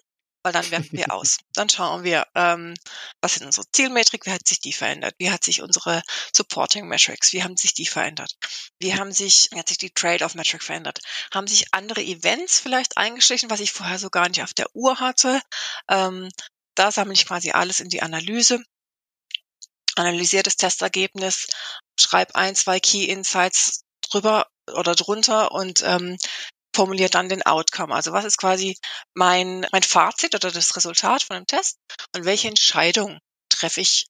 weil 0.42 0.52
dann 0.52 0.70
werten 0.70 0.92
wir 0.92 1.12
aus. 1.12 1.38
Dann 1.54 1.68
schauen 1.68 2.04
wir, 2.04 2.26
ähm, 2.34 2.74
was 3.20 3.34
sind 3.34 3.46
unsere 3.46 3.66
Zielmetrik, 3.72 4.24
wie 4.26 4.30
hat 4.30 4.46
sich 4.46 4.60
die 4.60 4.72
verändert, 4.72 5.14
wie 5.18 5.30
hat 5.30 5.44
sich 5.44 5.62
unsere 5.62 6.02
Supporting 6.34 6.86
Metrics, 6.88 7.32
wie 7.32 7.42
haben 7.42 7.56
sich 7.56 7.74
die 7.74 7.86
verändert, 7.86 8.36
wie 8.78 8.94
haben 8.94 9.12
sich, 9.12 9.48
wie 9.52 9.58
hat 9.58 9.68
sich 9.68 9.78
die 9.78 9.90
Trade-off 9.90 10.34
Metric 10.34 10.62
verändert, 10.62 11.00
haben 11.34 11.46
sich 11.46 11.72
andere 11.72 12.02
Events 12.02 12.60
vielleicht 12.60 12.96
eingeschlichen, 12.96 13.50
was 13.50 13.60
ich 13.60 13.72
vorher 13.72 13.98
so 13.98 14.10
gar 14.10 14.28
nicht 14.28 14.42
auf 14.42 14.54
der 14.54 14.74
Uhr 14.74 15.00
hatte. 15.00 15.40
Ähm, 15.88 16.28
da 16.74 16.90
sammle 16.90 17.14
ich 17.14 17.26
quasi 17.26 17.50
alles 17.50 17.80
in 17.80 17.88
die 17.88 18.02
Analyse, 18.02 18.62
analysiere 19.96 20.44
das 20.44 20.56
Testergebnis, 20.56 21.48
schreibe 21.98 22.34
ein, 22.34 22.54
zwei 22.54 22.80
Key 22.80 23.04
Insights 23.04 23.82
drüber 24.08 24.46
oder 24.72 24.94
drunter 24.94 25.52
und 25.52 25.82
ähm, 25.84 26.16
formuliert 26.80 27.14
dann 27.14 27.28
den 27.28 27.42
Outcome. 27.42 27.94
Also 27.94 28.12
was 28.12 28.24
ist 28.24 28.38
quasi 28.38 28.74
mein, 29.12 29.66
mein 29.70 29.82
Fazit 29.82 30.34
oder 30.34 30.50
das 30.50 30.74
Resultat 30.76 31.22
von 31.22 31.36
dem 31.36 31.46
Test 31.46 31.76
und 32.16 32.24
welche 32.24 32.48
Entscheidung 32.48 33.18
treffe 33.50 33.82
ich 33.82 34.06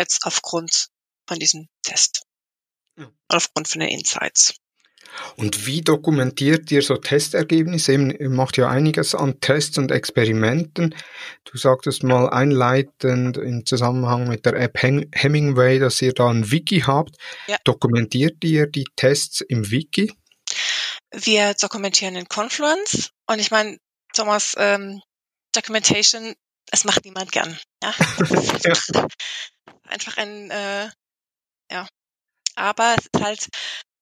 jetzt 0.00 0.24
aufgrund 0.24 0.88
von 1.28 1.38
diesem 1.38 1.68
Test? 1.82 2.22
Ja. 2.98 3.10
Aufgrund 3.28 3.68
von 3.68 3.80
den 3.80 3.90
Insights. 3.90 4.54
Und 5.36 5.66
wie 5.66 5.82
dokumentiert 5.82 6.70
ihr 6.72 6.80
so 6.80 6.96
Testergebnisse? 6.96 7.92
ihr 7.92 8.30
macht 8.30 8.56
ja 8.56 8.70
einiges 8.70 9.14
an 9.14 9.38
Tests 9.40 9.76
und 9.76 9.90
Experimenten. 9.90 10.94
Du 11.44 11.58
sagtest 11.58 12.04
mal 12.04 12.30
einleitend 12.30 13.36
im 13.36 13.66
Zusammenhang 13.66 14.28
mit 14.28 14.46
der 14.46 14.54
App 14.54 14.80
Hemingway, 14.80 15.78
dass 15.78 16.00
ihr 16.00 16.14
da 16.14 16.30
ein 16.30 16.50
Wiki 16.50 16.80
habt. 16.80 17.16
Ja. 17.48 17.58
Dokumentiert 17.64 18.42
ihr 18.44 18.66
die 18.66 18.86
Tests 18.96 19.42
im 19.42 19.70
Wiki? 19.70 20.10
Wir 21.16 21.54
dokumentieren 21.54 22.16
in 22.16 22.28
Confluence 22.28 23.10
und 23.26 23.38
ich 23.38 23.50
meine, 23.50 23.78
Thomas, 24.14 24.54
ähm, 24.56 25.00
Documentation, 25.52 26.34
es 26.70 26.84
macht 26.84 27.04
niemand 27.04 27.32
gern. 27.32 27.58
Ja? 27.82 27.94
ja. 28.64 29.06
Einfach 29.84 30.16
ein, 30.16 30.50
äh, 30.50 30.90
ja. 31.70 31.86
Aber 32.56 32.96
es 32.98 33.06
ist 33.12 33.24
halt 33.24 33.48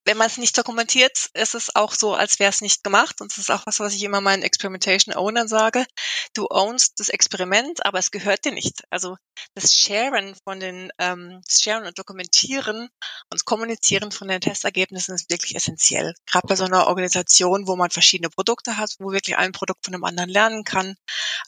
wenn 0.05 0.17
man 0.17 0.27
es 0.27 0.37
nicht 0.37 0.57
dokumentiert, 0.59 1.31
ist 1.35 1.55
es 1.55 1.75
auch 1.77 1.95
so, 1.95 2.15
als 2.15 2.39
wäre 2.39 2.51
es 2.51 2.61
nicht 2.61 2.83
gemacht. 2.83 3.21
Und 3.21 3.31
das 3.31 3.39
ist 3.39 3.51
auch 3.51 3.67
was, 3.67 3.81
was 3.81 3.95
ich 3.95 4.03
immer 4.03 4.21
meinen 4.21 4.43
Experimentation 4.43 5.15
Ownern 5.15 5.49
sage. 5.49 5.87
Du 6.35 6.47
ownst 6.51 6.99
das 6.99 7.09
Experiment, 7.09 7.85
aber 7.87 7.99
es 7.99 8.11
gehört 8.11 8.45
dir 8.45 8.53
nicht. 8.53 8.83
Also 8.91 9.17
das 9.55 9.79
Sharen 9.79 10.35
von 10.45 10.61
den, 10.61 10.91
ähm, 10.99 11.41
das 11.47 11.63
Sharen 11.63 11.87
und 11.87 11.99
Dokumentieren 11.99 12.89
und 13.31 13.45
Kommunizieren 13.45 14.11
von 14.11 14.29
den 14.29 14.41
Testergebnissen 14.41 15.15
ist 15.15 15.31
wirklich 15.31 15.55
essentiell. 15.55 16.15
Gerade 16.27 16.47
bei 16.49 16.57
so 16.57 16.65
einer 16.65 16.89
Organisation, 16.89 17.67
wo 17.67 17.77
man 17.77 17.91
verschiedene 17.91 18.31
Produkte 18.31 18.77
hat, 18.77 18.97
wo 18.99 19.13
wirklich 19.13 19.37
ein 19.37 19.53
Produkt 19.53 19.85
von 19.85 19.95
einem 19.95 20.05
anderen 20.05 20.31
lernen 20.31 20.65
kann, 20.65 20.97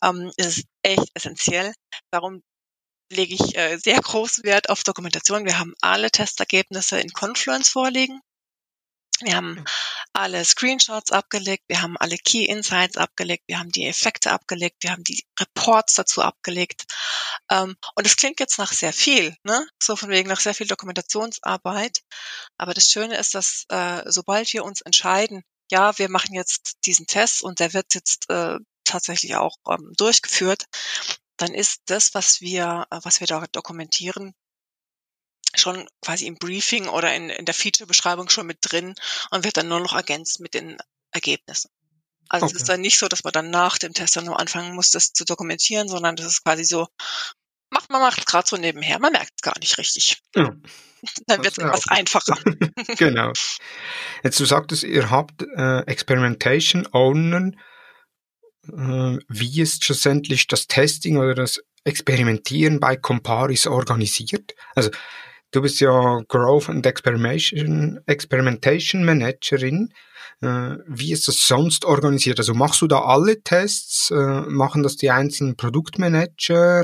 ähm, 0.03 0.31
ist 0.37 0.59
es 0.59 0.65
echt 0.83 1.11
essentiell. 1.15 1.75
Darum 2.11 2.43
lege 3.11 3.35
ich 3.35 3.57
äh, 3.57 3.77
sehr 3.79 4.01
großen 4.01 4.45
Wert 4.45 4.71
auf 4.71 4.83
Dokumentation. 4.83 5.45
Wir 5.45 5.59
haben 5.59 5.75
alle 5.81 6.11
Testergebnisse 6.11 7.01
in 7.01 7.13
Confluence 7.13 7.69
vorliegen. 7.69 8.21
Wir 9.21 9.37
haben 9.37 9.65
alle 10.13 10.45
Screenshots 10.45 11.13
abgelegt, 11.13 11.65
wir 11.69 11.83
haben 11.83 11.97
alle 11.99 12.17
Key 12.17 12.45
Insights 12.45 12.97
abgelegt, 12.97 13.45
wir 13.47 13.59
haben 13.59 13.71
die 13.71 13.87
Effekte 13.87 14.33
abgelegt, 14.33 14.77
wir 14.81 14.91
haben 14.91 15.05
die 15.05 15.25
Reports 15.39 15.95
dazu 15.95 16.23
abgelegt. 16.23 16.85
Ähm, 17.51 17.77
und 17.95 18.07
es 18.07 18.17
klingt 18.17 18.41
jetzt 18.41 18.59
nach 18.59 18.73
sehr 18.73 18.93
viel, 18.93 19.37
ne? 19.45 19.67
So 19.83 19.97
von 19.97 20.09
wegen 20.11 20.29
nach 20.29 20.41
sehr 20.41 20.55
viel 20.55 20.67
Dokumentationsarbeit. 20.67 22.01
Aber 22.59 22.75
das 22.75 22.91
Schöne 22.91 23.17
ist, 23.17 23.35
dass 23.35 23.67
äh, 23.69 24.03
sobald 24.07 24.53
wir 24.53 24.65
uns 24.65 24.81
entscheiden, 24.81 25.43
ja, 25.71 25.97
wir 25.99 26.11
machen 26.11 26.35
jetzt 26.35 26.79
diesen 26.85 27.07
Test 27.07 27.43
und 27.43 27.61
der 27.61 27.73
wird 27.73 27.95
jetzt 27.95 28.29
äh, 28.31 28.59
tatsächlich 28.85 29.37
auch 29.37 29.57
ähm, 29.69 29.93
durchgeführt, 29.97 30.67
dann 31.37 31.55
ist 31.55 31.83
das, 31.87 32.15
was 32.15 32.41
wir, 32.41 32.87
äh, 32.91 33.01
was 33.03 33.21
wir 33.21 33.27
da 33.27 33.45
dokumentieren, 33.53 34.35
schon 35.57 35.87
quasi 36.01 36.27
im 36.27 36.37
Briefing 36.37 36.89
oder 36.89 37.15
in, 37.15 37.31
in 37.31 37.45
der 37.45 37.55
Feature-Beschreibung 37.55 38.29
schon 38.29 38.47
mit 38.47 38.59
drin 38.61 38.95
und 39.31 39.45
wird 39.45 39.57
dann 39.57 39.69
nur 39.69 39.81
noch 39.81 39.95
ergänzt 39.95 40.41
mit 40.41 40.55
den 40.55 40.79
Ergebnissen. 41.13 41.71
Also 42.29 42.47
okay. 42.47 42.55
es 42.55 42.63
ist 42.63 42.69
dann 42.69 42.81
nicht 42.81 42.99
so, 42.99 43.09
dass 43.09 43.25
man 43.25 43.33
dann 43.33 43.51
nach 43.51 43.79
dem 43.79 43.93
Test 43.93 44.17
dann 44.17 44.25
nur 44.25 44.41
anfangen 44.41 44.75
muss, 44.75 44.91
das 44.91 45.13
zu 45.13 45.25
dokumentieren, 45.25 45.89
sondern 45.89 46.17
das 46.17 46.27
ist 46.27 46.45
quasi 46.45 46.65
so, 46.65 46.89
macht 47.71 47.91
man 47.91 48.01
macht 48.01 48.27
gerade 48.27 48.49
so 48.49 48.57
nebenher, 48.57 48.99
man 48.99 49.13
merkt 49.13 49.33
es 49.37 49.43
gar 49.43 49.59
nicht 49.59 49.79
richtig. 49.79 50.23
Ja. 50.35 50.55
Dann 51.27 51.45
wird 51.45 51.59
es 51.59 51.59
etwas 51.59 51.89
einfacher. 51.89 52.39
genau. 52.97 53.33
Jetzt 54.23 54.41
du 54.41 54.47
sagtest, 54.47 54.85
ihr 54.85 55.11
habt 55.11 55.43
äh, 55.43 55.81
Experimentation 55.81 56.87
Owner. 56.93 57.53
Äh, 58.67 59.19
wie 59.29 59.61
ist 59.61 59.85
schlussendlich 59.85 60.47
das 60.47 60.67
Testing 60.67 61.19
oder 61.19 61.35
das 61.35 61.61
Experimentieren 61.85 62.81
bei 62.81 62.97
Comparis 62.97 63.67
organisiert? 63.67 64.55
Also 64.75 64.91
Du 65.55 65.63
bist 65.63 65.79
ja 65.79 66.21
Growth 66.27 66.69
and 66.69 66.85
Experimentation, 66.85 68.01
Experimentation 68.07 69.05
Managerin. 69.05 69.95
Äh, 70.43 70.79
wie 70.89 71.13
ist 71.13 71.29
das 71.29 71.47
sonst 71.47 71.85
organisiert? 71.85 72.41
Also 72.41 72.55
machst 72.55 72.83
du 72.83 72.89
da 72.89 73.03
alle 73.03 73.41
Tests? 73.41 74.11
Äh, 74.11 74.17
machen 74.17 74.83
das 74.83 74.97
die 74.97 75.13
einzelnen 75.13 75.57
Produktmanager? 75.57 76.83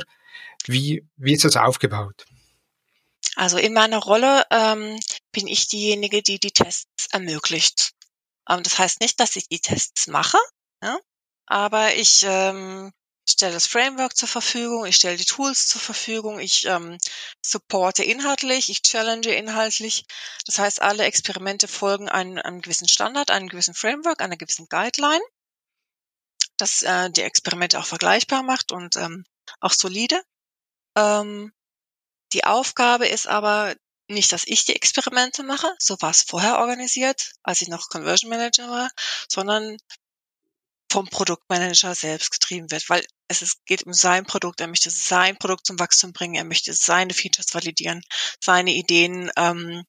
Wie, 0.66 1.04
wie 1.16 1.32
ist 1.32 1.44
das 1.44 1.56
aufgebaut? 1.56 2.26
Also 3.34 3.58
in 3.58 3.74
meiner 3.74 3.98
Rolle 3.98 4.44
ähm, 4.52 5.00
bin 5.32 5.48
ich 5.48 5.66
diejenige, 5.66 6.22
die 6.22 6.38
die 6.38 6.52
Tests 6.52 7.08
ermöglicht. 7.10 7.90
Ähm, 8.48 8.62
das 8.62 8.78
heißt 8.78 9.00
nicht, 9.00 9.18
dass 9.18 9.34
ich 9.34 9.48
die 9.48 9.58
Tests 9.58 10.06
mache, 10.06 10.38
ja? 10.80 10.96
aber 11.46 11.96
ich 11.96 12.24
ähm, 12.24 12.92
stelle 13.30 13.52
das 13.52 13.66
Framework 13.66 14.16
zur 14.16 14.28
Verfügung, 14.28 14.86
ich 14.86 14.96
stelle 14.96 15.16
die 15.16 15.24
Tools 15.24 15.68
zur 15.68 15.80
Verfügung, 15.80 16.38
ich 16.38 16.64
ähm, 16.66 16.98
supporte 17.44 18.04
inhaltlich, 18.04 18.68
ich 18.70 18.82
challenge 18.82 19.34
inhaltlich. 19.34 20.04
Das 20.46 20.58
heißt, 20.58 20.82
alle 20.82 21.04
Experimente 21.04 21.68
folgen 21.68 22.08
einem, 22.08 22.38
einem 22.38 22.62
gewissen 22.62 22.88
Standard, 22.88 23.30
einem 23.30 23.48
gewissen 23.48 23.74
Framework, 23.74 24.22
einer 24.22 24.36
gewissen 24.36 24.68
Guideline, 24.68 25.22
das 26.56 26.82
äh, 26.82 27.10
die 27.10 27.22
Experimente 27.22 27.78
auch 27.78 27.86
vergleichbar 27.86 28.42
macht 28.42 28.72
und 28.72 28.96
ähm, 28.96 29.24
auch 29.60 29.72
solide. 29.72 30.20
Ähm, 30.96 31.52
die 32.32 32.44
Aufgabe 32.44 33.08
ist 33.08 33.26
aber 33.26 33.74
nicht, 34.08 34.32
dass 34.32 34.44
ich 34.44 34.64
die 34.64 34.74
Experimente 34.74 35.42
mache, 35.42 35.72
so 35.78 35.96
war 36.00 36.10
es 36.10 36.22
vorher 36.22 36.58
organisiert, 36.58 37.32
als 37.42 37.62
ich 37.62 37.68
noch 37.68 37.88
Conversion 37.88 38.30
Manager 38.30 38.68
war, 38.68 38.90
sondern 39.28 39.76
vom 40.90 41.08
Produktmanager 41.08 41.94
selbst 41.94 42.32
getrieben 42.32 42.70
wird, 42.70 42.88
weil 42.90 43.04
Es 43.30 43.42
ist, 43.42 43.64
geht 43.64 43.84
um 43.84 43.92
sein 43.92 44.24
Produkt. 44.24 44.60
Er 44.60 44.66
möchte 44.66 44.90
sein 44.90 45.36
Produkt 45.38 45.64
zum 45.64 45.78
Wachstum 45.78 46.12
bringen. 46.12 46.34
Er 46.34 46.44
möchte 46.44 46.72
seine 46.72 47.14
Features 47.14 47.54
validieren, 47.54 48.02
seine 48.40 48.72
Ideen 48.72 49.30
ähm, 49.36 49.84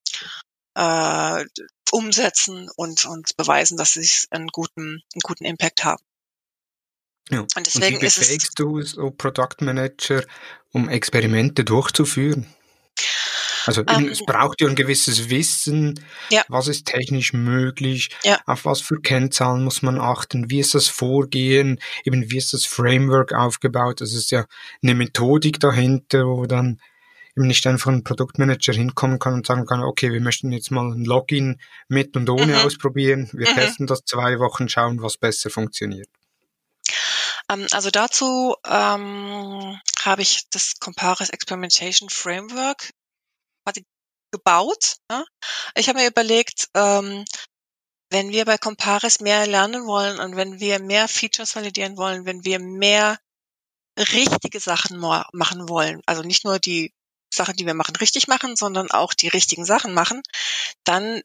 äh, 0.76 1.46
umsetzen 1.92 2.70
und, 2.76 3.06
und 3.06 3.36
beweisen, 3.38 3.78
dass 3.78 3.94
sie 3.94 4.08
einen 4.30 4.50
guten, 4.50 5.02
einen 5.14 5.22
guten 5.24 5.46
Impact 5.46 5.84
haben. 5.84 6.04
Ja. 7.32 7.40
Und 7.40 7.66
deswegen 7.66 7.96
und 7.96 8.02
wie 8.04 8.06
befähigst 8.06 8.60
du 8.60 8.80
so 8.84 9.10
Product 9.10 9.56
Manager, 9.62 10.24
um 10.72 10.88
Experimente 10.88 11.66
durchzuführen? 11.66 12.46
Also 13.66 13.84
ähm, 13.88 14.10
es 14.10 14.24
braucht 14.26 14.62
ja 14.62 14.68
ein 14.68 14.76
gewisses 14.76 15.30
Wissen, 15.30 16.00
ja. 16.30 16.44
was 16.48 16.68
ist 16.68 16.86
technisch 16.86 17.34
möglich, 17.34 18.10
ja. 18.24 18.40
auf 18.46 18.66
was 18.66 18.82
für 18.82 19.00
Kennzahlen 19.00 19.64
muss 19.64 19.82
man 19.82 20.00
achten, 20.00 20.50
wie 20.50 20.60
ist 20.60 20.76
das 20.76 20.88
Vorgehen, 20.88 21.80
eben 22.04 22.30
wie 22.32 22.38
ist 22.38 22.54
das 22.54 22.66
Framework 22.66 23.34
aufgebaut. 23.34 24.02
Das 24.02 24.14
ist 24.14 24.32
ja 24.32 24.46
eine 24.82 24.96
Methodik 24.96 25.60
dahinter, 25.60 26.26
wo 26.26 26.46
dann 26.46 26.80
eben 27.38 27.48
nicht 27.48 27.66
einfach 27.68 27.92
ein 27.92 28.04
Produktmanager 28.04 28.74
hinkommen 28.74 29.20
kann 29.20 29.34
und 29.34 29.48
sagen 29.48 29.66
kann, 29.66 29.84
okay, 29.84 30.12
wir 30.12 30.22
möchten 30.22 30.52
jetzt 30.52 30.72
mal 30.72 30.92
ein 30.92 31.06
Login 31.06 31.60
mit 31.88 32.16
und 32.16 32.30
ohne 32.30 32.54
mhm. 32.54 32.66
ausprobieren. 32.66 33.30
Wir 33.34 33.50
mhm. 33.50 33.56
testen 33.56 33.88
das 33.88 34.04
zwei 34.06 34.40
Wochen, 34.40 34.70
schauen, 34.70 35.02
was 35.02 35.18
besser 35.18 35.50
funktioniert. 35.50 36.10
Ähm, 37.50 37.68
also 37.72 37.90
dazu 37.90 38.56
ähm, 38.66 39.80
habe 40.04 40.22
ich 40.22 40.44
das 40.52 40.76
Comparis 40.80 41.30
Experimentation 41.30 42.10
Framework 42.10 42.92
quasi 43.64 43.86
gebaut. 44.32 44.98
Ne? 45.10 45.26
Ich 45.76 45.90
habe 45.90 46.00
mir 46.00 46.08
überlegt, 46.08 46.70
ähm, 46.74 47.26
wenn 48.10 48.32
wir 48.32 48.46
bei 48.46 48.58
Comparis 48.58 49.20
mehr 49.20 49.48
lernen 49.48 49.86
wollen 49.86 50.20
und 50.20 50.36
wenn 50.36 50.60
wir 50.60 50.80
mehr 50.80 51.08
Features 51.08 51.56
validieren 51.56 51.98
wollen, 51.98 52.26
wenn 52.26 52.44
wir 52.44 52.60
mehr 52.60 53.18
richtige 53.98 54.60
Sachen 54.60 55.00
machen 55.00 55.70
wollen, 55.70 56.02
also 56.06 56.22
nicht 56.22 56.44
nur 56.44 56.60
die 56.60 56.94
Sachen, 57.34 57.56
die 57.56 57.66
wir 57.66 57.74
machen, 57.74 57.96
richtig 57.96 58.28
machen, 58.28 58.56
sondern 58.56 58.92
auch 58.92 59.14
die 59.14 59.30
richtigen 59.30 59.66
Sachen 59.66 59.94
machen, 59.94 60.22
dann 60.84 61.22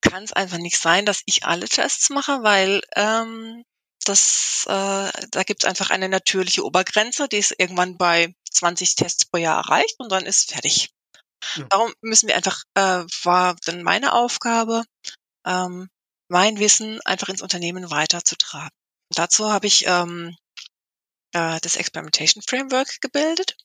kann 0.00 0.24
es 0.24 0.32
einfach 0.32 0.58
nicht 0.58 0.78
sein, 0.78 1.06
dass 1.06 1.22
ich 1.26 1.44
alle 1.44 1.68
Tests 1.68 2.10
mache, 2.10 2.42
weil 2.42 2.82
ähm, 2.96 3.64
das, 4.04 4.64
äh, 4.68 5.10
da 5.30 5.42
gibt 5.44 5.64
es 5.64 5.68
einfach 5.68 5.90
eine 5.90 6.08
natürliche 6.08 6.64
Obergrenze, 6.64 7.28
die 7.28 7.38
ist 7.38 7.54
irgendwann 7.58 7.96
bei 7.96 8.34
20 8.50 8.94
Tests 8.94 9.24
pro 9.26 9.38
Jahr 9.38 9.64
erreicht 9.64 9.96
und 9.98 10.10
dann 10.10 10.26
ist 10.26 10.52
fertig. 10.52 10.90
Ja. 11.54 11.64
Darum 11.70 11.94
müssen 12.00 12.28
wir 12.28 12.36
einfach, 12.36 12.62
äh, 12.74 13.04
war 13.24 13.56
dann 13.64 13.82
meine 13.82 14.12
Aufgabe, 14.12 14.82
ähm, 15.46 15.88
mein 16.28 16.58
Wissen 16.58 17.00
einfach 17.02 17.28
ins 17.28 17.42
Unternehmen 17.42 17.90
weiterzutragen. 17.90 18.76
Und 19.08 19.18
dazu 19.18 19.50
habe 19.50 19.66
ich 19.66 19.86
ähm, 19.86 20.36
äh, 21.32 21.60
das 21.60 21.76
Experimentation 21.76 22.42
Framework 22.42 23.00
gebildet 23.00 23.56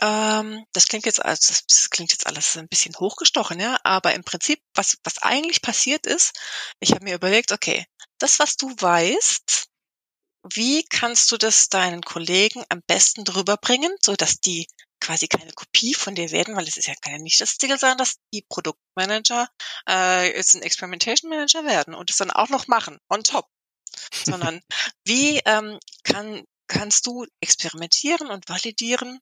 ähm, 0.00 0.66
das 0.72 0.86
klingt 0.86 1.06
jetzt 1.06 1.24
als 1.24 1.64
das 1.66 1.90
klingt 1.90 2.12
jetzt 2.12 2.26
alles 2.26 2.56
ein 2.56 2.68
bisschen 2.68 2.94
hochgestochen, 2.98 3.58
ja, 3.60 3.78
aber 3.82 4.14
im 4.14 4.24
Prinzip, 4.24 4.60
was, 4.74 4.98
was 5.04 5.18
eigentlich 5.22 5.62
passiert 5.62 6.06
ist, 6.06 6.38
ich 6.80 6.92
habe 6.92 7.04
mir 7.04 7.14
überlegt, 7.14 7.52
okay, 7.52 7.86
das, 8.18 8.38
was 8.38 8.56
du 8.56 8.68
weißt, 8.68 9.68
wie 10.54 10.84
kannst 10.84 11.32
du 11.32 11.38
das 11.38 11.68
deinen 11.68 12.02
Kollegen 12.02 12.64
am 12.68 12.82
besten 12.86 13.24
drüber 13.24 13.56
bringen, 13.56 13.94
so 14.02 14.16
dass 14.16 14.40
die 14.40 14.66
quasi 15.00 15.28
keine 15.28 15.52
Kopie 15.52 15.94
von 15.94 16.14
dir 16.14 16.30
werden, 16.30 16.56
weil 16.56 16.66
es 16.66 16.76
ist 16.76 16.88
ja 16.88 16.94
kann 17.00 17.12
ja 17.12 17.18
nicht 17.18 17.40
das 17.40 17.58
Ziel 17.58 17.78
sein, 17.78 17.98
dass 17.98 18.16
die 18.32 18.44
Produktmanager 18.48 19.48
äh, 19.88 20.36
jetzt 20.36 20.54
ein 20.54 20.62
Experimentation 20.62 21.30
Manager 21.30 21.64
werden 21.64 21.94
und 21.94 22.10
es 22.10 22.16
dann 22.16 22.30
auch 22.30 22.48
noch 22.48 22.66
machen 22.66 22.98
on 23.08 23.22
top, 23.22 23.46
sondern 24.24 24.60
wie 25.04 25.40
ähm, 25.44 25.78
kann 26.02 26.44
kannst 26.68 27.06
du 27.06 27.26
experimentieren 27.40 28.28
und 28.28 28.48
validieren 28.48 29.20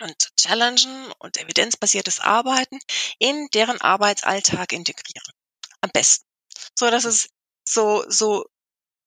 und 0.00 0.28
challengen 0.36 1.12
und 1.18 1.36
evidenzbasiertes 1.36 2.20
Arbeiten 2.20 2.78
in 3.18 3.48
deren 3.54 3.80
Arbeitsalltag 3.80 4.72
integrieren. 4.72 5.32
Am 5.80 5.90
besten. 5.90 6.26
So 6.74 6.90
dass 6.90 7.04
es 7.04 7.28
so, 7.64 8.04
so 8.08 8.46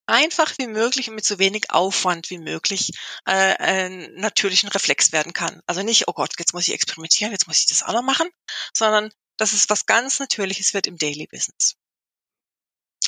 einfach 0.06 0.54
wie 0.58 0.68
möglich 0.68 1.10
und 1.10 1.16
mit 1.16 1.26
so 1.26 1.40
wenig 1.40 1.72
Aufwand 1.72 2.30
wie 2.30 2.38
möglich 2.38 2.92
äh, 3.26 3.32
einen 3.32 4.14
natürlichen 4.16 4.70
Reflex 4.70 5.12
werden 5.12 5.34
kann. 5.34 5.62
Also 5.66 5.82
nicht, 5.84 6.08
oh 6.08 6.14
Gott, 6.14 6.34
jetzt 6.38 6.54
muss 6.54 6.68
ich 6.68 6.74
experimentieren, 6.74 7.32
jetzt 7.32 7.48
muss 7.48 7.60
ich 7.60 7.68
das 7.68 7.84
auch 7.84 7.94
noch 7.94 8.04
machen, 8.04 8.30
sondern 8.74 9.12
dass 9.38 9.54
es 9.54 9.70
was 9.70 9.86
ganz 9.86 10.20
Natürliches 10.20 10.74
wird 10.74 10.88
im 10.88 10.98
Daily 10.98 11.28
Business. 11.28 11.76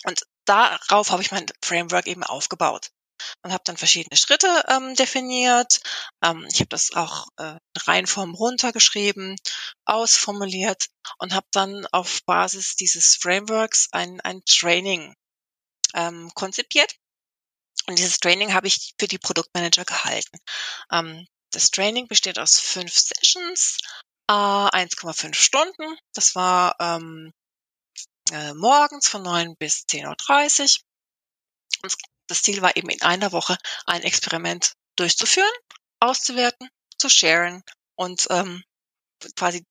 Und 0.05 0.21
darauf 0.45 1.11
habe 1.11 1.21
ich 1.21 1.31
mein 1.31 1.45
Framework 1.63 2.07
eben 2.07 2.23
aufgebaut 2.23 2.91
und 3.43 3.51
habe 3.51 3.63
dann 3.65 3.77
verschiedene 3.77 4.17
Schritte 4.17 4.47
ähm, 4.67 4.95
definiert. 4.95 5.79
Ähm, 6.23 6.45
ich 6.51 6.59
habe 6.59 6.69
das 6.69 6.91
auch 6.93 7.27
äh, 7.37 7.51
in 7.53 7.81
Reihenform 7.85 8.35
runtergeschrieben, 8.35 9.35
ausformuliert 9.85 10.87
und 11.17 11.33
habe 11.33 11.47
dann 11.51 11.87
auf 11.91 12.23
Basis 12.25 12.75
dieses 12.75 13.15
Frameworks 13.15 13.87
ein, 13.91 14.21
ein 14.21 14.41
Training 14.45 15.15
ähm, 15.95 16.31
konzipiert. 16.35 16.95
Und 17.87 17.99
dieses 17.99 18.19
Training 18.19 18.53
habe 18.53 18.67
ich 18.67 18.93
für 18.99 19.07
die 19.07 19.19
Produktmanager 19.19 19.85
gehalten. 19.85 20.37
Ähm, 20.91 21.27
das 21.51 21.71
Training 21.71 22.07
besteht 22.07 22.39
aus 22.39 22.59
fünf 22.59 22.93
Sessions, 22.93 23.77
äh, 24.27 24.33
1,5 24.33 25.33
Stunden. 25.33 25.97
Das 26.13 26.35
war 26.35 26.75
ähm, 26.79 27.31
äh, 28.31 28.53
morgens 28.53 29.07
von 29.07 29.23
9 29.23 29.55
bis 29.57 29.85
10.30 29.87 30.79
Uhr 31.83 31.91
das 32.27 32.41
Ziel 32.41 32.61
war 32.61 32.75
eben 32.75 32.89
in 32.89 33.01
einer 33.01 33.31
Woche 33.31 33.57
ein 33.85 34.01
Experiment 34.01 34.73
durchzuführen, 34.95 35.51
auszuwerten, 35.99 36.69
zu 36.97 37.09
sharen 37.09 37.63
und 37.95 38.27
ähm, 38.29 38.63
quasi 39.35 39.63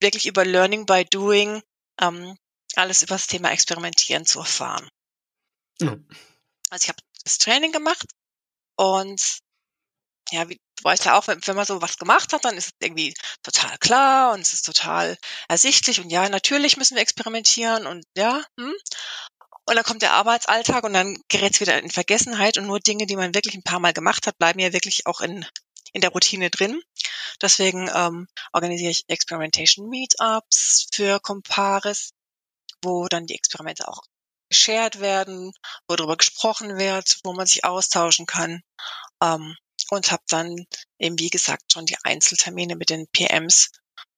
wirklich 0.00 0.26
über 0.26 0.44
Learning 0.44 0.86
by 0.86 1.04
Doing 1.04 1.62
ähm, 2.00 2.36
alles 2.76 3.02
über 3.02 3.16
das 3.16 3.26
Thema 3.26 3.50
Experimentieren 3.50 4.24
zu 4.24 4.38
erfahren. 4.38 4.88
Mhm. 5.80 6.06
Also 6.70 6.84
ich 6.84 6.88
habe 6.88 7.02
das 7.24 7.38
Training 7.38 7.72
gemacht 7.72 8.06
und 8.76 9.40
ja, 10.30 10.48
wie 10.48 10.60
du 10.76 10.84
weißt 10.84 11.04
ja 11.06 11.18
auch, 11.18 11.26
wenn, 11.26 11.44
wenn 11.46 11.56
man 11.56 11.66
so 11.66 11.82
was 11.82 11.98
gemacht 11.98 12.32
hat, 12.32 12.44
dann 12.44 12.56
ist 12.56 12.66
es 12.66 12.72
irgendwie 12.80 13.14
total 13.42 13.76
klar 13.78 14.32
und 14.32 14.40
es 14.40 14.52
ist 14.52 14.62
total 14.62 15.18
ersichtlich 15.48 16.00
und 16.00 16.10
ja, 16.10 16.28
natürlich 16.28 16.76
müssen 16.76 16.94
wir 16.94 17.02
experimentieren 17.02 17.86
und 17.86 18.04
ja, 18.16 18.42
hm. 18.58 18.74
Und 19.66 19.76
dann 19.76 19.84
kommt 19.84 20.02
der 20.02 20.14
Arbeitsalltag 20.14 20.82
und 20.82 20.94
dann 20.94 21.16
gerät 21.28 21.54
es 21.54 21.60
wieder 21.60 21.78
in 21.80 21.90
Vergessenheit 21.90 22.58
und 22.58 22.66
nur 22.66 22.80
Dinge, 22.80 23.06
die 23.06 23.14
man 23.14 23.34
wirklich 23.34 23.54
ein 23.54 23.62
paar 23.62 23.78
Mal 23.78 23.92
gemacht 23.92 24.26
hat, 24.26 24.36
bleiben 24.36 24.58
ja 24.58 24.72
wirklich 24.72 25.06
auch 25.06 25.20
in, 25.20 25.46
in 25.92 26.00
der 26.00 26.10
Routine 26.10 26.50
drin. 26.50 26.82
Deswegen 27.40 27.88
ähm, 27.94 28.26
organisiere 28.52 28.90
ich 28.90 29.04
Experimentation 29.06 29.88
Meetups 29.88 30.88
für 30.92 31.20
Comparis, 31.20 32.10
wo 32.82 33.06
dann 33.06 33.26
die 33.26 33.36
Experimente 33.36 33.86
auch 33.86 34.02
geshared 34.50 35.00
werden, 35.00 35.52
wo 35.88 35.96
darüber 35.96 36.16
gesprochen 36.16 36.76
wird, 36.76 37.18
wo 37.24 37.32
man 37.32 37.46
sich 37.46 37.64
austauschen 37.64 38.26
kann. 38.26 38.62
Ähm, 39.22 39.56
und 39.90 40.12
habe 40.12 40.22
dann 40.28 40.66
eben, 40.98 41.18
wie 41.18 41.30
gesagt, 41.30 41.72
schon 41.72 41.86
die 41.86 41.96
Einzeltermine 42.04 42.76
mit 42.76 42.90
den 42.90 43.08
PMs, 43.08 43.70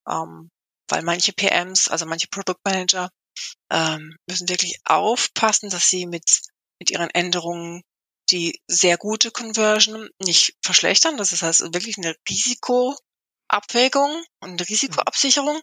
ähm, 0.09 0.51
weil 0.89 1.03
manche 1.03 1.33
PMs, 1.33 1.89
also 1.89 2.05
manche 2.07 2.29
Produktmanager, 2.29 3.11
ähm, 3.71 4.17
müssen 4.27 4.49
wirklich 4.49 4.79
aufpassen, 4.85 5.71
dass 5.71 5.89
sie 5.89 6.07
mit, 6.07 6.43
mit 6.79 6.91
ihren 6.91 7.11
Änderungen 7.11 7.83
die 8.31 8.61
sehr 8.67 8.97
gute 8.99 9.31
Conversion 9.31 10.09
nicht 10.21 10.57
verschlechtern. 10.63 11.17
Das 11.17 11.33
ist 11.33 11.43
also 11.43 11.73
wirklich 11.73 11.99
eine 11.99 12.15
Risikoabwägung 12.29 14.25
und 14.41 14.51
eine 14.51 14.69
Risikoabsicherung, 14.69 15.61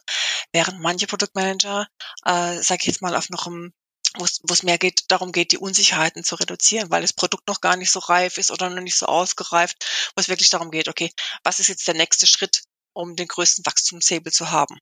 während 0.53 0.79
manche 0.79 1.07
Produktmanager, 1.07 1.87
äh, 2.25 2.61
sage 2.61 2.79
ich 2.81 2.87
jetzt 2.87 3.01
mal, 3.01 3.15
auf 3.15 3.29
noch 3.29 3.47
einem 3.47 3.73
wo 4.17 4.53
es 4.53 4.63
mehr 4.63 4.77
geht, 4.77 5.03
darum 5.09 5.31
geht, 5.31 5.51
die 5.51 5.57
Unsicherheiten 5.57 6.23
zu 6.23 6.35
reduzieren, 6.35 6.89
weil 6.89 7.01
das 7.01 7.13
Produkt 7.13 7.47
noch 7.47 7.61
gar 7.61 7.75
nicht 7.75 7.91
so 7.91 7.99
reif 7.99 8.37
ist 8.37 8.51
oder 8.51 8.69
noch 8.69 8.81
nicht 8.81 8.97
so 8.97 9.05
ausgereift, 9.05 10.11
wo 10.15 10.21
es 10.21 10.29
wirklich 10.29 10.49
darum 10.49 10.71
geht, 10.71 10.87
okay, 10.87 11.11
was 11.43 11.59
ist 11.59 11.67
jetzt 11.67 11.87
der 11.87 11.95
nächste 11.95 12.25
Schritt, 12.27 12.63
um 12.93 13.15
den 13.15 13.27
größten 13.27 13.65
Wachstumshebel 13.65 14.31
zu 14.31 14.51
haben? 14.51 14.79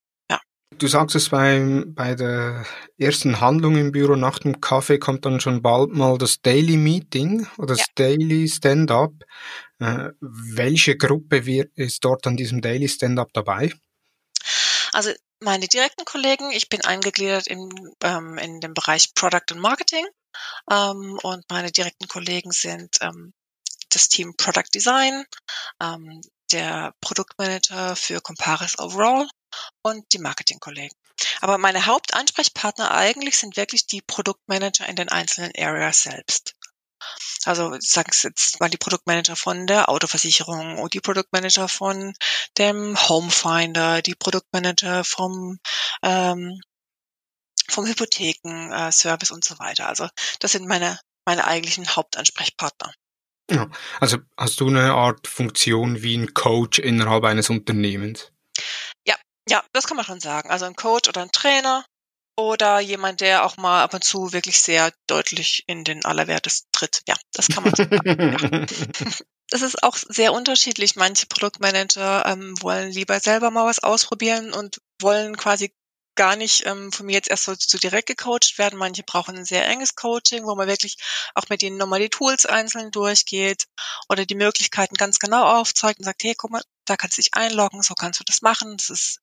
Du 0.77 0.87
sagst 0.87 1.15
es 1.15 1.29
beim, 1.29 1.93
bei 1.95 2.13
der 2.13 2.65
ersten 2.97 3.39
Handlung 3.39 3.77
im 3.77 3.91
Büro 3.93 4.15
nach 4.15 4.37
dem 4.37 4.59
Kaffee 4.59 4.99
kommt 4.99 5.25
dann 5.25 5.39
schon 5.39 5.61
bald 5.61 5.91
mal 5.93 6.17
das 6.17 6.41
Daily 6.41 6.75
Meeting 6.75 7.47
oder 7.57 7.67
das 7.67 7.79
ja. 7.79 7.85
Daily 7.95 8.47
Stand-up. 8.49 9.13
Äh, 9.79 10.09
welche 10.19 10.97
Gruppe 10.97 11.45
wird, 11.45 11.71
ist 11.75 12.03
dort 12.03 12.27
an 12.27 12.35
diesem 12.35 12.61
Daily 12.61 12.89
Stand-up 12.89 13.31
dabei? 13.33 13.73
Also 14.91 15.11
meine 15.39 15.67
direkten 15.67 16.05
Kollegen, 16.05 16.51
ich 16.51 16.69
bin 16.69 16.81
eingegliedert 16.83 17.47
in, 17.47 17.69
ähm, 18.03 18.37
in 18.37 18.59
dem 18.59 18.73
Bereich 18.73 19.13
Product 19.13 19.51
und 19.51 19.59
Marketing 19.59 20.05
ähm, 20.71 21.19
und 21.23 21.45
meine 21.49 21.71
direkten 21.71 22.07
Kollegen 22.07 22.51
sind 22.51 22.97
ähm, 23.01 23.33
das 23.89 24.09
Team 24.09 24.35
Product 24.35 24.69
Design, 24.73 25.25
ähm, 25.81 26.21
der 26.51 26.93
Produktmanager 27.01 27.95
für 27.95 28.21
Comparis 28.21 28.79
Overall 28.79 29.27
und 29.81 30.05
die 30.13 30.19
Marketingkollegen. 30.19 30.95
Aber 31.41 31.57
meine 31.57 31.85
Hauptansprechpartner 31.85 32.91
eigentlich 32.91 33.37
sind 33.37 33.57
wirklich 33.57 33.87
die 33.87 34.01
Produktmanager 34.01 34.87
in 34.87 34.95
den 34.95 35.09
einzelnen 35.09 35.51
Areas 35.57 36.03
selbst. 36.03 36.55
Also 37.47 37.75
sagen 37.79 38.11
Sie 38.11 38.27
jetzt 38.27 38.59
mal 38.59 38.69
die 38.69 38.77
Produktmanager 38.77 39.35
von 39.35 39.67
der 39.67 39.89
Autoversicherung 39.89 40.79
oder 40.79 40.89
die 40.89 40.99
Produktmanager 40.99 41.67
von 41.67 42.13
dem 42.57 42.97
Homefinder, 43.07 44.01
die 44.01 44.15
Produktmanager 44.15 45.03
vom 45.03 45.59
ähm, 46.03 46.59
vom 47.69 47.85
Hypothekenservice 47.85 49.29
äh, 49.29 49.33
und 49.33 49.43
so 49.43 49.59
weiter. 49.59 49.87
Also 49.87 50.07
das 50.39 50.51
sind 50.51 50.67
meine 50.67 50.99
meine 51.25 51.45
eigentlichen 51.45 51.87
Hauptansprechpartner. 51.87 52.93
Ja, 53.49 53.69
also 53.99 54.17
hast 54.37 54.59
du 54.59 54.67
eine 54.67 54.93
Art 54.93 55.27
Funktion 55.27 56.01
wie 56.01 56.17
ein 56.17 56.33
Coach 56.33 56.79
innerhalb 56.79 57.23
eines 57.23 57.49
Unternehmens? 57.49 58.31
Ja, 59.05 59.15
ja, 59.47 59.63
das 59.71 59.87
kann 59.87 59.95
man 59.95 60.05
schon 60.05 60.19
sagen. 60.19 60.49
Also 60.49 60.65
ein 60.65 60.75
Coach 60.75 61.07
oder 61.07 61.21
ein 61.21 61.31
Trainer 61.31 61.85
oder 62.37 62.79
jemand, 62.79 63.21
der 63.21 63.45
auch 63.45 63.57
mal 63.57 63.83
ab 63.83 63.93
und 63.93 64.03
zu 64.03 64.31
wirklich 64.31 64.61
sehr 64.61 64.93
deutlich 65.07 65.63
in 65.67 65.83
den 65.83 66.05
Allerwertesten 66.05 66.69
tritt. 66.71 67.01
Ja, 67.07 67.15
das 67.33 67.47
kann 67.47 67.63
man 67.63 67.75
sagen. 67.75 68.01
ja. 68.05 68.65
Das 69.49 69.61
ist 69.61 69.81
auch 69.81 69.95
sehr 69.95 70.33
unterschiedlich. 70.33 70.97
Manche 70.97 71.25
Produktmanager 71.25 72.25
ähm, 72.25 72.61
wollen 72.61 72.91
lieber 72.91 73.17
selber 73.21 73.49
mal 73.49 73.65
was 73.65 73.79
ausprobieren 73.79 74.51
und 74.51 74.81
wollen 74.99 75.37
quasi 75.37 75.73
gar 76.15 76.35
nicht 76.35 76.65
ähm, 76.65 76.91
von 76.91 77.05
mir 77.05 77.13
jetzt 77.13 77.29
erst 77.29 77.45
so, 77.45 77.53
so 77.57 77.77
direkt 77.77 78.07
gecoacht 78.07 78.57
werden. 78.57 78.77
Manche 78.77 79.03
brauchen 79.03 79.37
ein 79.37 79.45
sehr 79.45 79.65
enges 79.65 79.95
Coaching, 79.95 80.45
wo 80.45 80.55
man 80.55 80.67
wirklich 80.67 80.97
auch 81.33 81.47
mit 81.47 81.63
ihnen 81.63 81.77
nochmal 81.77 82.01
die 82.01 82.09
Tools 82.09 82.45
einzeln 82.45 82.91
durchgeht 82.91 83.67
oder 84.09 84.25
die 84.25 84.35
Möglichkeiten 84.35 84.95
ganz 84.95 85.19
genau 85.19 85.45
aufzeigt 85.45 85.99
und 85.99 86.05
sagt, 86.05 86.23
hey, 86.23 86.35
guck 86.35 86.51
mal, 86.51 86.63
da 86.83 86.97
kannst 86.97 87.17
du 87.17 87.21
dich 87.21 87.33
einloggen, 87.33 87.81
so 87.81 87.93
kannst 87.93 88.19
du 88.19 88.25
das 88.25 88.41
machen. 88.41 88.75
Das 88.75 88.89
ist 88.89 89.21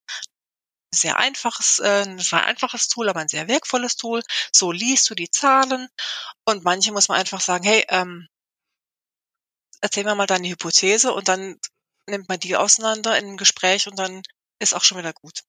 sehr 0.95 1.17
einfaches, 1.19 1.79
äh, 1.79 2.05
ein 2.07 2.19
sehr 2.19 2.45
einfaches 2.45 2.89
Tool, 2.89 3.09
aber 3.09 3.21
ein 3.21 3.29
sehr 3.29 3.49
wertvolles 3.49 3.97
Tool. 3.97 4.23
So 4.53 4.73
liest 4.73 5.09
du 5.11 5.15
die 5.15 5.31
Zahlen. 5.31 5.89
Und 6.45 6.65
manche 6.65 6.93
muss 6.93 7.09
man 7.09 7.19
einfach 7.19 7.41
sagen, 7.41 7.65
hey, 7.65 7.85
ähm, 7.89 8.29
erzähl 9.81 10.05
mir 10.05 10.15
mal 10.15 10.27
deine 10.27 10.49
Hypothese 10.49 11.13
und 11.13 11.29
dann 11.29 11.59
nimmt 12.09 12.29
man 12.29 12.41
die 12.41 12.57
auseinander 12.57 13.19
in 13.19 13.27
einem 13.27 13.37
Gespräch 13.37 13.87
und 13.87 13.99
dann 13.99 14.23
ist 14.59 14.75
auch 14.75 14.85
schon 14.85 14.99
wieder 14.99 15.13
gut. 15.13 15.41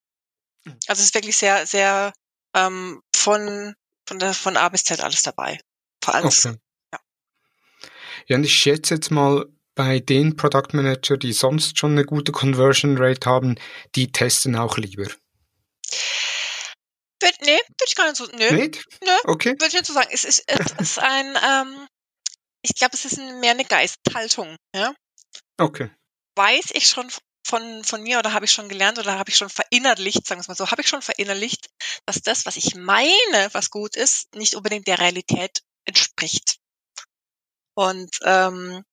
Mhm. 0.63 0.77
Also 0.87 0.99
es 0.99 1.07
ist 1.07 1.15
wirklich 1.15 1.37
sehr, 1.37 1.65
sehr 1.65 2.13
ähm, 2.53 3.01
von, 3.15 3.75
von, 4.07 4.19
der, 4.19 4.33
von 4.33 4.57
A 4.57 4.69
bis 4.69 4.83
Z 4.83 5.01
alles 5.01 5.23
dabei. 5.23 5.59
Vor 6.03 6.15
allem. 6.15 6.25
Okay. 6.25 6.57
Ja. 6.93 6.99
ja, 8.27 8.35
und 8.37 8.43
ich 8.43 8.55
schätze 8.55 8.95
jetzt 8.95 9.11
mal, 9.11 9.45
bei 9.75 9.99
den 9.99 10.37
Product 10.37 10.69
Manager, 10.71 11.17
die 11.17 11.33
sonst 11.33 11.77
schon 11.77 11.91
eine 11.91 12.05
gute 12.05 12.31
Conversion 12.31 12.97
Rate 12.97 13.29
haben, 13.29 13.55
die 13.93 14.11
testen 14.11 14.55
auch 14.55 14.77
lieber. 14.77 15.07
Nee, 17.45 17.57
würde 17.57 17.85
ich 17.87 17.95
gar 17.95 18.05
nicht 18.05 18.17
so. 18.17 18.25
Nö. 18.25 18.51
Nicht? 18.51 18.83
Nö. 19.03 19.11
Okay. 19.25 19.51
Würde 19.51 19.67
ich 19.67 19.73
nicht 19.73 19.85
so 19.85 19.93
sagen. 19.93 20.09
Es 20.11 20.23
ist, 20.23 20.43
es 20.47 20.71
ist 20.79 20.99
ein, 20.99 21.37
ähm, 21.43 21.87
ich 22.61 22.75
glaube, 22.75 22.95
es 22.95 23.05
ist 23.05 23.17
mehr 23.17 23.51
eine 23.51 23.65
Geisthaltung, 23.65 24.55
ja. 24.75 24.93
Okay. 25.57 25.89
Weiß 26.35 26.71
ich 26.73 26.87
schon 26.87 27.09
von, 27.45 27.83
von 27.83 28.01
mir 28.01 28.19
oder 28.19 28.33
habe 28.33 28.45
ich 28.45 28.51
schon 28.51 28.69
gelernt 28.69 28.97
oder 28.97 29.19
habe 29.19 29.29
ich 29.29 29.37
schon 29.37 29.49
verinnerlicht, 29.49 30.25
sagen 30.25 30.39
wir 30.39 30.41
es 30.41 30.47
mal 30.47 30.55
so, 30.55 30.71
habe 30.71 30.81
ich 30.81 30.89
schon 30.89 31.01
verinnerlicht, 31.01 31.69
dass 32.05 32.21
das, 32.21 32.45
was 32.45 32.57
ich 32.57 32.75
meine, 32.75 33.49
was 33.51 33.69
gut 33.69 33.95
ist, 33.95 34.33
nicht 34.35 34.55
unbedingt 34.55 34.87
der 34.87 34.99
Realität 34.99 35.61
entspricht. 35.85 36.57
Und 37.75 38.17
ähm, 38.23 38.83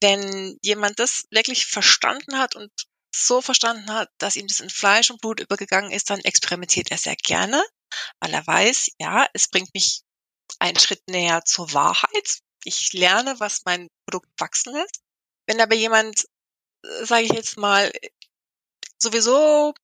wenn 0.00 0.58
jemand 0.62 0.98
das 0.98 1.24
wirklich 1.30 1.66
verstanden 1.66 2.38
hat 2.38 2.56
und 2.56 2.72
so 3.14 3.40
verstanden 3.40 3.92
hat, 3.92 4.10
dass 4.18 4.36
ihm 4.36 4.48
das 4.48 4.60
in 4.60 4.70
Fleisch 4.70 5.10
und 5.10 5.20
Blut 5.20 5.38
übergegangen 5.38 5.92
ist, 5.92 6.10
dann 6.10 6.20
experimentiert 6.20 6.90
er 6.90 6.98
sehr 6.98 7.16
gerne, 7.16 7.62
weil 8.20 8.32
er 8.32 8.46
weiß, 8.46 8.92
ja, 8.98 9.26
es 9.32 9.48
bringt 9.48 9.72
mich 9.74 10.02
einen 10.58 10.78
Schritt 10.78 11.02
näher 11.08 11.44
zur 11.44 11.72
Wahrheit. 11.72 12.40
Ich 12.64 12.92
lerne, 12.92 13.38
was 13.40 13.62
mein 13.64 13.88
Produkt 14.06 14.28
wachsen 14.38 14.74
lässt. 14.74 15.00
Wenn 15.46 15.60
aber 15.60 15.74
jemand 15.74 16.26
sage 16.82 17.24
ich 17.24 17.32
jetzt 17.32 17.56
mal, 17.56 17.90
sowieso 18.98 19.74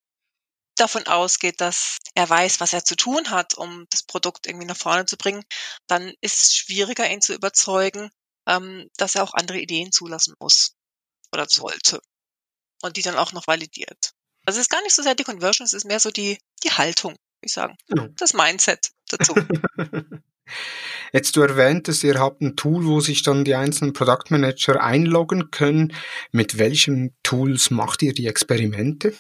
davon 0.76 1.06
ausgeht, 1.06 1.60
dass 1.60 1.98
er 2.14 2.28
weiß, 2.28 2.60
was 2.60 2.72
er 2.72 2.84
zu 2.84 2.96
tun 2.96 3.30
hat, 3.30 3.54
um 3.54 3.86
das 3.90 4.02
Produkt 4.02 4.46
irgendwie 4.46 4.66
nach 4.66 4.76
vorne 4.76 5.06
zu 5.06 5.16
bringen, 5.16 5.44
dann 5.88 6.14
ist 6.20 6.42
es 6.42 6.56
schwieriger, 6.56 7.10
ihn 7.10 7.20
zu 7.20 7.34
überzeugen, 7.34 8.10
ähm, 8.46 8.88
dass 8.96 9.16
er 9.16 9.24
auch 9.24 9.34
andere 9.34 9.58
Ideen 9.58 9.90
zulassen 9.90 10.34
muss 10.38 10.74
oder 11.32 11.48
sollte. 11.48 12.00
Und 12.82 12.96
die 12.96 13.02
dann 13.02 13.16
auch 13.16 13.32
noch 13.32 13.48
validiert. 13.48 14.12
Also 14.46 14.60
es 14.60 14.66
ist 14.66 14.70
gar 14.70 14.82
nicht 14.82 14.94
so 14.94 15.02
sehr 15.02 15.16
die 15.16 15.24
Conversion, 15.24 15.64
es 15.64 15.72
ist 15.72 15.84
mehr 15.84 15.98
so 15.98 16.10
die, 16.12 16.38
die 16.62 16.70
Haltung, 16.70 17.16
ich 17.42 17.52
sagen. 17.52 17.76
Das 18.16 18.34
Mindset 18.34 18.90
dazu. 19.08 19.34
Jetzt 21.12 21.36
du 21.36 21.42
erwähntest, 21.42 22.04
ihr 22.04 22.18
habt 22.18 22.40
ein 22.42 22.56
Tool, 22.56 22.84
wo 22.84 23.00
sich 23.00 23.22
dann 23.22 23.44
die 23.44 23.54
einzelnen 23.54 23.92
Product 23.92 24.24
Manager 24.30 24.82
einloggen 24.82 25.50
können. 25.50 25.94
Mit 26.32 26.58
welchen 26.58 27.16
Tools 27.22 27.70
macht 27.70 28.02
ihr 28.02 28.12
die 28.12 28.26
Experimente? 28.26 29.14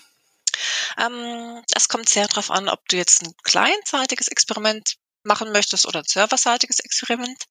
Ähm, 0.98 1.62
es 1.74 1.88
kommt 1.88 2.08
sehr 2.08 2.26
darauf 2.26 2.50
an, 2.50 2.68
ob 2.68 2.86
du 2.88 2.96
jetzt 2.96 3.22
ein 3.22 3.32
clientseitiges 3.42 4.28
Experiment 4.28 4.96
machen 5.24 5.52
möchtest 5.52 5.86
oder 5.86 6.00
ein 6.00 6.06
serverseitiges 6.06 6.80
Experiment. 6.80 7.44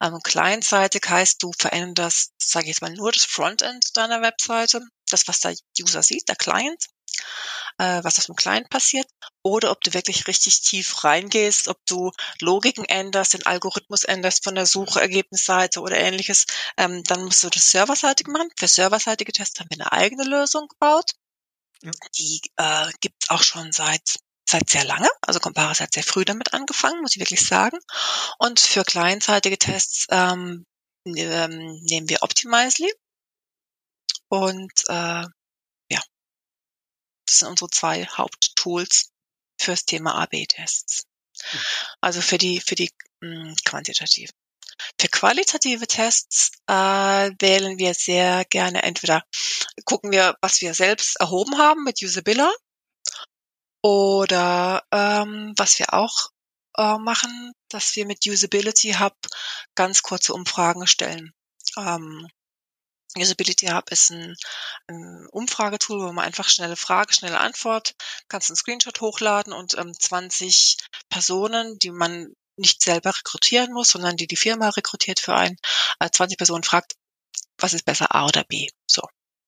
Ähm, 0.00 0.18
clientseitig 0.22 1.02
heißt, 1.08 1.42
du 1.42 1.52
veränderst, 1.58 2.32
sage 2.38 2.64
ich 2.64 2.68
jetzt 2.70 2.82
mal, 2.82 2.92
nur 2.92 3.12
das 3.12 3.24
Frontend 3.24 3.96
deiner 3.96 4.22
Webseite, 4.22 4.80
das, 5.10 5.28
was 5.28 5.40
der 5.40 5.54
User 5.80 6.02
sieht, 6.02 6.28
der 6.28 6.36
Client 6.36 6.86
äh, 7.78 8.02
was 8.02 8.18
auf 8.18 8.26
dem 8.26 8.36
Client 8.36 8.68
passiert, 8.70 9.06
oder 9.42 9.70
ob 9.70 9.80
du 9.82 9.94
wirklich 9.94 10.26
richtig 10.26 10.60
tief 10.62 11.04
reingehst, 11.04 11.68
ob 11.68 11.78
du 11.86 12.10
Logiken 12.40 12.84
änderst, 12.84 13.34
den 13.34 13.46
Algorithmus 13.46 14.04
änderst 14.04 14.44
von 14.44 14.54
der 14.54 14.66
Suchergebnisseite 14.66 15.80
oder 15.80 15.96
ähnliches, 15.96 16.46
ähm, 16.76 17.02
dann 17.04 17.24
musst 17.24 17.44
du 17.44 17.50
das 17.50 17.70
serverseitig 17.70 18.26
machen. 18.28 18.50
Für 18.58 18.68
serverseitige 18.68 19.32
Tests 19.32 19.60
haben 19.60 19.68
wir 19.70 19.80
eine 19.80 19.92
eigene 19.92 20.24
Lösung 20.24 20.68
gebaut. 20.68 21.12
Ja. 21.82 21.90
Die 22.18 22.40
äh, 22.56 22.90
gibt 23.00 23.22
es 23.22 23.30
auch 23.30 23.42
schon 23.42 23.72
seit 23.72 24.18
seit 24.48 24.70
sehr 24.70 24.84
lange. 24.84 25.08
Also 25.22 25.40
Comparis 25.40 25.80
hat 25.80 25.92
sehr 25.92 26.04
früh 26.04 26.24
damit 26.24 26.54
angefangen, 26.54 27.00
muss 27.02 27.16
ich 27.16 27.20
wirklich 27.20 27.44
sagen. 27.44 27.78
Und 28.38 28.60
für 28.60 28.84
clientseitige 28.84 29.58
Tests 29.58 30.06
ähm, 30.10 30.64
ähm, 31.04 31.80
nehmen 31.82 32.08
wir 32.08 32.22
Optimizely. 32.22 32.92
Und 34.28 34.72
äh, 34.88 35.24
das 37.26 37.38
sind 37.38 37.48
unsere 37.48 37.70
zwei 37.70 38.06
Haupttools 38.06 39.10
fürs 39.60 39.84
Thema 39.84 40.14
AB-Tests. 40.22 41.04
Mhm. 41.52 41.58
Also 42.00 42.20
für 42.20 42.38
die, 42.38 42.60
für 42.60 42.74
die 42.74 42.90
mh, 43.20 43.48
hm, 43.48 43.56
quantitativen. 43.64 44.34
Für 45.00 45.08
qualitative 45.08 45.86
Tests 45.86 46.50
äh, 46.66 46.72
wählen 46.72 47.78
wir 47.78 47.94
sehr 47.94 48.44
gerne 48.44 48.82
entweder 48.82 49.22
gucken 49.84 50.10
wir, 50.10 50.36
was 50.40 50.60
wir 50.60 50.74
selbst 50.74 51.16
erhoben 51.20 51.58
haben 51.58 51.84
mit 51.84 52.02
Usabilla 52.02 52.52
oder 53.82 54.82
ähm, 54.90 55.54
was 55.56 55.78
wir 55.78 55.94
auch 55.94 56.30
äh, 56.76 56.98
machen, 56.98 57.52
dass 57.68 57.94
wir 57.96 58.06
mit 58.06 58.26
Usability 58.26 58.94
Hub 58.98 59.16
ganz 59.74 60.02
kurze 60.02 60.34
Umfragen 60.34 60.86
stellen. 60.86 61.32
Ähm, 61.76 62.28
Usability 63.16 63.66
Hub 63.66 63.90
ist 63.90 64.10
ein, 64.10 64.34
ein 64.88 65.26
Umfragetool, 65.30 66.06
wo 66.06 66.12
man 66.12 66.24
einfach 66.24 66.48
schnelle 66.48 66.76
Frage, 66.76 67.14
schnelle 67.14 67.40
Antwort, 67.40 67.94
kannst 68.28 68.50
einen 68.50 68.56
Screenshot 68.56 69.00
hochladen 69.00 69.52
und 69.52 69.76
ähm, 69.78 69.92
20 69.98 70.76
Personen, 71.08 71.78
die 71.78 71.90
man 71.90 72.32
nicht 72.56 72.82
selber 72.82 73.10
rekrutieren 73.10 73.72
muss, 73.72 73.90
sondern 73.90 74.16
die 74.16 74.26
die 74.26 74.36
Firma 74.36 74.68
rekrutiert 74.70 75.20
für 75.20 75.34
einen, 75.34 75.56
äh, 76.00 76.10
20 76.10 76.38
Personen 76.38 76.62
fragt, 76.62 76.94
was 77.58 77.74
ist 77.74 77.84
besser, 77.84 78.14
A 78.14 78.26
oder 78.26 78.44
B? 78.44 78.68
So. 78.86 79.02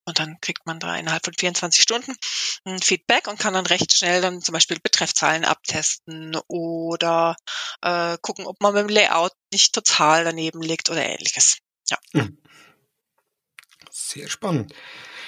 Und 0.04 0.18
dann 0.18 0.40
kriegt 0.40 0.64
man 0.64 0.80
da 0.80 0.96
innerhalb 0.96 1.22
von 1.22 1.34
24 1.34 1.82
Stunden 1.82 2.16
ein 2.64 2.80
Feedback 2.80 3.28
und 3.28 3.38
kann 3.38 3.52
dann 3.52 3.66
recht 3.66 3.92
schnell 3.92 4.22
dann 4.22 4.40
zum 4.40 4.54
Beispiel 4.54 4.78
Betreffzahlen 4.80 5.44
abtesten 5.44 6.34
oder 6.48 7.36
äh, 7.82 8.16
gucken, 8.22 8.46
ob 8.46 8.58
man 8.62 8.74
dem 8.74 8.88
Layout 8.88 9.32
nicht 9.52 9.74
total 9.74 10.24
daneben 10.24 10.62
liegt 10.62 10.88
oder 10.88 11.04
ähnliches. 11.04 11.58
Ja. 11.90 11.98
Mhm. 12.14 12.38
Sehr 14.00 14.28
spannend. 14.28 14.72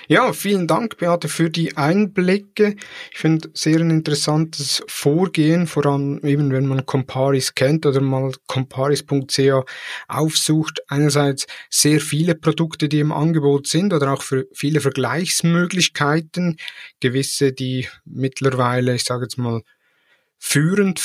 Ja, 0.06 0.33
vielen 0.33 0.68
Dank, 0.68 0.96
Beate, 0.96 1.28
für 1.28 1.50
die 1.50 1.77
Einblicke. 1.77 2.77
Ich 3.10 3.18
finde 3.18 3.50
sehr 3.52 3.81
ein 3.81 3.90
interessantes 3.90 4.85
Vorgehen, 4.87 5.66
vor 5.66 5.87
allem 5.87 6.21
eben, 6.25 6.52
wenn 6.52 6.66
man 6.66 6.87
Comparis 6.87 7.56
kennt 7.56 7.85
oder 7.85 8.00
mal 8.00 8.33
comparis.ca 8.46 9.64
aufsucht. 10.06 10.81
Einerseits 10.87 11.46
sehr 11.68 12.00
viele 12.00 12.37
Produkte, 12.37 12.88
die 12.88 13.00
im 13.00 13.10
Angebot 13.10 13.66
sind 13.66 13.92
oder 13.92 14.12
auch 14.12 14.23
für 14.23 14.46
viele 14.54 14.81
Vergleichsmöglichkeiten. 14.81 16.56
Gewisse, 17.00 17.52
die 17.52 17.88
mittlerweile, 18.04 18.94
ich 18.94 19.02
sage 19.02 19.25
jetzt 19.25 19.37
mal, 19.37 19.62
führend 20.43 20.99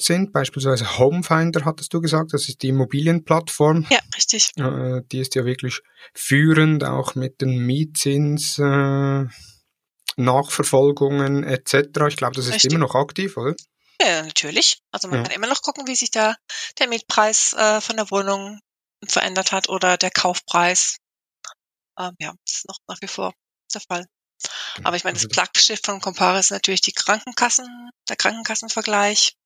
sind, 0.00 0.32
beispielsweise 0.32 0.98
Homefinder 0.98 1.66
hattest 1.66 1.92
du 1.92 2.00
gesagt, 2.00 2.32
das 2.32 2.48
ist 2.48 2.62
die 2.62 2.68
Immobilienplattform. 2.68 3.86
Ja, 3.90 3.98
richtig. 4.16 4.50
Äh, 4.56 5.02
die 5.12 5.20
ist 5.20 5.34
ja 5.34 5.44
wirklich 5.44 5.80
führend, 6.14 6.82
auch 6.84 7.14
mit 7.14 7.42
den 7.42 7.58
Mietzins, 7.58 8.58
äh, 8.58 9.26
Nachverfolgungen 10.16 11.44
etc. 11.44 11.74
Ich 12.08 12.16
glaube, 12.16 12.34
das 12.34 12.46
ist 12.46 12.54
richtig. 12.54 12.72
immer 12.72 12.80
noch 12.80 12.94
aktiv, 12.94 13.36
oder? 13.36 13.54
Ja, 14.00 14.22
natürlich. 14.22 14.80
Also 14.90 15.08
man 15.08 15.18
ja. 15.18 15.22
kann 15.24 15.36
immer 15.36 15.48
noch 15.48 15.60
gucken, 15.60 15.86
wie 15.86 15.94
sich 15.94 16.10
da 16.10 16.34
der 16.78 16.88
Mietpreis 16.88 17.52
äh, 17.52 17.80
von 17.82 17.96
der 17.96 18.10
Wohnung 18.10 18.58
verändert 19.06 19.52
hat 19.52 19.68
oder 19.68 19.98
der 19.98 20.10
Kaufpreis. 20.10 20.96
Ähm, 21.98 22.14
ja, 22.18 22.32
das 22.46 22.56
ist 22.56 22.68
noch 22.68 22.78
nach 22.88 23.00
wie 23.02 23.08
vor 23.08 23.34
der 23.72 23.80
Fall. 23.82 24.06
Aber 24.84 24.96
ich 24.96 25.04
meine, 25.04 25.18
das 25.18 25.28
Flaggschiff 25.32 25.80
von 25.84 26.00
Comparis 26.00 26.46
ist 26.46 26.50
natürlich 26.50 26.80
die 26.80 26.92
Krankenkassen, 26.92 27.90
der 28.08 28.16
Krankenkassenvergleich. 28.16 29.36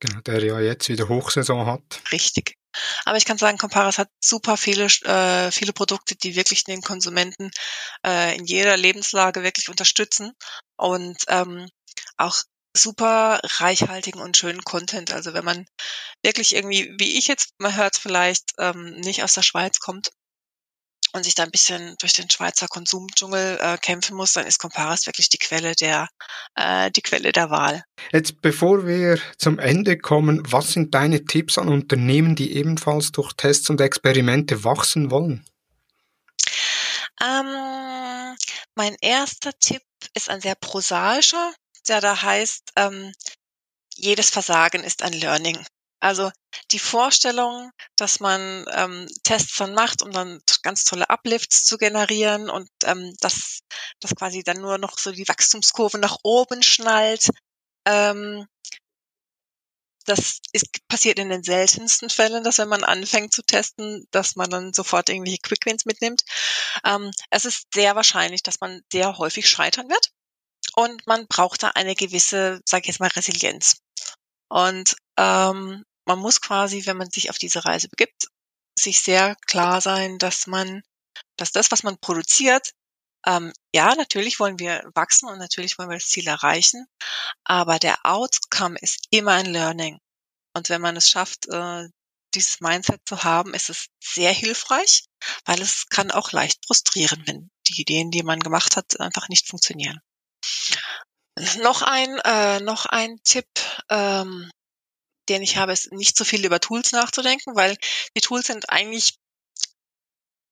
Genau, 0.00 0.20
der 0.20 0.44
ja 0.44 0.60
jetzt 0.60 0.88
wieder 0.88 1.08
Hochsaison 1.08 1.66
hat. 1.66 1.82
Richtig. 2.12 2.54
Aber 3.04 3.16
ich 3.16 3.24
kann 3.24 3.38
sagen, 3.38 3.58
Comparis 3.58 3.98
hat 3.98 4.10
super 4.22 4.56
viele, 4.56 4.84
äh, 4.84 5.50
viele 5.50 5.72
Produkte, 5.72 6.14
die 6.14 6.36
wirklich 6.36 6.64
den 6.64 6.82
Konsumenten 6.82 7.50
äh, 8.06 8.36
in 8.36 8.44
jeder 8.44 8.76
Lebenslage 8.76 9.42
wirklich 9.42 9.68
unterstützen 9.68 10.32
und 10.76 11.24
ähm, 11.28 11.68
auch 12.16 12.42
super 12.76 13.40
reichhaltigen 13.42 14.20
und 14.20 14.36
schönen 14.36 14.62
Content. 14.62 15.12
Also 15.12 15.34
wenn 15.34 15.44
man 15.44 15.66
wirklich 16.22 16.54
irgendwie, 16.54 16.94
wie 16.98 17.18
ich 17.18 17.26
jetzt, 17.26 17.50
man 17.58 17.74
hört 17.74 17.96
vielleicht, 17.96 18.52
ähm, 18.58 18.92
nicht 19.00 19.24
aus 19.24 19.32
der 19.32 19.42
Schweiz 19.42 19.80
kommt 19.80 20.12
und 21.12 21.24
sich 21.24 21.34
da 21.34 21.44
ein 21.44 21.50
bisschen 21.50 21.96
durch 21.98 22.12
den 22.12 22.28
Schweizer 22.30 22.68
Konsumdschungel 22.68 23.58
äh, 23.60 23.78
kämpfen 23.78 24.16
muss, 24.16 24.32
dann 24.32 24.46
ist 24.46 24.58
Comparis 24.58 25.06
wirklich 25.06 25.28
die 25.28 25.38
Quelle 25.38 25.74
der, 25.74 26.08
äh, 26.54 26.90
die 26.90 27.02
Quelle 27.02 27.32
der 27.32 27.50
Wahl. 27.50 27.84
Jetzt, 28.12 28.40
bevor 28.40 28.86
wir 28.86 29.18
zum 29.36 29.58
Ende 29.58 29.98
kommen, 29.98 30.42
was 30.44 30.72
sind 30.72 30.94
deine 30.94 31.24
Tipps 31.24 31.58
an 31.58 31.68
Unternehmen, 31.68 32.36
die 32.36 32.54
ebenfalls 32.56 33.12
durch 33.12 33.32
Tests 33.34 33.70
und 33.70 33.80
Experimente 33.80 34.64
wachsen 34.64 35.10
wollen? 35.10 35.44
Ähm, 37.20 38.36
mein 38.74 38.96
erster 39.00 39.52
Tipp 39.58 39.82
ist 40.14 40.30
ein 40.30 40.40
sehr 40.40 40.54
prosaischer, 40.54 41.52
der 41.88 42.00
da 42.00 42.22
heißt, 42.22 42.72
ähm, 42.76 43.12
jedes 43.96 44.30
Versagen 44.30 44.84
ist 44.84 45.02
ein 45.02 45.12
Learning. 45.12 45.58
Also 46.00 46.30
die 46.70 46.78
Vorstellung, 46.78 47.70
dass 47.96 48.20
man 48.20 48.64
ähm, 48.72 49.06
Tests 49.24 49.56
dann 49.56 49.74
macht, 49.74 50.02
um 50.02 50.12
dann 50.12 50.40
ganz 50.62 50.84
tolle 50.84 51.10
Uplifts 51.10 51.64
zu 51.64 51.76
generieren 51.76 52.50
und 52.50 52.68
ähm, 52.84 53.14
dass 53.20 53.60
das 54.00 54.14
quasi 54.14 54.42
dann 54.42 54.60
nur 54.60 54.78
noch 54.78 54.98
so 54.98 55.10
die 55.10 55.26
Wachstumskurve 55.26 55.98
nach 55.98 56.18
oben 56.22 56.62
schnallt, 56.62 57.30
ähm, 57.86 58.46
das 60.08 60.40
ist, 60.52 60.66
passiert 60.88 61.18
in 61.18 61.28
den 61.28 61.42
seltensten 61.42 62.08
Fällen, 62.10 62.42
dass 62.42 62.58
wenn 62.58 62.68
man 62.68 62.82
anfängt 62.84 63.32
zu 63.32 63.42
testen, 63.42 64.06
dass 64.10 64.36
man 64.36 64.48
dann 64.48 64.72
sofort 64.72 65.10
irgendwelche 65.10 65.38
Quickwins 65.38 65.84
mitnimmt. 65.84 66.22
Ähm, 66.84 67.10
es 67.30 67.44
ist 67.44 67.66
sehr 67.74 67.94
wahrscheinlich, 67.94 68.42
dass 68.42 68.60
man 68.60 68.80
sehr 68.90 69.18
häufig 69.18 69.48
scheitern 69.48 69.88
wird 69.88 70.10
und 70.74 71.06
man 71.06 71.26
braucht 71.26 71.62
da 71.62 71.68
eine 71.74 71.94
gewisse, 71.94 72.60
sage 72.64 72.82
ich 72.82 72.88
jetzt 72.88 73.00
mal, 73.00 73.08
Resilienz. 73.08 73.80
Und 74.48 74.96
ähm, 75.18 75.84
man 76.08 76.18
muss 76.18 76.40
quasi, 76.40 76.86
wenn 76.86 76.96
man 76.96 77.10
sich 77.10 77.30
auf 77.30 77.38
diese 77.38 77.64
Reise 77.64 77.88
begibt, 77.88 78.28
sich 78.76 79.00
sehr 79.00 79.36
klar 79.46 79.80
sein, 79.80 80.18
dass 80.18 80.46
man, 80.46 80.82
dass 81.36 81.52
das, 81.52 81.70
was 81.70 81.82
man 81.82 81.98
produziert, 81.98 82.72
ähm, 83.26 83.52
ja, 83.74 83.94
natürlich 83.94 84.40
wollen 84.40 84.58
wir 84.58 84.90
wachsen 84.94 85.28
und 85.28 85.38
natürlich 85.38 85.78
wollen 85.78 85.90
wir 85.90 85.98
das 85.98 86.08
Ziel 86.08 86.26
erreichen, 86.26 86.86
aber 87.44 87.78
der 87.78 87.98
Outcome 88.04 88.78
ist 88.80 89.06
immer 89.10 89.32
ein 89.32 89.46
Learning. 89.46 89.98
Und 90.56 90.70
wenn 90.70 90.80
man 90.80 90.96
es 90.96 91.08
schafft, 91.08 91.46
äh, 91.48 91.88
dieses 92.34 92.60
Mindset 92.60 93.00
zu 93.06 93.24
haben, 93.24 93.54
ist 93.54 93.68
es 93.68 93.88
sehr 94.02 94.32
hilfreich, 94.32 95.04
weil 95.44 95.60
es 95.60 95.88
kann 95.88 96.10
auch 96.10 96.32
leicht 96.32 96.64
frustrieren, 96.66 97.22
wenn 97.26 97.50
die 97.66 97.80
Ideen, 97.80 98.10
die 98.10 98.22
man 98.22 98.40
gemacht 98.40 98.76
hat, 98.76 98.98
einfach 99.00 99.28
nicht 99.28 99.48
funktionieren. 99.48 100.00
Noch 101.60 101.82
ein, 101.82 102.18
äh, 102.24 102.60
noch 102.60 102.86
ein 102.86 103.20
Tipp, 103.24 103.48
ähm, 103.90 104.50
den 105.28 105.42
ich 105.42 105.56
habe, 105.56 105.72
ist 105.72 105.92
nicht 105.92 106.16
so 106.16 106.24
viel 106.24 106.44
über 106.44 106.60
Tools 106.60 106.92
nachzudenken, 106.92 107.54
weil 107.56 107.76
die 108.16 108.20
Tools 108.20 108.46
sind 108.46 108.70
eigentlich, 108.70 109.14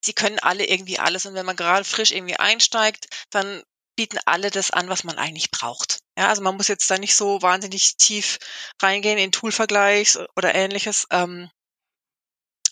sie 0.04 0.12
können 0.12 0.38
alle 0.38 0.66
irgendwie 0.66 0.98
alles. 0.98 1.26
Und 1.26 1.34
wenn 1.34 1.46
man 1.46 1.56
gerade 1.56 1.84
frisch 1.84 2.10
irgendwie 2.10 2.36
einsteigt, 2.36 3.06
dann 3.30 3.62
bieten 3.96 4.18
alle 4.26 4.50
das 4.50 4.70
an, 4.70 4.88
was 4.88 5.04
man 5.04 5.18
eigentlich 5.18 5.50
braucht. 5.50 6.00
Ja, 6.18 6.28
also 6.28 6.42
man 6.42 6.56
muss 6.56 6.68
jetzt 6.68 6.90
da 6.90 6.98
nicht 6.98 7.16
so 7.16 7.40
wahnsinnig 7.42 7.96
tief 7.96 8.38
reingehen 8.80 9.18
in 9.18 9.32
Toolvergleichs 9.32 10.18
oder 10.36 10.54
ähnliches. 10.54 11.06
Ähm, 11.10 11.50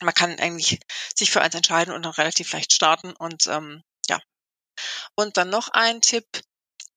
man 0.01 0.15
kann 0.15 0.39
eigentlich 0.39 0.81
sich 1.15 1.31
für 1.31 1.41
eins 1.41 1.55
entscheiden 1.55 1.95
und 1.95 2.03
dann 2.03 2.13
relativ 2.13 2.53
leicht 2.53 2.73
starten 2.73 3.13
und 3.13 3.47
ähm, 3.47 3.83
ja. 4.09 4.21
Und 5.15 5.37
dann 5.37 5.51
noch 5.51 5.69
ein 5.69 6.01
Tipp, 6.03 6.27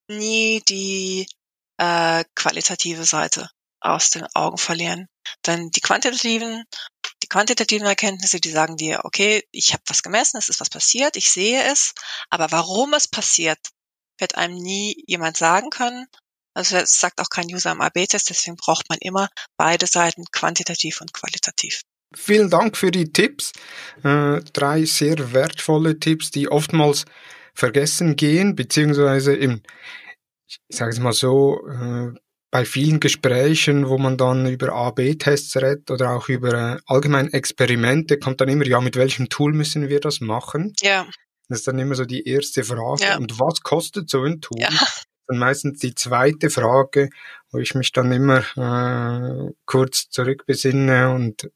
nie 0.10 0.62
die 0.68 1.28
äh, 1.78 2.24
qualitative 2.36 3.05
Seite 3.05 3.49
aus 3.88 4.10
den 4.10 4.26
Augen 4.34 4.58
verlieren. 4.58 5.08
Denn 5.46 5.70
die 5.72 5.82
quantitativen, 5.82 6.64
die 7.24 7.28
quantitativen 7.28 7.88
Erkenntnisse, 7.88 8.40
die 8.40 8.52
sagen 8.52 8.78
dir, 8.78 9.02
okay, 9.04 9.44
ich 9.52 9.74
habe 9.74 9.84
was 9.88 10.04
gemessen, 10.04 10.38
es 10.38 10.50
ist 10.50 10.60
was 10.60 10.70
passiert, 10.70 11.16
ich 11.16 11.30
sehe 11.30 11.64
es, 11.64 11.94
aber 12.30 12.52
warum 12.52 12.94
es 12.94 13.08
passiert, 13.08 13.60
wird 14.20 14.36
einem 14.36 14.56
nie 14.56 15.04
jemand 15.08 15.38
sagen 15.38 15.70
können. 15.70 16.06
Also 16.54 16.76
das 16.76 17.00
sagt 17.00 17.22
auch 17.22 17.30
kein 17.30 17.54
User 17.54 17.72
im 17.72 17.82
AB-Test, 17.82 18.30
deswegen 18.30 18.56
braucht 18.58 18.90
man 18.90 18.98
immer 19.00 19.30
beide 19.58 19.86
Seiten, 19.86 20.26
quantitativ 20.32 21.02
und 21.02 21.14
qualitativ. 21.14 21.82
Vielen 22.16 22.50
Dank 22.50 22.78
für 22.78 22.90
die 22.90 23.12
Tipps. 23.12 23.52
Äh, 24.04 24.42
drei 24.54 24.86
sehr 24.86 25.34
wertvolle 25.34 26.00
Tipps, 26.00 26.32
die 26.32 26.50
oftmals 26.50 27.06
vergessen 27.54 28.16
gehen, 28.16 28.56
beziehungsweise 28.56 29.36
im, 29.36 29.62
ich 30.48 30.60
sage 30.70 30.92
es 30.92 31.00
mal 31.00 31.14
so, 31.14 31.68
äh, 31.68 32.14
bei 32.50 32.66
vielen 32.66 33.00
Gesprächen, 33.00 33.88
wo 33.88 33.98
man 33.98 34.18
dann 34.18 34.48
über 34.48 34.74
A-B-Tests 34.74 35.58
redet 35.58 35.91
oder 35.91 36.12
auch 36.12 36.30
über 36.30 36.54
äh, 36.54 36.80
allgemein 36.86 37.32
Experimente, 37.34 38.18
kommt 38.18 38.39
dann 38.41 38.50
immer, 38.50 38.66
ja, 38.66 38.80
mit 38.80 38.95
welchem 38.95 39.30
Tool 39.30 39.54
müssen 39.54 39.89
wir 39.89 40.00
das 40.00 40.22
machen? 40.22 40.74
Ja. 40.82 41.08
Das 41.50 41.60
ist 41.60 41.68
dann 41.68 41.80
immer 41.80 41.95
so 41.95 42.06
die 42.06 42.28
erste 42.28 42.64
Frage. 42.64 43.04
Ja. 43.04 43.18
Und 43.18 43.39
was 43.39 43.62
kostet 43.62 44.10
so 44.10 44.24
ein 44.24 44.41
Tool? 44.41 44.60
Ja. 44.62 44.70
Dann 45.28 45.39
meistens 45.39 45.80
die 45.80 45.93
zweite 45.93 46.50
Frage, 46.50 47.10
wo 47.52 47.60
ich 47.60 47.76
mich 47.76 47.91
dann 47.91 48.12
immer 48.12 48.39
äh, 48.56 49.52
kurz 49.66 50.10
zurückbesinne 50.10 51.14
und 51.14 51.50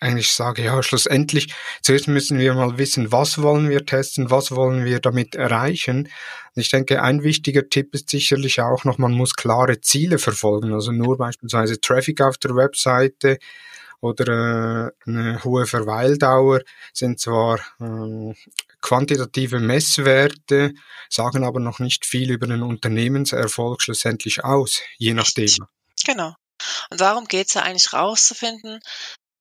eigentlich 0.00 0.32
sage, 0.32 0.64
ja, 0.64 0.82
schlussendlich, 0.82 1.54
zuerst 1.82 2.08
müssen 2.08 2.38
wir 2.38 2.54
mal 2.54 2.78
wissen, 2.78 3.12
was 3.12 3.42
wollen 3.42 3.68
wir 3.68 3.84
testen, 3.84 4.30
was 4.30 4.50
wollen 4.50 4.84
wir 4.84 4.98
damit 4.98 5.34
erreichen. 5.34 6.08
Ich 6.54 6.70
denke, 6.70 7.02
ein 7.02 7.22
wichtiger 7.22 7.68
Tipp 7.68 7.94
ist 7.94 8.10
sicherlich 8.10 8.60
auch 8.60 8.84
noch, 8.84 8.98
man 8.98 9.12
muss 9.12 9.34
klare 9.34 9.80
Ziele 9.80 10.18
verfolgen. 10.18 10.72
Also 10.72 10.90
nur 10.90 11.18
beispielsweise 11.18 11.80
Traffic 11.80 12.22
auf 12.22 12.38
der 12.38 12.56
Webseite 12.56 13.38
oder 14.00 14.92
äh, 15.06 15.08
eine 15.10 15.44
hohe 15.44 15.66
Verweildauer 15.66 16.60
sind 16.92 17.20
zwar 17.20 17.58
äh, 17.80 18.34
quantitative 18.80 19.60
Messwerte, 19.60 20.72
sagen 21.10 21.44
aber 21.44 21.60
noch 21.60 21.78
nicht 21.78 22.06
viel 22.06 22.30
über 22.30 22.46
den 22.46 22.62
Unternehmenserfolg 22.62 23.82
schlussendlich 23.82 24.42
aus, 24.42 24.80
je 24.96 25.12
nachdem. 25.12 25.50
Genau. 26.04 26.34
Und 26.90 27.00
darum 27.00 27.26
geht 27.26 27.48
es 27.48 27.54
ja 27.54 27.62
eigentlich 27.62 27.92
rauszufinden, 27.92 28.80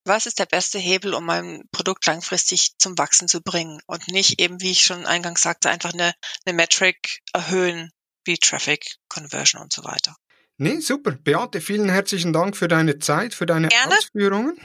was 0.05 0.25
ist 0.25 0.39
der 0.39 0.45
beste 0.45 0.79
Hebel, 0.79 1.13
um 1.13 1.25
mein 1.25 1.63
Produkt 1.71 2.05
langfristig 2.05 2.77
zum 2.77 2.97
Wachsen 2.97 3.27
zu 3.27 3.41
bringen 3.41 3.79
und 3.85 4.07
nicht 4.07 4.39
eben, 4.39 4.61
wie 4.61 4.71
ich 4.71 4.83
schon 4.83 5.05
eingangs 5.05 5.41
sagte, 5.41 5.69
einfach 5.69 5.93
eine, 5.93 6.13
eine 6.45 6.55
Metric 6.55 7.19
erhöhen, 7.33 7.91
wie 8.25 8.37
Traffic, 8.37 8.97
Conversion 9.07 9.61
und 9.61 9.73
so 9.73 9.83
weiter. 9.83 10.15
Nee, 10.57 10.79
super. 10.79 11.11
Beate, 11.11 11.61
vielen 11.61 11.89
herzlichen 11.89 12.33
Dank 12.33 12.57
für 12.57 12.67
deine 12.67 12.99
Zeit, 12.99 13.33
für 13.33 13.45
deine 13.45 13.69
Gerne. 13.69 13.95
Ausführungen. 13.95 14.59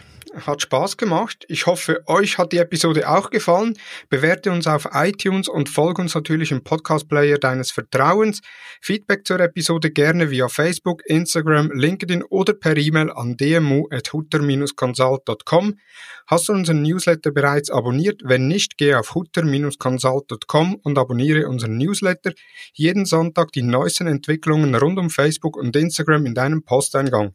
Hat 0.47 0.62
Spaß 0.62 0.97
gemacht. 0.97 1.45
Ich 1.49 1.66
hoffe, 1.66 2.03
euch 2.07 2.39
hat 2.39 2.53
die 2.53 2.59
Episode 2.59 3.09
auch 3.09 3.31
gefallen. 3.31 3.77
Bewerte 4.09 4.51
uns 4.51 4.66
auf 4.66 4.89
iTunes 4.93 5.49
und 5.49 5.68
folge 5.68 6.03
uns 6.03 6.14
natürlich 6.14 6.51
im 6.51 6.64
Podcast-Player 6.64 7.39
deines 7.39 7.70
Vertrauens. 7.70 8.41
Feedback 8.81 9.25
zur 9.27 9.41
Episode 9.41 9.91
gerne 9.91 10.31
via 10.31 10.49
Facebook, 10.49 11.03
Instagram, 11.07 11.70
LinkedIn 11.72 12.22
oder 12.25 12.55
per 12.55 12.77
E-Mail 12.77 13.11
an 13.11 13.37
dmu.hutter-consult.com. 13.37 15.79
Hast 16.27 16.49
du 16.49 16.53
unseren 16.53 16.83
Newsletter 16.83 17.31
bereits 17.31 17.70
abonniert? 17.70 18.22
Wenn 18.25 18.49
nicht, 18.49 18.79
geh 18.79 18.95
auf 18.95 19.14
hutter-consult.com 19.14 20.77
und 20.83 20.99
abonniere 20.99 21.49
unseren 21.49 21.77
Newsletter. 21.77 22.33
Jeden 22.72 23.05
Sonntag 23.05 23.53
die 23.53 23.62
neuesten 23.62 24.07
Entwicklungen 24.07 24.75
rund 24.75 24.99
um 24.99 25.11
Facebook 25.11 25.57
und 25.57 25.77
Instagram 25.77 26.27
in 26.27 26.35
deinem 26.35 26.64
Posteingang. 26.64 27.35